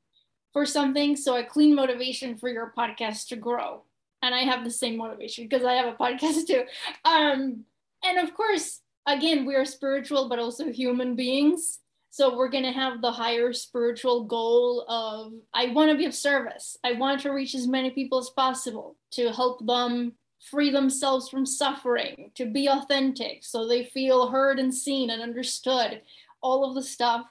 for 0.53 0.67
something, 0.67 1.17
so 1.17 1.37
a 1.37 1.45
clean 1.45 1.75
motivation 1.75 2.37
for 2.37 2.49
your 2.49 2.73
podcast 2.77 3.29
to 3.29 3.37
grow, 3.37 3.85
and 4.23 4.35
I 4.35 4.41
have 4.41 4.65
the 4.65 4.71
same 4.71 4.97
motivation 4.97 5.47
because 5.49 5.65
I 5.65 5.75
have 5.75 5.87
a 5.87 5.97
podcast 5.97 6.47
too. 6.47 6.65
Um, 7.05 7.65
and 8.05 8.19
of 8.19 8.35
course, 8.35 8.81
again, 9.07 9.45
we 9.45 9.55
are 9.55 9.65
spiritual 9.65 10.29
but 10.29 10.39
also 10.39 10.71
human 10.71 11.17
beings. 11.17 11.79
So 12.11 12.35
we're 12.35 12.49
going 12.49 12.65
to 12.65 12.73
have 12.73 13.03
the 13.03 13.13
higher 13.13 13.53
spiritual 13.53 14.25
goal 14.25 14.87
of 14.89 15.35
I 15.53 15.67
want 15.73 15.91
to 15.91 15.99
be 15.99 16.07
of 16.07 16.15
service. 16.15 16.77
I 16.83 16.93
want 16.93 17.21
to 17.23 17.31
reach 17.31 17.55
as 17.55 17.69
many 17.69 17.91
people 17.91 18.19
as 18.19 18.31
possible 18.31 18.97
to 19.13 19.33
help 19.33 19.65
them 19.67 20.13
free 20.51 20.71
themselves 20.71 21.29
from 21.29 21.45
suffering, 21.45 22.31
to 22.35 22.47
be 22.47 22.69
authentic 22.69 23.45
so 23.45 23.67
they 23.67 23.85
feel 23.85 24.29
heard 24.29 24.59
and 24.59 24.73
seen 24.75 25.11
and 25.11 25.23
understood, 25.23 26.03
all 26.41 26.69
of 26.69 26.75
the 26.75 26.83
stuff. 26.83 27.27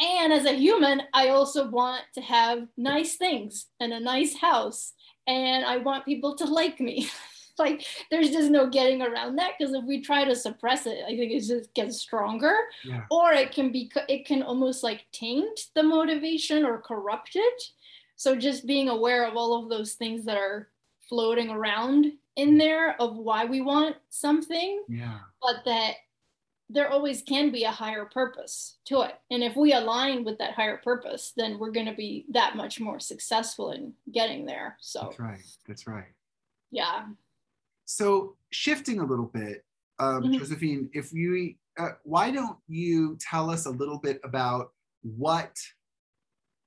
And 0.00 0.32
as 0.32 0.46
a 0.46 0.52
human, 0.52 1.02
I 1.12 1.28
also 1.28 1.68
want 1.68 2.02
to 2.14 2.20
have 2.20 2.66
nice 2.76 3.16
things 3.16 3.66
and 3.78 3.92
a 3.92 4.00
nice 4.00 4.36
house, 4.36 4.94
and 5.26 5.64
I 5.64 5.78
want 5.78 6.06
people 6.06 6.36
to 6.36 6.44
like 6.44 6.80
me. 6.80 7.08
like 7.58 7.84
there's 8.10 8.30
just 8.30 8.50
no 8.50 8.68
getting 8.68 9.02
around 9.02 9.36
that 9.36 9.52
because 9.58 9.74
if 9.74 9.84
we 9.84 10.00
try 10.00 10.24
to 10.24 10.34
suppress 10.34 10.86
it, 10.86 11.04
I 11.04 11.16
think 11.16 11.32
it 11.32 11.40
just 11.40 11.72
gets 11.74 11.98
stronger, 11.98 12.56
yeah. 12.84 13.02
or 13.10 13.32
it 13.32 13.52
can 13.52 13.70
be 13.70 13.90
it 14.08 14.26
can 14.26 14.42
almost 14.42 14.82
like 14.82 15.04
taint 15.12 15.68
the 15.74 15.82
motivation 15.82 16.64
or 16.64 16.78
corrupt 16.78 17.32
it. 17.34 17.62
So 18.16 18.36
just 18.36 18.66
being 18.66 18.88
aware 18.88 19.26
of 19.26 19.36
all 19.36 19.62
of 19.62 19.68
those 19.68 19.94
things 19.94 20.24
that 20.24 20.36
are 20.36 20.68
floating 21.08 21.50
around 21.50 22.12
in 22.36 22.52
mm. 22.54 22.58
there 22.58 23.00
of 23.00 23.16
why 23.16 23.44
we 23.44 23.60
want 23.60 23.96
something, 24.08 24.82
yeah. 24.88 25.18
but 25.42 25.56
that 25.64 25.94
there 26.70 26.88
always 26.88 27.22
can 27.22 27.50
be 27.50 27.64
a 27.64 27.70
higher 27.70 28.06
purpose 28.06 28.76
to 28.86 29.02
it. 29.02 29.14
And 29.30 29.42
if 29.42 29.56
we 29.56 29.74
align 29.74 30.24
with 30.24 30.38
that 30.38 30.54
higher 30.54 30.78
purpose, 30.78 31.32
then 31.36 31.58
we're 31.58 31.70
going 31.70 31.86
to 31.86 31.94
be 31.94 32.24
that 32.30 32.56
much 32.56 32.80
more 32.80 32.98
successful 32.98 33.72
in 33.72 33.92
getting 34.10 34.46
there. 34.46 34.78
So 34.80 35.00
that's 35.02 35.20
right. 35.20 35.42
That's 35.66 35.86
right. 35.86 36.12
Yeah. 36.70 37.04
So 37.92 38.36
shifting 38.50 39.00
a 39.00 39.04
little 39.04 39.26
bit, 39.26 39.64
um, 39.98 40.22
mm-hmm. 40.22 40.38
Josephine, 40.38 40.88
if 40.94 41.12
you, 41.12 41.54
uh, 41.78 41.90
why 42.04 42.30
don't 42.30 42.56
you 42.66 43.18
tell 43.20 43.50
us 43.50 43.66
a 43.66 43.70
little 43.70 43.98
bit 43.98 44.18
about 44.24 44.70
what 45.02 45.58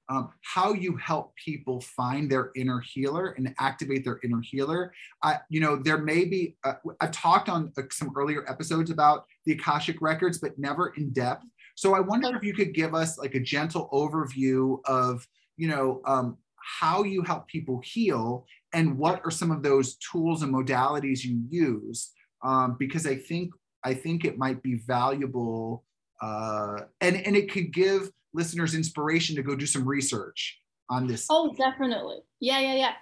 um, 0.07 0.29
how 0.41 0.73
you 0.73 0.95
help 0.97 1.35
people 1.35 1.81
find 1.81 2.29
their 2.29 2.51
inner 2.55 2.79
healer 2.79 3.29
and 3.39 3.55
activate 3.57 4.05
their 4.05 4.19
inner 4.23 4.39
healer. 4.39 4.93
I, 5.23 5.39
you 5.49 5.59
know, 5.59 5.77
there 5.77 5.97
may 5.97 6.25
be, 6.25 6.57
uh, 6.63 6.73
I've 7.01 7.09
talked 7.09 7.49
on 7.49 7.73
uh, 7.75 7.81
some 7.89 8.11
earlier 8.15 8.47
episodes 8.47 8.91
about 8.91 9.25
the 9.45 9.53
Akashic 9.53 9.99
records, 10.01 10.37
but 10.37 10.59
never 10.59 10.89
in 10.95 11.11
depth. 11.11 11.45
So 11.73 11.95
I 11.95 12.01
wonder 12.01 12.37
if 12.37 12.43
you 12.43 12.53
could 12.53 12.75
give 12.75 12.93
us 12.93 13.17
like 13.17 13.33
a 13.33 13.39
gentle 13.39 13.89
overview 13.91 14.77
of, 14.85 15.27
you 15.57 15.69
know, 15.69 16.01
um, 16.05 16.37
how 16.65 17.03
you 17.03 17.21
help 17.21 17.47
people 17.47 17.81
heal 17.83 18.45
and 18.73 18.97
what 18.97 19.21
are 19.23 19.31
some 19.31 19.51
of 19.51 19.61
those 19.61 19.95
tools 19.97 20.41
and 20.41 20.53
modalities 20.53 21.23
you 21.23 21.41
use. 21.49 22.11
Um, 22.43 22.75
because 22.79 23.05
I 23.07 23.15
think, 23.15 23.53
I 23.83 23.93
think 23.93 24.25
it 24.25 24.37
might 24.37 24.61
be 24.61 24.75
valuable 24.75 25.83
uh, 26.21 26.77
and, 27.01 27.15
and 27.15 27.35
it 27.35 27.51
could 27.51 27.73
give 27.73 28.09
listeners 28.33 28.75
inspiration 28.75 29.35
to 29.35 29.43
go 29.43 29.55
do 29.55 29.65
some 29.65 29.85
research 29.85 30.59
on 30.89 31.07
this? 31.07 31.27
Oh, 31.29 31.53
definitely. 31.57 32.17
Yeah, 32.39 32.59
yeah, 32.59 32.75
yeah. 32.75 32.93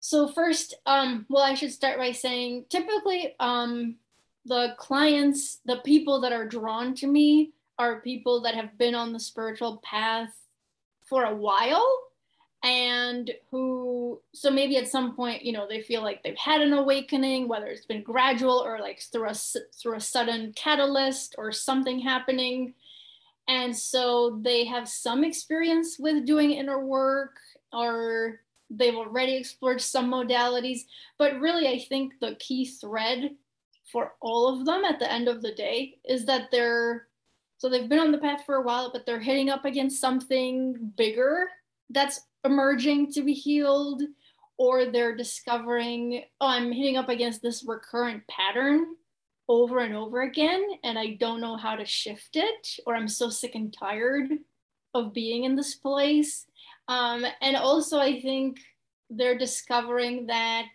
So 0.00 0.28
first, 0.28 0.74
um, 0.86 1.26
well, 1.28 1.42
I 1.42 1.54
should 1.54 1.72
start 1.72 1.98
by 1.98 2.12
saying 2.12 2.66
typically 2.68 3.34
um, 3.40 3.96
the 4.44 4.74
clients, 4.78 5.58
the 5.64 5.78
people 5.78 6.20
that 6.20 6.32
are 6.32 6.46
drawn 6.46 6.94
to 6.96 7.06
me 7.06 7.52
are 7.78 8.00
people 8.00 8.42
that 8.42 8.54
have 8.54 8.78
been 8.78 8.94
on 8.94 9.12
the 9.12 9.20
spiritual 9.20 9.82
path 9.84 10.32
for 11.08 11.24
a 11.24 11.34
while 11.34 11.86
and 12.62 13.30
who 13.50 14.20
so 14.34 14.50
maybe 14.50 14.76
at 14.76 14.88
some 14.88 15.14
point 15.14 15.44
you 15.44 15.52
know 15.52 15.66
they 15.68 15.80
feel 15.82 16.02
like 16.02 16.22
they've 16.22 16.36
had 16.38 16.60
an 16.60 16.72
awakening 16.72 17.48
whether 17.48 17.66
it's 17.66 17.86
been 17.86 18.02
gradual 18.02 18.58
or 18.58 18.80
like 18.80 19.00
through 19.12 19.28
a 19.28 19.34
through 19.34 19.96
a 19.96 20.00
sudden 20.00 20.52
catalyst 20.56 21.34
or 21.38 21.52
something 21.52 22.00
happening 22.00 22.74
And 23.48 23.76
so 23.76 24.40
they 24.42 24.64
have 24.64 24.88
some 24.88 25.24
experience 25.24 25.98
with 25.98 26.26
doing 26.26 26.52
inner 26.52 26.84
work 26.84 27.36
or 27.72 28.40
they've 28.70 28.94
already 28.94 29.36
explored 29.36 29.80
some 29.80 30.10
modalities. 30.10 30.80
But 31.18 31.40
really, 31.40 31.68
I 31.68 31.78
think 31.78 32.14
the 32.20 32.36
key 32.40 32.66
thread 32.66 33.36
for 33.92 34.14
all 34.20 34.48
of 34.48 34.66
them 34.66 34.84
at 34.84 34.98
the 34.98 35.10
end 35.12 35.28
of 35.28 35.42
the 35.42 35.52
day 35.54 35.98
is 36.04 36.24
that 36.26 36.50
they're 36.50 37.06
so 37.58 37.70
they've 37.70 37.88
been 37.88 38.00
on 38.00 38.12
the 38.12 38.18
path 38.18 38.42
for 38.44 38.56
a 38.56 38.62
while, 38.62 38.90
but 38.92 39.06
they're 39.06 39.20
hitting 39.20 39.48
up 39.48 39.64
against 39.64 40.00
something 40.00 40.92
bigger 40.96 41.48
that's 41.90 42.22
emerging 42.46 43.12
to 43.12 43.22
be 43.22 43.34
healed, 43.34 44.02
or 44.56 44.86
they're 44.86 45.14
discovering, 45.14 46.22
oh, 46.40 46.48
I'm 46.48 46.72
hitting 46.72 46.96
up 46.96 47.10
against 47.10 47.42
this 47.42 47.64
recurrent 47.66 48.26
pattern 48.26 48.86
over 49.48 49.80
and 49.80 49.94
over 49.94 50.22
again, 50.22 50.64
and 50.82 50.98
I 50.98 51.14
don't 51.20 51.40
know 51.40 51.56
how 51.56 51.76
to 51.76 51.84
shift 51.84 52.36
it, 52.36 52.78
or 52.86 52.96
I'm 52.96 53.08
so 53.08 53.28
sick 53.28 53.54
and 53.54 53.72
tired 53.72 54.30
of 54.94 55.12
being 55.12 55.44
in 55.44 55.56
this 55.56 55.74
place. 55.74 56.46
Um, 56.88 57.24
and 57.40 57.56
also, 57.56 57.98
I 57.98 58.20
think 58.20 58.58
they're 59.10 59.38
discovering 59.38 60.26
that 60.26 60.68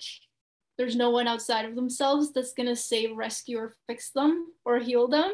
there's 0.77 0.95
no 0.95 1.09
one 1.09 1.27
outside 1.27 1.65
of 1.65 1.75
themselves 1.75 2.31
that's 2.31 2.53
going 2.53 2.67
to 2.67 2.75
save, 2.75 3.17
rescue, 3.17 3.57
or 3.57 3.75
fix 3.87 4.11
them 4.11 4.47
or 4.63 4.79
heal 4.79 5.07
them. 5.07 5.31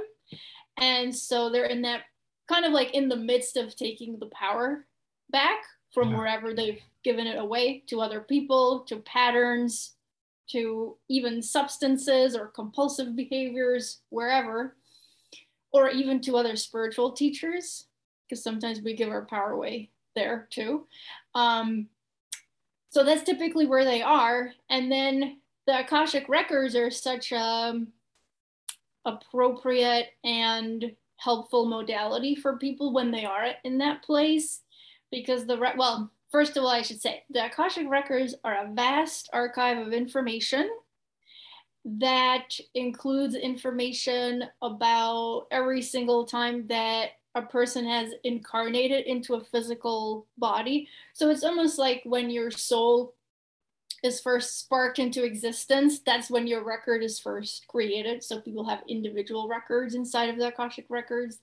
And 0.80 1.16
so 1.16 1.50
they're 1.50 1.66
in 1.66 1.84
that 1.84 2.02
kind 2.48 2.66
of 2.66 2.72
like 2.72 2.94
in 2.94 3.10
the 3.10 3.16
midst 3.16 3.58
of 3.58 3.76
taking 3.76 4.20
the 4.20 4.28
power 4.28 4.86
back 5.30 5.60
from 5.94 6.12
yeah. 6.12 6.18
wherever 6.18 6.54
they've 6.54 6.82
given 7.04 7.28
it 7.28 7.38
away 7.38 7.84
to 7.88 8.02
other 8.02 8.22
people, 8.22 8.82
to 8.82 8.98
patterns, 8.98 9.94
to 10.50 10.98
even 11.10 11.42
substances 11.42 12.36
or 12.36 12.48
compulsive 12.48 13.16
behaviors, 13.16 14.02
wherever, 14.10 14.76
or 15.72 15.90
even 15.90 16.22
to 16.22 16.38
other 16.38 16.56
spiritual 16.56 17.12
teachers, 17.12 17.86
because 18.28 18.44
sometimes 18.44 18.82
we 18.82 18.94
give 18.94 19.10
our 19.10 19.26
power 19.26 19.52
away 19.52 19.90
there 20.16 20.48
too. 20.50 20.88
Um, 21.36 21.88
so 22.90 23.04
that's 23.04 23.24
typically 23.24 23.66
where 23.66 23.86
they 23.86 24.02
are. 24.02 24.52
And 24.70 24.92
then 24.92 25.40
the 25.66 25.82
Akashic 25.82 26.28
records 26.30 26.76
are 26.76 26.90
such 26.90 27.32
a 27.32 27.38
um, 27.38 27.88
appropriate 29.06 30.08
and 30.24 30.92
helpful 31.18 31.66
modality 31.66 32.36
for 32.36 32.58
people 32.58 32.94
when 32.94 33.12
they 33.12 33.26
are 33.26 33.48
in 33.64 33.78
that 33.80 34.04
place 34.04 34.62
because 35.12 35.46
the 35.46 35.58
re- 35.58 35.74
well 35.78 36.12
first 36.32 36.58
of 36.58 36.64
all 36.64 36.70
i 36.70 36.82
should 36.82 37.02
say 37.02 37.24
the 37.30 37.46
akashic 37.46 37.90
records 37.90 38.36
are 38.44 38.66
a 38.66 38.74
vast 38.74 39.30
archive 39.34 39.78
of 39.78 39.94
information 39.94 40.70
that 41.86 42.50
includes 42.74 43.36
information 43.36 44.44
about 44.62 45.48
every 45.52 45.82
single 45.82 46.26
time 46.26 46.68
that 46.68 47.12
a 47.36 47.42
person 47.42 47.86
has 47.86 48.12
incarnated 48.24 49.06
into 49.06 49.36
a 49.36 49.44
physical 49.44 50.26
body 50.38 50.88
so 51.14 51.30
it's 51.30 51.44
almost 51.44 51.78
like 51.78 52.02
when 52.06 52.30
your 52.30 52.52
soul 52.52 53.14
is 54.04 54.20
first 54.20 54.60
sparked 54.60 55.00
into 55.00 55.24
existence, 55.24 56.00
that's 56.00 56.30
when 56.30 56.48
your 56.48 56.64
record 56.64 57.04
is 57.04 57.20
first 57.20 57.68
created. 57.68 58.24
So 58.24 58.40
people 58.40 58.68
have 58.68 58.84
individual 58.88 59.48
records 59.48 59.96
inside 59.96 60.30
of 60.30 60.38
the 60.38 60.48
Akashic 60.48 60.86
records. 60.90 61.40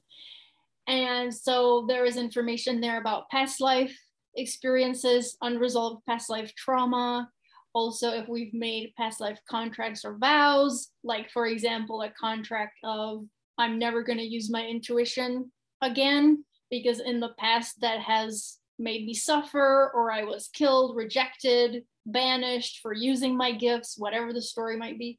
And 0.86 1.34
so 1.34 1.86
there 1.88 2.04
is 2.04 2.16
information 2.16 2.80
there 2.80 3.00
about 3.00 3.30
past 3.30 3.60
life 3.60 3.96
experiences, 4.36 5.36
unresolved 5.42 6.04
past 6.06 6.28
life 6.28 6.52
trauma. 6.56 7.28
Also, 7.72 8.10
if 8.10 8.28
we've 8.28 8.54
made 8.54 8.94
past 8.96 9.20
life 9.20 9.38
contracts 9.50 10.04
or 10.04 10.18
vows, 10.18 10.90
like 11.02 11.30
for 11.30 11.46
example, 11.46 12.02
a 12.02 12.10
contract 12.10 12.74
of 12.84 13.24
I'm 13.58 13.78
never 13.78 14.02
going 14.02 14.18
to 14.18 14.24
use 14.24 14.50
my 14.50 14.64
intuition 14.64 15.50
again, 15.80 16.44
because 16.70 17.00
in 17.00 17.20
the 17.20 17.34
past 17.38 17.80
that 17.80 18.00
has 18.00 18.58
made 18.78 19.06
me 19.06 19.14
suffer, 19.14 19.90
or 19.94 20.10
I 20.10 20.24
was 20.24 20.48
killed, 20.48 20.96
rejected, 20.96 21.84
banished 22.06 22.80
for 22.82 22.92
using 22.92 23.36
my 23.36 23.52
gifts, 23.52 23.96
whatever 23.96 24.32
the 24.32 24.42
story 24.42 24.76
might 24.76 24.98
be. 24.98 25.18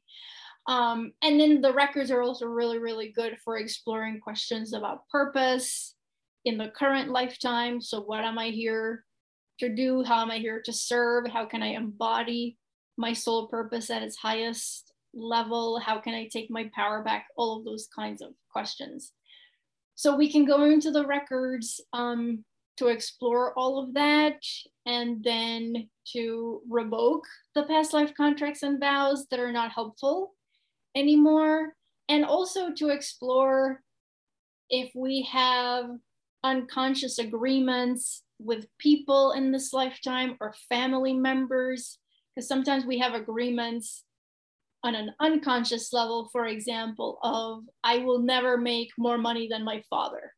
Um, 0.68 1.12
and 1.22 1.38
then 1.38 1.60
the 1.60 1.72
records 1.72 2.10
are 2.10 2.22
also 2.22 2.46
really, 2.46 2.78
really 2.78 3.12
good 3.12 3.38
for 3.44 3.56
exploring 3.56 4.20
questions 4.20 4.72
about 4.72 5.08
purpose 5.08 5.94
in 6.44 6.58
the 6.58 6.68
current 6.68 7.10
lifetime. 7.10 7.80
So, 7.80 8.00
what 8.00 8.24
am 8.24 8.38
I 8.38 8.48
here 8.48 9.04
to 9.60 9.68
do? 9.68 10.02
How 10.02 10.22
am 10.22 10.30
I 10.30 10.38
here 10.38 10.60
to 10.64 10.72
serve? 10.72 11.28
How 11.28 11.44
can 11.44 11.62
I 11.62 11.68
embody 11.68 12.56
my 12.96 13.12
soul 13.12 13.46
purpose 13.46 13.90
at 13.90 14.02
its 14.02 14.16
highest 14.16 14.92
level? 15.14 15.78
How 15.78 15.98
can 15.98 16.14
I 16.14 16.28
take 16.32 16.50
my 16.50 16.68
power 16.74 17.02
back? 17.02 17.26
All 17.36 17.58
of 17.58 17.64
those 17.64 17.88
kinds 17.94 18.20
of 18.20 18.30
questions. 18.50 19.12
So, 19.94 20.16
we 20.16 20.32
can 20.32 20.44
go 20.44 20.64
into 20.64 20.90
the 20.90 21.06
records 21.06 21.80
um, 21.92 22.44
to 22.78 22.88
explore 22.88 23.56
all 23.56 23.78
of 23.78 23.94
that 23.94 24.40
and 24.84 25.22
then 25.22 25.88
to 26.12 26.60
revoke 26.68 27.24
the 27.54 27.62
past 27.64 27.92
life 27.92 28.12
contracts 28.16 28.62
and 28.64 28.80
vows 28.80 29.26
that 29.30 29.40
are 29.40 29.52
not 29.52 29.72
helpful 29.72 30.35
anymore. 30.96 31.74
And 32.08 32.24
also 32.24 32.72
to 32.74 32.88
explore 32.88 33.82
if 34.70 34.90
we 34.94 35.28
have 35.30 35.86
unconscious 36.42 37.18
agreements 37.18 38.22
with 38.38 38.66
people 38.78 39.32
in 39.32 39.52
this 39.52 39.72
lifetime 39.72 40.36
or 40.40 40.54
family 40.68 41.12
members 41.14 41.98
because 42.34 42.48
sometimes 42.48 42.84
we 42.84 42.98
have 42.98 43.14
agreements 43.14 44.04
on 44.84 44.94
an 44.94 45.10
unconscious 45.20 45.92
level 45.92 46.28
for 46.30 46.46
example 46.46 47.18
of 47.22 47.62
i 47.82 47.98
will 47.98 48.20
never 48.20 48.58
make 48.58 48.90
more 48.98 49.16
money 49.16 49.48
than 49.48 49.64
my 49.64 49.82
father 49.88 50.32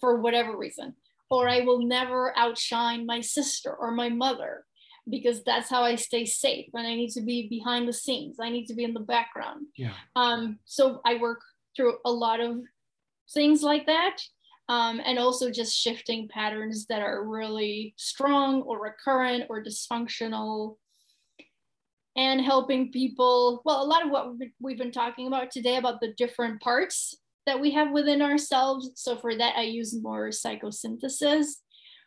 for 0.00 0.20
whatever 0.20 0.56
reason. 0.56 0.94
Or 1.30 1.48
I 1.48 1.60
will 1.60 1.84
never 1.84 2.36
outshine 2.38 3.06
my 3.06 3.20
sister 3.20 3.74
or 3.74 3.90
my 3.90 4.08
mother 4.08 4.64
because 5.08 5.42
that's 5.44 5.70
how 5.70 5.82
I 5.82 5.94
stay 5.94 6.24
safe 6.24 6.66
and 6.74 6.86
I 6.86 6.94
need 6.94 7.10
to 7.10 7.22
be 7.22 7.48
behind 7.48 7.88
the 7.88 7.92
scenes. 7.92 8.36
I 8.40 8.50
need 8.50 8.66
to 8.66 8.74
be 8.74 8.84
in 8.84 8.94
the 8.94 9.00
background. 9.00 9.66
Yeah. 9.76 9.92
Um, 10.16 10.58
so 10.64 11.00
I 11.04 11.16
work 11.16 11.40
through 11.76 11.98
a 12.04 12.10
lot 12.10 12.40
of 12.40 12.58
things 13.32 13.62
like 13.62 13.86
that. 13.86 14.16
Um, 14.68 15.00
and 15.04 15.18
also 15.18 15.50
just 15.50 15.78
shifting 15.78 16.28
patterns 16.28 16.86
that 16.86 17.00
are 17.00 17.24
really 17.24 17.94
strong 17.96 18.62
or 18.62 18.82
recurrent 18.82 19.44
or 19.48 19.62
dysfunctional 19.62 20.76
and 22.16 22.40
helping 22.40 22.90
people 22.90 23.62
well 23.64 23.84
a 23.84 23.86
lot 23.86 24.04
of 24.04 24.10
what 24.10 24.32
we've 24.58 24.78
been 24.78 24.90
talking 24.90 25.28
about 25.28 25.52
today 25.52 25.76
about 25.76 26.00
the 26.00 26.14
different 26.16 26.60
parts 26.60 27.14
that 27.46 27.60
we 27.60 27.70
have 27.70 27.92
within 27.92 28.20
ourselves. 28.20 28.90
So 28.96 29.16
for 29.16 29.36
that, 29.36 29.56
I 29.56 29.62
use 29.62 29.94
more 30.02 30.30
psychosynthesis, 30.30 31.46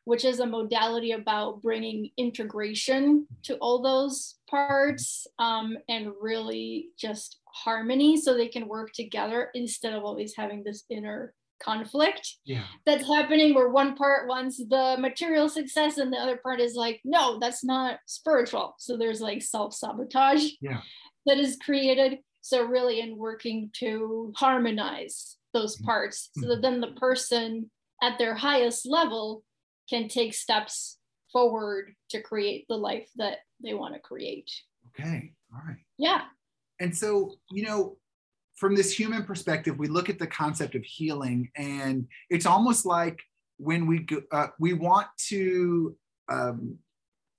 which 0.09 0.25
is 0.25 0.39
a 0.39 0.45
modality 0.45 1.11
about 1.11 1.61
bringing 1.61 2.09
integration 2.17 3.27
to 3.43 3.55
all 3.57 3.79
those 3.79 4.39
parts 4.49 5.27
um, 5.37 5.77
and 5.87 6.11
really 6.19 6.87
just 6.97 7.37
harmony 7.45 8.19
so 8.19 8.33
they 8.33 8.47
can 8.47 8.67
work 8.67 8.91
together 8.91 9.51
instead 9.53 9.93
of 9.93 10.03
always 10.03 10.33
having 10.35 10.63
this 10.63 10.83
inner 10.89 11.31
conflict 11.61 12.37
yeah. 12.43 12.63
that's 12.87 13.05
happening 13.05 13.53
where 13.53 13.69
one 13.69 13.95
part 13.95 14.27
wants 14.27 14.57
the 14.57 14.95
material 14.99 15.47
success 15.47 15.99
and 15.99 16.11
the 16.11 16.17
other 16.17 16.37
part 16.37 16.59
is 16.59 16.73
like 16.73 16.99
no 17.03 17.37
that's 17.37 17.63
not 17.63 17.99
spiritual 18.07 18.73
so 18.79 18.97
there's 18.97 19.21
like 19.21 19.43
self-sabotage 19.43 20.43
yeah. 20.59 20.81
that 21.27 21.37
is 21.37 21.55
created 21.63 22.17
so 22.41 22.63
really 22.63 22.99
in 22.99 23.15
working 23.15 23.69
to 23.75 24.33
harmonize 24.37 25.37
those 25.53 25.75
mm-hmm. 25.75 25.85
parts 25.85 26.31
so 26.35 26.47
that 26.47 26.63
then 26.63 26.81
the 26.81 26.93
person 26.93 27.69
at 28.01 28.17
their 28.17 28.33
highest 28.33 28.87
level 28.89 29.43
can 29.89 30.07
take 30.07 30.33
steps 30.33 30.97
forward 31.31 31.93
to 32.09 32.21
create 32.21 32.65
the 32.69 32.75
life 32.75 33.09
that 33.17 33.39
they 33.63 33.73
want 33.73 33.93
to 33.93 33.99
create. 33.99 34.49
Okay. 34.89 35.33
All 35.53 35.61
right. 35.67 35.77
Yeah. 35.97 36.21
And 36.79 36.95
so, 36.95 37.35
you 37.51 37.63
know, 37.63 37.97
from 38.55 38.75
this 38.75 38.91
human 38.91 39.23
perspective, 39.23 39.77
we 39.77 39.87
look 39.87 40.09
at 40.09 40.19
the 40.19 40.27
concept 40.27 40.75
of 40.75 40.83
healing, 40.83 41.49
and 41.55 42.07
it's 42.29 42.45
almost 42.45 42.85
like 42.85 43.19
when 43.57 43.87
we 43.87 43.99
go, 43.99 44.21
uh, 44.31 44.47
we 44.59 44.73
want 44.73 45.07
to 45.27 45.95
um, 46.29 46.77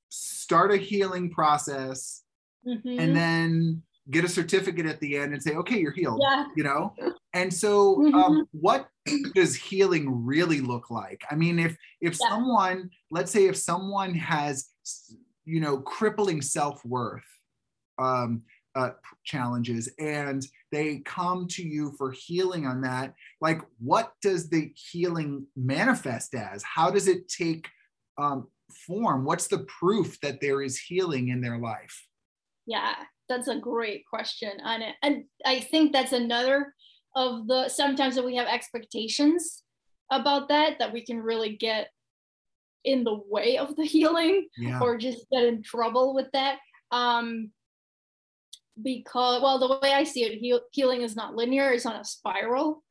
start 0.08 0.72
a 0.72 0.76
healing 0.76 1.30
process, 1.30 2.22
mm-hmm. 2.66 3.00
and 3.00 3.16
then 3.16 3.82
get 4.10 4.24
a 4.24 4.28
certificate 4.28 4.86
at 4.86 4.98
the 5.00 5.16
end 5.16 5.32
and 5.32 5.42
say, 5.42 5.54
okay, 5.54 5.78
you're 5.78 5.92
healed. 5.92 6.20
Yeah. 6.22 6.46
You 6.56 6.64
know? 6.64 6.94
And 7.32 7.52
so 7.52 7.96
mm-hmm. 7.96 8.14
um, 8.14 8.46
what 8.52 8.88
does 9.34 9.54
healing 9.54 10.24
really 10.24 10.60
look 10.60 10.90
like? 10.90 11.22
I 11.30 11.34
mean, 11.34 11.58
if 11.58 11.76
if 12.00 12.18
yeah. 12.20 12.28
someone, 12.28 12.90
let's 13.10 13.30
say 13.30 13.46
if 13.46 13.56
someone 13.56 14.14
has 14.14 14.68
you 15.44 15.60
know 15.60 15.78
crippling 15.78 16.42
self-worth 16.42 17.24
um, 17.98 18.42
uh, 18.74 18.90
challenges 19.24 19.88
and 19.98 20.46
they 20.72 20.98
come 20.98 21.46
to 21.48 21.62
you 21.62 21.92
for 21.98 22.12
healing 22.12 22.66
on 22.66 22.82
that, 22.82 23.14
like 23.40 23.60
what 23.78 24.12
does 24.22 24.48
the 24.48 24.72
healing 24.74 25.46
manifest 25.56 26.34
as? 26.34 26.62
How 26.62 26.90
does 26.90 27.08
it 27.08 27.28
take 27.28 27.68
um, 28.18 28.48
form? 28.86 29.24
What's 29.24 29.48
the 29.48 29.66
proof 29.80 30.20
that 30.20 30.40
there 30.40 30.62
is 30.62 30.78
healing 30.78 31.28
in 31.28 31.40
their 31.40 31.58
life? 31.58 32.06
Yeah, 32.66 32.94
that's 33.28 33.48
a 33.48 33.58
great 33.58 34.04
question 34.08 34.52
on 34.62 34.82
it. 34.82 34.94
And 35.02 35.24
I 35.44 35.60
think 35.60 35.92
that's 35.92 36.12
another 36.12 36.74
of 37.16 37.46
the 37.46 37.68
sometimes 37.68 38.14
that 38.14 38.24
we 38.24 38.36
have 38.36 38.46
expectations 38.48 39.62
about 40.10 40.48
that 40.48 40.78
that 40.78 40.92
we 40.92 41.04
can 41.04 41.20
really 41.20 41.56
get 41.56 41.88
in 42.84 43.04
the 43.04 43.18
way 43.28 43.58
of 43.58 43.76
the 43.76 43.84
healing 43.94 44.48
Yeah. 44.56 44.80
or 44.80 44.96
just 44.96 45.26
get 45.30 45.44
in 45.44 45.62
trouble 45.62 46.14
with 46.14 46.26
that. 46.32 46.58
Um 46.90 47.50
because 48.82 49.42
well 49.42 49.58
the 49.58 49.78
way 49.82 49.92
i 49.92 50.04
see 50.04 50.24
it 50.24 50.38
heal, 50.38 50.60
healing 50.72 51.02
is 51.02 51.14
not 51.14 51.34
linear 51.34 51.70
it's 51.70 51.86
on 51.86 51.96
a 51.96 52.04
spiral. 52.04 52.82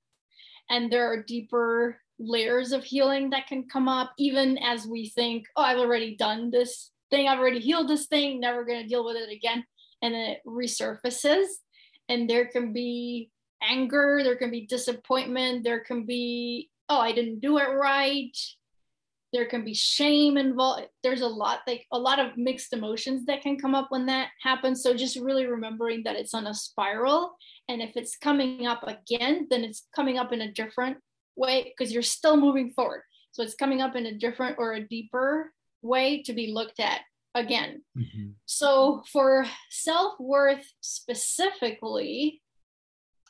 And 0.69 0.91
there 0.91 1.11
are 1.11 1.23
deeper 1.23 1.97
layers 2.19 2.73
of 2.73 2.83
healing 2.83 3.31
that 3.31 3.47
can 3.47 3.63
come 3.67 3.87
up 3.87 4.11
even 4.19 4.57
as 4.59 4.85
we 4.85 5.09
think 5.09 5.45
oh 5.55 5.63
i've 5.63 5.79
already 5.79 6.15
done 6.15 6.51
this 6.51 6.91
thing 7.09 7.27
i've 7.27 7.39
already 7.39 7.59
healed 7.59 7.87
this 7.87 8.05
thing 8.07 8.39
never 8.39 8.65
going 8.65 8.81
to 8.83 8.87
deal 8.87 9.03
with 9.05 9.15
it 9.15 9.31
again. 9.31 9.65
And 10.01 10.13
then 10.13 10.29
it 10.31 10.39
resurfaces. 10.47 11.45
And 12.07 12.29
there 12.29 12.45
can 12.45 12.71
be 12.71 13.31
anger 13.61 14.21
there 14.23 14.35
can 14.35 14.51
be 14.51 14.65
disappointment 14.65 15.63
there 15.63 15.79
can 15.79 16.05
be 16.05 16.69
oh 16.89 16.99
i 16.99 17.11
didn't 17.11 17.39
do 17.39 17.57
it 17.57 17.69
right. 17.69 18.35
There 19.31 19.45
can 19.45 19.63
be 19.63 19.75
shame 19.75 20.37
involved. 20.37 20.87
There's 21.03 21.21
a 21.21 21.27
lot 21.27 21.59
like 21.67 21.85
a 21.91 21.99
lot 21.99 22.17
of 22.17 22.35
mixed 22.35 22.73
emotions 22.73 23.25
that 23.25 23.43
can 23.43 23.59
come 23.59 23.75
up 23.75 23.91
when 23.91 24.07
that 24.07 24.29
happens. 24.41 24.81
So 24.81 24.95
just 24.95 25.19
really 25.19 25.45
remembering 25.45 26.01
that 26.05 26.15
it's 26.15 26.33
on 26.33 26.47
a 26.47 26.53
spiral. 26.55 27.35
And 27.67 27.79
if 27.79 27.95
it's 27.95 28.17
coming 28.17 28.65
up 28.65 28.81
again 28.87 29.45
then 29.51 29.63
it's 29.63 29.87
coming 29.95 30.17
up 30.17 30.33
in 30.33 30.41
a 30.41 30.51
different 30.51 30.97
way 31.35 31.71
because 31.77 31.93
you're 31.93 32.01
still 32.01 32.37
moving 32.37 32.71
forward. 32.71 33.03
So 33.31 33.43
it's 33.43 33.53
coming 33.53 33.81
up 33.81 33.95
in 33.95 34.07
a 34.07 34.17
different 34.17 34.55
or 34.57 34.73
a 34.73 34.87
deeper 34.87 35.53
way 35.83 36.23
to 36.23 36.33
be 36.33 36.51
looked 36.51 36.79
at 36.79 37.01
again. 37.35 37.83
Mhm. 37.95 38.33
so 38.47 39.03
for 39.11 39.45
self-worth 39.69 40.65
specifically 40.81 42.41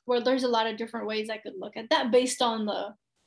well 0.10 0.22
there's 0.24 0.44
a 0.44 0.48
lot 0.58 0.68
of 0.68 0.76
different 0.78 1.06
ways 1.08 1.30
i 1.30 1.38
could 1.38 1.54
look 1.58 1.78
at 1.78 1.90
that 1.90 2.12
based 2.12 2.42
on 2.42 2.66
the 2.66 2.82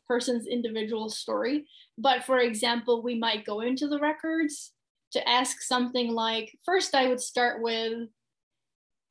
person's 0.09 0.47
individual 0.47 1.09
story 1.09 1.65
but 1.97 2.25
for 2.25 2.39
example 2.39 3.03
we 3.03 3.15
might 3.27 3.47
go 3.47 3.61
into 3.61 3.87
the 3.89 3.99
records 4.01 4.73
to 5.13 5.27
ask 5.29 5.63
something 5.63 6.09
like 6.13 6.51
first 6.67 6.95
i 6.95 7.09
would 7.09 7.21
start 7.21 7.63
with 7.63 8.09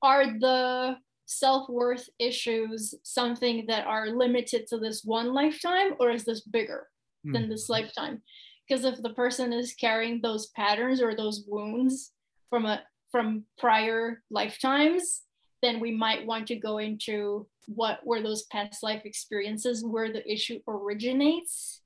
are 0.03 0.26
the 0.39 0.95
self-worth 1.26 2.09
issues 2.19 2.93
something 3.03 3.65
that 3.67 3.88
are 3.88 4.07
limited 4.09 4.67
to 4.67 4.78
this 4.78 5.03
one 5.05 5.34
lifetime 5.34 5.91
or 5.99 6.09
is 6.11 6.26
this 6.26 6.41
bigger 6.41 6.88
than 7.24 7.43
Mm. 7.45 7.49
this 7.49 7.69
lifetime 7.69 8.22
because 8.67 8.84
if 8.84 9.01
the 9.01 9.13
person 9.13 9.53
is 9.53 9.74
carrying 9.86 10.19
those 10.22 10.47
patterns 10.59 11.01
or 11.01 11.15
those 11.15 11.45
wounds 11.47 12.11
from 12.49 12.65
a 12.65 12.82
from 13.11 13.45
prior 13.57 14.24
lifetimes 14.30 15.22
then 15.62 15.80
we 15.80 15.91
might 15.91 16.26
want 16.26 16.47
to 16.47 16.55
go 16.55 16.80
into 16.80 17.47
what 17.68 18.05
were 18.05 18.22
those 18.22 18.43
past 18.43 18.84
life 18.84 19.03
experiences 19.05 19.84
where 19.86 20.12
the 20.12 20.30
issue 20.32 20.59
originates. 20.68 21.82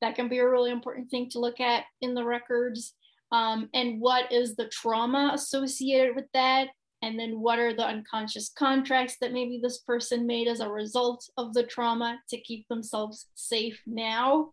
That 0.00 0.14
can 0.14 0.28
be 0.28 0.38
a 0.38 0.48
really 0.48 0.70
important 0.70 1.10
thing 1.10 1.28
to 1.30 1.38
look 1.38 1.60
at 1.60 1.84
in 2.00 2.14
the 2.14 2.24
records. 2.24 2.94
Um, 3.32 3.68
and 3.74 4.00
what 4.00 4.32
is 4.32 4.56
the 4.56 4.68
trauma 4.68 5.30
associated 5.34 6.16
with 6.16 6.26
that? 6.34 6.68
And 7.02 7.18
then 7.18 7.40
what 7.40 7.58
are 7.58 7.74
the 7.74 7.86
unconscious 7.86 8.50
contracts 8.58 9.16
that 9.20 9.32
maybe 9.32 9.60
this 9.62 9.78
person 9.78 10.26
made 10.26 10.48
as 10.48 10.60
a 10.60 10.68
result 10.68 11.28
of 11.38 11.54
the 11.54 11.62
trauma 11.62 12.18
to 12.28 12.40
keep 12.40 12.66
themselves 12.68 13.26
safe 13.34 13.80
now? 13.86 14.50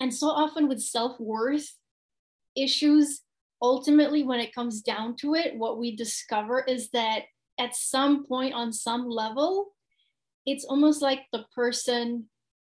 And 0.00 0.12
so 0.12 0.28
often 0.28 0.68
with 0.68 0.80
self-worth 0.80 1.70
issues 2.56 3.20
ultimately 3.62 4.22
when 4.22 4.40
it 4.40 4.54
comes 4.54 4.82
down 4.82 5.16
to 5.16 5.34
it 5.34 5.56
what 5.56 5.78
we 5.78 5.96
discover 5.96 6.62
is 6.68 6.90
that 6.90 7.22
at 7.58 7.74
some 7.74 8.24
point 8.26 8.54
on 8.54 8.72
some 8.72 9.08
level 9.08 9.70
it's 10.46 10.64
almost 10.66 11.00
like 11.00 11.20
the 11.32 11.44
person 11.54 12.28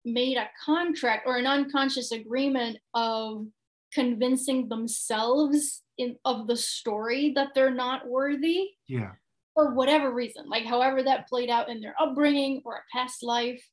made 0.04 0.36
a 0.36 0.48
contract 0.64 1.24
or 1.26 1.36
an 1.36 1.46
unconscious 1.48 2.12
agreement 2.12 2.78
of 2.94 3.44
convincing 3.92 4.68
themselves 4.68 5.82
in 5.98 6.16
of 6.24 6.46
the 6.46 6.56
story 6.56 7.32
that 7.34 7.48
they're 7.54 7.74
not 7.74 8.06
worthy 8.06 8.68
Yeah. 8.86 9.12
for 9.54 9.74
whatever 9.74 10.12
reason, 10.12 10.48
like 10.48 10.64
however 10.64 11.02
that 11.02 11.26
played 11.28 11.50
out 11.50 11.68
in 11.68 11.80
their 11.80 11.94
upbringing 12.00 12.62
or 12.64 12.74
a 12.76 12.82
past 12.96 13.22
life. 13.24 13.64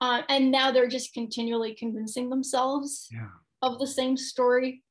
Uh, 0.00 0.22
and 0.30 0.50
now 0.50 0.70
they're 0.70 0.88
just 0.88 1.12
continually 1.12 1.74
convincing 1.74 2.30
themselves 2.30 3.06
Yeah. 3.12 3.28
of 3.60 3.78
the 3.78 3.86
same 3.86 4.16
story. 4.16 4.82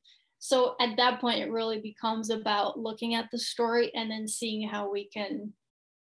So 0.47 0.75
at 0.79 0.95
that 0.97 1.19
point, 1.19 1.39
it 1.39 1.49
really 1.49 1.79
becomes 1.79 2.29
about 2.29 2.77
looking 2.77 3.15
at 3.15 3.31
the 3.31 3.39
story 3.39 3.91
and 3.95 4.11
then 4.11 4.27
seeing 4.27 4.67
how 4.67 4.91
we 4.91 5.09
can 5.09 5.53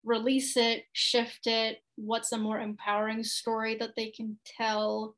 release 0.04 0.58
it, 0.58 0.86
shift 0.92 1.46
it, 1.46 1.84
what's 1.98 2.32
a 2.32 2.38
more 2.40 2.60
empowering 2.60 3.24
story 3.24 3.78
that 3.80 3.92
they 3.96 4.10
can 4.10 4.40
tell. 4.58 5.16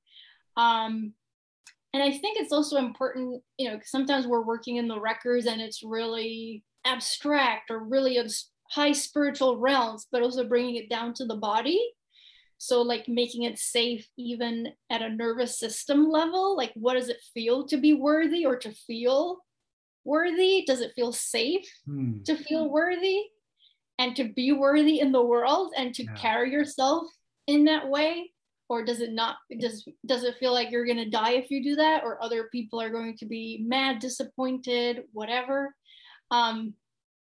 Um, 0.57 1.13
and 1.93 2.03
I 2.03 2.11
think 2.11 2.41
it's 2.41 2.51
also 2.51 2.75
important, 2.75 3.41
you 3.57 3.69
know, 3.69 3.79
sometimes 3.85 4.27
we're 4.27 4.43
working 4.43 4.75
in 4.75 4.89
the 4.89 4.99
records 4.99 5.45
and 5.45 5.61
it's 5.61 5.81
really 5.81 6.65
abstract 6.83 7.71
or 7.71 7.79
really 7.85 8.19
high 8.69 8.91
spiritual 8.91 9.59
realms, 9.59 10.07
but 10.11 10.23
also 10.23 10.43
bringing 10.43 10.75
it 10.75 10.89
down 10.89 11.13
to 11.13 11.25
the 11.25 11.37
body. 11.37 11.81
So, 12.57 12.81
like 12.81 13.07
making 13.07 13.43
it 13.43 13.59
safe 13.59 14.07
even 14.17 14.69
at 14.89 15.01
a 15.01 15.09
nervous 15.09 15.59
system 15.59 16.09
level. 16.09 16.55
Like, 16.55 16.71
what 16.75 16.93
does 16.95 17.09
it 17.09 17.21
feel 17.33 17.67
to 17.67 17.77
be 17.77 17.93
worthy 17.93 18.45
or 18.45 18.57
to 18.57 18.71
feel 18.71 19.39
worthy? 20.03 20.63
Does 20.65 20.81
it 20.81 20.93
feel 20.95 21.11
safe 21.11 21.67
Hmm. 21.85 22.23
to 22.23 22.35
feel 22.35 22.69
worthy 22.69 23.19
and 23.99 24.15
to 24.15 24.25
be 24.33 24.51
worthy 24.51 24.99
in 24.99 25.11
the 25.11 25.21
world 25.23 25.73
and 25.77 25.93
to 25.95 26.03
Yeah. 26.03 26.15
carry 26.15 26.51
yourself 26.51 27.07
in 27.47 27.65
that 27.65 27.89
way? 27.89 28.31
Or 28.67 28.83
does 28.83 28.99
it 28.99 29.11
not? 29.13 29.37
Does 29.59 29.87
does 30.07 30.23
it 30.23 30.37
feel 30.37 30.51
like 30.51 30.71
you're 30.71 30.87
gonna 30.87 31.09
die 31.09 31.33
if 31.33 31.51
you 31.51 31.63
do 31.63 31.75
that, 31.75 32.03
or 32.03 32.23
other 32.23 32.49
people 32.51 32.81
are 32.81 32.89
going 32.89 33.15
to 33.17 33.25
be 33.27 33.63
mad, 33.67 33.99
disappointed, 33.99 35.03
whatever? 35.13 35.75
Um, 36.31 36.73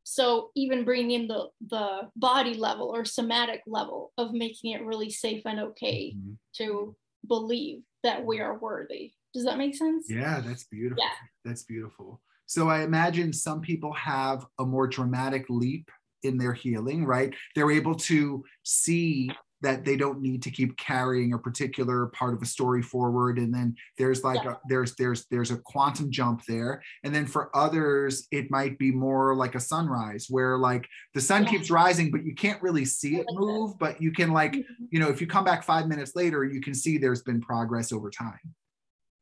so 0.08 0.50
even 0.54 0.84
bringing 0.84 1.10
in 1.10 1.26
the 1.26 1.48
the 1.68 2.08
body 2.14 2.54
level 2.54 2.86
or 2.94 3.04
somatic 3.04 3.60
level 3.66 4.12
of 4.16 4.32
making 4.32 4.70
it 4.72 4.84
really 4.84 5.10
safe 5.10 5.42
and 5.44 5.58
okay 5.58 6.14
Mhm. 6.16 6.36
to 6.58 6.94
believe 7.26 7.82
that 8.04 8.24
we 8.24 8.38
are 8.38 8.56
worthy 8.56 9.12
does 9.34 9.44
that 9.44 9.58
make 9.58 9.74
sense 9.74 10.06
Yeah, 10.08 10.40
that's 10.40 10.64
beautiful. 10.64 11.02
Yeah. 11.02 11.16
That's 11.44 11.64
beautiful. 11.64 12.22
So 12.46 12.68
I 12.68 12.82
imagine 12.84 13.32
some 13.32 13.60
people 13.60 13.92
have 13.94 14.46
a 14.60 14.64
more 14.64 14.86
dramatic 14.86 15.46
leap 15.48 15.90
in 16.22 16.38
their 16.38 16.52
healing, 16.54 17.04
right? 17.04 17.34
They're 17.54 17.72
able 17.72 17.96
to 18.10 18.44
see 18.62 19.28
that 19.62 19.84
they 19.84 19.96
don't 19.96 20.20
need 20.20 20.42
to 20.42 20.50
keep 20.50 20.76
carrying 20.76 21.32
a 21.32 21.38
particular 21.38 22.06
part 22.08 22.34
of 22.34 22.42
a 22.42 22.46
story 22.46 22.82
forward 22.82 23.38
and 23.38 23.54
then 23.54 23.74
there's 23.96 24.22
like 24.22 24.44
Yeah. 24.44 24.52
a, 24.52 24.56
there's 24.68 24.94
there's 24.96 25.24
there's 25.30 25.50
a 25.50 25.56
quantum 25.58 26.10
jump 26.10 26.44
there 26.46 26.82
and 27.04 27.14
then 27.14 27.26
for 27.26 27.54
others 27.56 28.26
it 28.30 28.50
might 28.50 28.78
be 28.78 28.90
more 28.92 29.34
like 29.34 29.54
a 29.54 29.60
sunrise 29.60 30.26
where 30.28 30.58
like 30.58 30.86
the 31.14 31.20
sun 31.20 31.44
Yeah. 31.44 31.50
keeps 31.50 31.70
rising 31.70 32.10
but 32.10 32.24
you 32.24 32.34
can't 32.34 32.60
really 32.62 32.84
see 32.84 33.16
it 33.16 33.26
move 33.32 33.78
but 33.78 34.00
you 34.00 34.12
can 34.12 34.30
like 34.32 34.52
Mhm. 34.52 34.64
you 34.90 35.00
know 35.00 35.08
if 35.08 35.20
you 35.20 35.26
come 35.26 35.44
back 35.44 35.64
5 35.64 35.88
minutes 35.88 36.14
later 36.14 36.44
you 36.44 36.60
can 36.60 36.74
see 36.74 36.98
there's 36.98 37.22
been 37.22 37.40
progress 37.40 37.92
over 37.92 38.10
time 38.10 38.54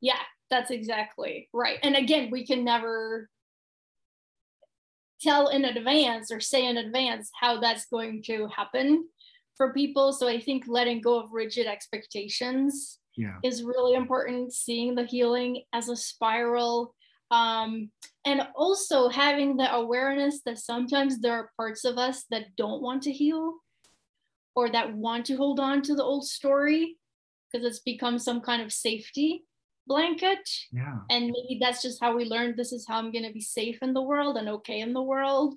yeah 0.01 0.21
that's 0.51 0.71
exactly 0.73 1.49
right 1.53 1.79
and 1.85 1.95
again 1.95 2.29
we 2.31 2.45
can 2.45 2.65
never 2.65 3.31
tell 5.21 5.49
in 5.49 5.65
advance 5.65 6.31
or 6.31 6.41
say 6.41 6.67
in 6.67 6.77
advance 6.77 7.31
how 7.41 7.59
that's 7.61 7.87
going 7.87 8.23
to 8.23 8.47
happen 8.49 9.09
for 9.57 9.73
people. 9.73 10.13
So 10.13 10.29
i 10.29 10.41
think 10.41 10.65
letting 10.67 11.01
go 11.01 11.21
of 11.21 11.33
rigid 11.33 11.67
expectations 11.67 12.99
yeah. 13.17 13.37
is 13.43 13.63
really 13.63 13.95
important 13.95 14.53
seeing 14.53 14.95
the 14.95 15.05
healing 15.05 15.63
as 15.73 15.89
a 15.89 15.97
spiral. 15.97 16.95
Um, 17.31 17.91
and 18.25 18.47
also 18.55 19.09
having 19.09 19.57
the 19.57 19.73
awareness 19.73 20.41
that 20.47 20.59
sometimes 20.59 21.19
there 21.19 21.33
are 21.33 21.51
parts 21.57 21.85
of 21.85 21.99
us 21.99 22.25
that 22.31 22.55
don't 22.57 22.83
want 22.83 23.03
to 23.05 23.13
heal 23.13 23.55
or 24.55 24.69
that 24.71 24.95
want 24.95 25.27
to 25.27 25.37
hold 25.37 25.59
on 25.59 25.83
to 25.83 25.95
the 25.95 26.03
old 26.03 26.27
story 26.27 26.97
because 27.51 27.67
it's 27.67 27.81
become 27.81 28.19
some 28.19 28.41
kind 28.41 28.63
of 28.63 28.73
safety 28.73 29.45
blanket. 29.87 30.49
Yeah. 30.73 30.99
And 31.11 31.27
maybe 31.27 31.59
that's 31.61 31.83
just 31.83 32.01
how 32.01 32.17
we 32.17 32.25
learned 32.25 32.57
this 32.57 32.73
is 32.73 32.87
how 32.87 32.99
i'm 32.99 33.13
going 33.13 33.27
to 33.27 33.33
be 33.33 33.41
safe 33.41 33.79
in 33.83 33.93
the 33.93 34.03
world 34.03 34.37
and 34.37 34.49
okay 34.49 34.81
in 34.81 34.93
the 34.93 35.03
world. 35.03 35.55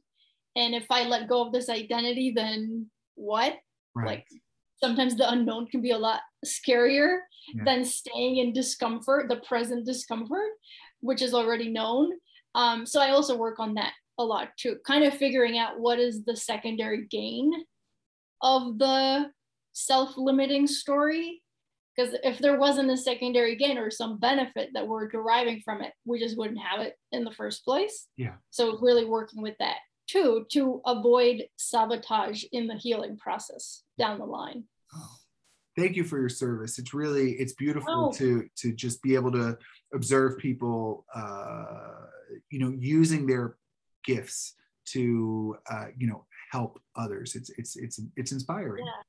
And 0.55 0.73
if 0.73 0.87
i 0.89 1.03
let 1.03 1.29
go 1.29 1.45
of 1.45 1.53
this 1.53 1.69
identity 1.69 2.31
then 2.35 2.87
what 3.15 3.57
right. 3.97 4.07
Like 4.07 4.27
sometimes 4.83 5.15
the 5.15 5.29
unknown 5.29 5.67
can 5.67 5.81
be 5.81 5.91
a 5.91 5.97
lot 5.97 6.21
scarier 6.45 7.19
Yeah. 7.53 7.63
than 7.65 7.83
staying 7.85 8.37
in 8.37 8.53
discomfort 8.53 9.27
the 9.29 9.37
present 9.37 9.85
discomfort 9.85 10.51
which 11.01 11.21
is 11.21 11.33
already 11.33 11.69
known. 11.69 12.11
Um, 12.55 12.85
so 12.85 12.99
i 13.01 13.11
also 13.11 13.37
work 13.37 13.59
on 13.59 13.73
that 13.75 13.93
a 14.19 14.23
lot 14.23 14.49
too 14.57 14.77
kind 14.85 15.03
of 15.03 15.13
figuring 15.13 15.57
out 15.57 15.79
what 15.79 15.99
is 15.99 16.25
the 16.25 16.35
secondary 16.35 17.05
gain 17.07 17.51
of 18.41 18.77
the 18.79 19.31
self-limiting 19.73 20.67
story. 20.67 21.41
Because 21.95 22.15
if 22.23 22.37
there 22.39 22.59
wasn't 22.59 22.91
a 22.91 22.97
secondary 22.97 23.55
gain 23.55 23.77
or 23.79 23.89
some 23.89 24.19
benefit 24.19 24.69
that 24.73 24.87
we're 24.87 25.07
deriving 25.07 25.61
from 25.65 25.81
it 25.81 25.93
we 26.05 26.19
just 26.19 26.37
wouldn't 26.37 26.59
have 26.59 26.79
it 26.81 26.93
in 27.11 27.23
the 27.23 27.31
first 27.31 27.63
place. 27.65 28.07
Yeah. 28.17 28.35
so 28.51 28.77
really 28.79 29.05
working 29.05 29.41
with 29.41 29.55
that 29.59 29.77
too 30.07 30.45
to 30.51 30.81
avoid 30.85 31.43
sabotage 31.57 32.43
in 32.51 32.67
the 32.67 32.75
healing 32.75 33.17
process 33.17 33.83
down 33.97 34.17
the 34.19 34.25
line 34.25 34.63
Oh, 34.95 35.15
thank 35.75 35.95
you 35.97 36.03
for 36.05 36.17
your 36.19 36.29
service. 36.29 36.79
It's 36.79 36.93
really 36.93 37.33
it's 37.33 37.53
beautiful 37.53 38.09
Oh. 38.09 38.11
to 38.13 38.47
to 38.61 38.73
just 38.73 39.01
be 39.03 39.15
able 39.15 39.31
to 39.33 39.57
observe 39.93 40.37
people, 40.37 41.05
uh, 41.13 42.05
you 42.49 42.59
know, 42.59 42.73
using 42.79 43.27
their 43.27 43.57
gifts 44.05 44.53
to 44.93 45.57
uh, 45.69 45.87
you 45.97 46.07
know 46.07 46.25
help 46.51 46.79
others. 46.95 47.35
It's 47.35 47.49
it's 47.57 47.75
it's 47.75 47.99
it's 48.15 48.31
inspiring. 48.31 48.85
Yeah. 48.85 49.03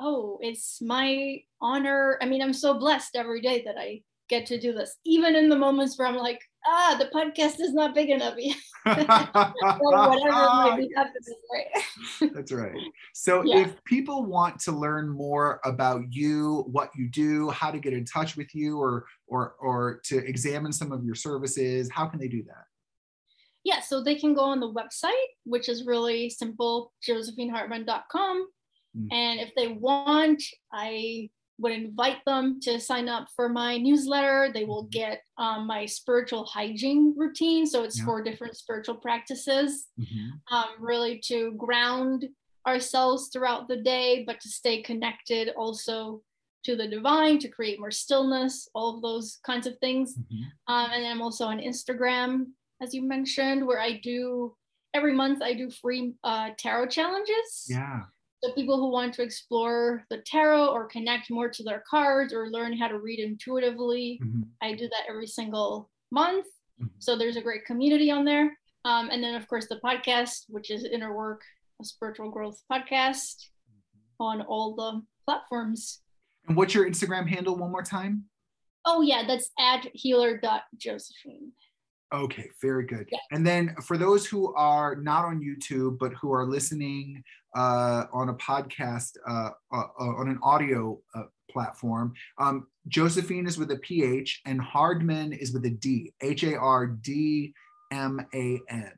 Oh, 0.00 0.38
it's 0.42 0.82
my 0.82 1.38
honor. 1.60 2.18
I 2.20 2.26
mean, 2.26 2.42
I'm 2.42 2.52
so 2.52 2.74
blessed 2.74 3.14
every 3.14 3.40
day 3.40 3.62
that 3.66 3.76
I 3.78 4.02
get 4.28 4.46
to 4.46 4.58
do 4.60 4.72
this, 4.72 4.96
even 5.04 5.36
in 5.36 5.48
the 5.48 5.56
moments 5.58 5.96
where 5.96 6.08
I'm 6.08 6.16
like, 6.16 6.40
ah, 6.66 6.96
the 6.98 7.06
podcast 7.06 7.60
is 7.60 7.72
not 7.72 7.94
big 7.94 8.10
enough 8.10 8.34
yet, 8.36 8.56
or 8.86 10.08
whatever 10.08 10.30
might 10.30 10.76
be 10.78 10.90
happening, 10.94 11.38
right? 11.52 12.32
That's 12.34 12.52
right. 12.52 12.72
So, 13.14 13.42
Yeah. 13.44 13.60
if 13.60 13.82
people 13.84 14.24
want 14.24 14.58
to 14.60 14.72
learn 14.72 15.08
more 15.08 15.60
about 15.64 16.12
you, 16.12 16.64
what 16.70 16.90
you 16.94 17.08
do, 17.08 17.50
how 17.50 17.70
to 17.70 17.78
get 17.78 17.92
in 17.92 18.04
touch 18.04 18.36
with 18.36 18.54
you, 18.54 18.78
or 18.78 19.06
or 19.26 19.54
or 19.60 20.00
to 20.04 20.18
examine 20.26 20.72
some 20.72 20.92
of 20.92 21.04
your 21.04 21.14
services, 21.14 21.90
how 21.92 22.06
can 22.06 22.18
they 22.18 22.28
do 22.28 22.42
that? 22.44 22.64
yeah, 23.62 23.80
so 23.80 24.02
they 24.02 24.14
can 24.14 24.32
go 24.34 24.40
on 24.40 24.58
the 24.58 24.72
website, 24.72 25.10
which 25.44 25.68
is 25.68 25.86
really 25.86 26.30
simple, 26.30 26.92
josephinehardman.com. 27.06 28.48
Mm. 28.96 29.12
And 29.12 29.40
if 29.40 29.50
they 29.54 29.68
want, 29.68 30.42
I 30.72 31.28
would 31.60 31.72
invite 31.72 32.24
them 32.24 32.58
to 32.60 32.80
sign 32.80 33.08
up 33.08 33.28
for 33.36 33.48
my 33.48 33.76
newsletter. 33.76 34.50
They 34.52 34.64
will 34.64 34.86
Mhm. 34.86 34.90
get 34.90 35.22
um, 35.36 35.66
my 35.66 35.86
spiritual 35.86 36.44
hygiene 36.44 37.14
routine. 37.16 37.66
So 37.66 37.82
it's 37.84 37.98
Yeah. 37.98 38.04
four 38.06 38.22
different 38.22 38.56
spiritual 38.56 38.96
practices, 38.96 39.88
Mhm. 39.98 40.40
um, 40.50 40.68
really 40.78 41.18
to 41.26 41.52
ground 41.52 42.28
ourselves 42.66 43.28
throughout 43.32 43.68
the 43.68 43.76
day, 43.76 44.24
but 44.24 44.40
to 44.40 44.48
stay 44.48 44.82
connected 44.82 45.48
also 45.56 46.22
to 46.64 46.76
the 46.76 46.86
divine, 46.86 47.38
to 47.38 47.48
create 47.48 47.80
more 47.80 47.90
stillness, 47.90 48.68
all 48.74 48.96
of 48.96 49.02
those 49.02 49.38
kinds 49.44 49.66
of 49.66 49.78
things. 49.78 50.16
Mhm. 50.18 50.42
Um, 50.66 50.90
and 50.92 51.06
I'm 51.06 51.22
also 51.22 51.46
on 51.46 51.58
Instagram, 51.58 52.52
as 52.82 52.92
you 52.94 53.02
mentioned, 53.02 53.66
where 53.66 53.80
I 53.80 53.92
do 53.98 54.56
every 54.92 55.14
month 55.14 55.40
I 55.42 55.54
do 55.54 55.70
free 55.70 56.14
uh, 56.22 56.50
tarot 56.58 56.88
challenges. 56.88 57.66
Yeah. 57.68 58.04
So 58.42 58.52
people 58.52 58.78
who 58.78 58.90
want 58.90 59.12
to 59.14 59.22
explore 59.22 60.04
the 60.08 60.18
tarot 60.24 60.68
or 60.68 60.86
connect 60.86 61.30
more 61.30 61.50
to 61.50 61.62
their 61.62 61.82
cards 61.88 62.32
or 62.32 62.50
learn 62.50 62.76
how 62.76 62.88
to 62.88 62.98
read 62.98 63.18
intuitively, 63.18 64.18
Mhm. 64.22 64.48
I 64.62 64.72
do 64.74 64.88
that 64.88 65.04
every 65.08 65.26
single 65.26 65.90
month. 66.10 66.46
Mhm. 66.80 66.90
So 66.98 67.16
there's 67.16 67.36
a 67.36 67.42
great 67.42 67.66
community 67.66 68.10
on 68.10 68.24
there. 68.24 68.58
Um, 68.86 69.10
and 69.10 69.22
then 69.22 69.34
of 69.34 69.46
course 69.46 69.68
the 69.68 69.78
podcast, 69.84 70.46
which 70.48 70.70
is 70.70 70.84
Inner 70.84 71.14
Work, 71.14 71.42
a 71.80 71.84
spiritual 71.84 72.30
growth 72.30 72.62
podcast 72.72 73.48
on 74.18 74.40
all 74.42 74.74
the 74.74 75.02
platforms. 75.26 76.02
And 76.48 76.56
what's 76.56 76.72
your 76.74 76.88
Instagram 76.88 77.28
handle 77.28 77.56
one 77.56 77.70
more 77.70 77.82
time? 77.82 78.30
Oh 78.86 79.02
yeah, 79.02 79.26
that's 79.26 79.50
at 79.58 79.86
healer.josephine. 79.92 81.52
Okay, 82.12 82.50
very 82.60 82.84
good. 82.84 83.08
Yeah. 83.10 83.18
And 83.30 83.46
then 83.46 83.74
for 83.82 83.96
those 83.96 84.26
who 84.26 84.52
are 84.54 84.96
not 84.96 85.24
on 85.24 85.40
YouTube, 85.40 85.98
but 85.98 86.12
who 86.14 86.32
are 86.32 86.44
listening 86.44 87.22
uh, 87.56 88.04
on 88.12 88.30
a 88.30 88.34
podcast, 88.34 89.12
uh, 89.28 89.50
uh, 89.72 89.84
uh, 89.98 90.04
on 90.18 90.28
an 90.28 90.38
audio 90.42 90.98
uh, 91.14 91.24
platform, 91.50 92.12
um, 92.38 92.66
Josephine 92.88 93.46
is 93.46 93.58
with 93.58 93.70
a 93.70 93.76
PH 93.76 94.42
and 94.46 94.60
Hardman 94.60 95.32
is 95.32 95.52
with 95.52 95.64
a 95.66 95.70
D, 95.70 96.12
H 96.20 96.42
A 96.42 96.56
R 96.56 96.86
D 96.86 97.54
M 97.92 98.20
A 98.34 98.60
N. 98.68 98.92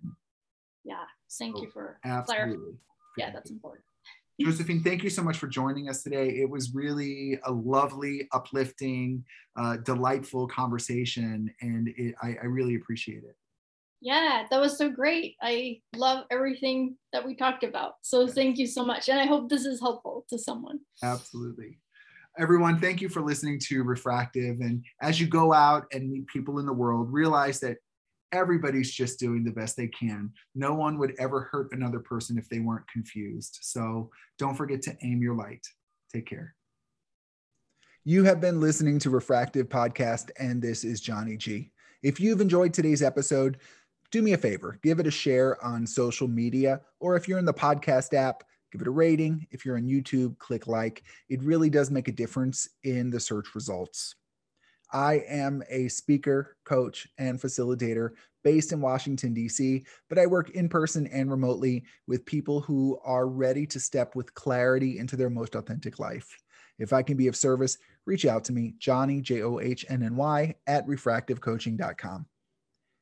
Yeah, 0.85 1.05
thank 1.39 1.61
you 1.61 1.71
for 1.71 1.99
clarifying. 2.03 2.79
Yeah, 3.19 3.31
that's 3.31 3.51
important. 3.51 3.85
Josephine, 4.45 4.83
thank 4.83 5.03
you 5.03 5.11
so 5.11 5.23
much 5.23 5.39
for 5.39 5.47
joining 5.47 5.89
us 5.89 6.03
today. 6.03 6.29
It 6.29 6.49
was 6.49 6.75
really 6.75 7.39
a 7.45 7.53
lovely, 7.53 8.29
uplifting, 8.33 9.25
uh, 9.57 9.79
delightful 9.79 10.49
conversation, 10.49 11.53
and 11.61 11.89
it, 11.97 12.15
I, 12.23 12.37
I 12.43 12.47
really 12.47 12.75
appreciate 12.75 13.25
it. 13.25 13.37
Yeah, 14.01 14.47
that 14.51 14.61
was 14.61 14.77
so 14.77 14.91
great. 14.91 15.37
I 15.41 15.81
love 15.95 16.25
everything 16.31 16.97
that 17.13 17.25
we 17.25 17.37
talked 17.37 17.63
about. 17.63 17.95
So 18.03 18.27
thank 18.27 18.59
you 18.59 18.67
so 18.67 18.85
much. 18.85 19.09
And 19.09 19.21
I 19.21 19.27
hope 19.27 19.49
this 19.49 19.65
is 19.65 19.81
helpful 19.81 20.27
to 20.29 20.39
someone. 20.39 20.81
Absolutely. 21.05 21.79
Everyone, 22.37 22.81
thank 22.81 23.01
you 23.01 23.09
for 23.09 23.21
listening 23.21 23.61
to 23.69 23.85
Refractive. 23.85 24.59
And 24.61 24.85
as 25.01 25.21
you 25.21 25.29
go 25.29 25.53
out 25.53 25.87
and 25.93 26.11
meet 26.11 26.27
people 26.27 26.59
in 26.59 26.67
the 26.67 26.73
world, 26.73 27.13
realize 27.13 27.61
that 27.61 27.77
everybody's 28.33 28.91
just 28.91 29.21
doing 29.21 29.45
the 29.45 29.53
best 29.53 29.77
they 29.77 29.89
can. 29.89 30.33
No 30.55 30.75
one 30.75 30.99
would 30.99 31.15
ever 31.19 31.49
hurt 31.53 31.73
another 31.73 32.01
person 32.01 32.39
if 32.39 32.49
they 32.49 32.59
weren't 32.59 32.89
confused. 32.89 33.59
So 33.61 34.11
don't 34.39 34.57
forget 34.57 34.83
to 34.83 34.97
aim 35.03 35.23
your 35.23 35.37
light. 35.37 35.67
Take 36.13 36.27
care. 36.27 36.55
You 38.05 38.25
have 38.25 38.41
been 38.41 38.61
listening 38.61 38.99
to 39.01 39.11
Refractive 39.11 39.69
Podcast, 39.69 40.31
and 40.39 40.61
this 40.61 40.83
is 40.83 41.01
Johnny 41.01 41.37
G. 41.37 41.71
If 42.03 42.19
you've 42.19 42.41
enjoyed 42.41 42.75
today's 42.75 43.03
episode, 43.03 43.59
do 44.11 44.23
me 44.23 44.33
a 44.33 44.39
favor, 44.39 44.79
give 44.83 44.99
it 44.99 45.07
a 45.07 45.11
share 45.11 45.63
on 45.65 45.87
social 45.87 46.27
media, 46.27 46.81
or 46.99 47.17
if 47.17 47.29
you're 47.29 47.39
in 47.39 47.45
the 47.45 47.55
podcast 47.55 48.13
app, 48.13 48.43
give 48.73 48.81
it 48.81 48.89
a 48.89 48.91
rating. 48.91 49.47
If 49.53 49.65
you're 49.65 49.77
on 49.77 49.85
YouTube, 49.85 50.37
click 50.39 50.67
like. 50.67 51.05
It 51.29 51.43
really 51.43 51.71
does 51.71 51.91
make 51.91 52.09
a 52.09 52.13
difference 52.13 52.69
in 52.83 53.09
the 53.09 53.21
search 53.21 53.55
results. 53.55 54.17
I 54.93 55.23
am 55.29 55.63
a 55.71 55.89
speaker, 55.89 56.57
coach, 56.65 57.09
and 57.19 57.41
facilitator 57.41 58.11
based 58.45 58.73
in 58.73 58.81
Washington, 58.81 59.33
D.C., 59.33 59.85
but 60.09 60.19
I 60.19 60.27
work 60.27 60.51
in 60.51 60.69
person 60.69 61.07
and 61.07 61.31
remotely 61.31 61.85
with 62.07 62.27
people 62.27 62.61
who 62.61 62.99
are 63.05 63.29
ready 63.29 63.67
to 63.67 63.81
step 63.81 64.15
with 64.15 64.35
clarity 64.35 64.99
into 64.99 65.17
their 65.17 65.31
most 65.31 65.55
authentic 65.55 65.99
life. 65.99 66.37
If 66.79 66.93
I 66.93 67.03
can 67.03 67.17
be 67.17 67.29
of 67.29 67.37
service, 67.37 67.79
reach 68.07 68.27
out 68.27 68.45
to 68.45 68.53
me, 68.53 68.75
Johnny, 68.79 69.21
J 69.21 69.43
O 69.43 69.61
H 69.61 69.87
N 69.89 70.03
N 70.03 70.17
Y, 70.17 70.55
at 70.67 70.87
refractivecoaching.com. 70.87 72.27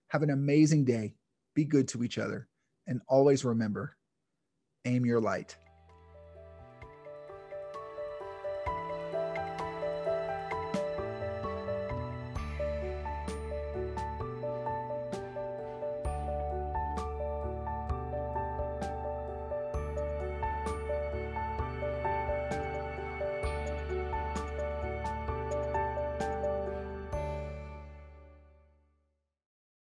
Have 0.08 0.22
an 0.22 0.30
amazing 0.30 0.84
day. 0.84 1.14
Be 1.54 1.64
good 1.64 1.88
to 1.88 2.04
each 2.04 2.18
other. 2.18 2.48
And 2.86 3.00
always 3.08 3.44
remember 3.44 3.96
aim 4.84 5.06
your 5.06 5.20
light. 5.20 5.56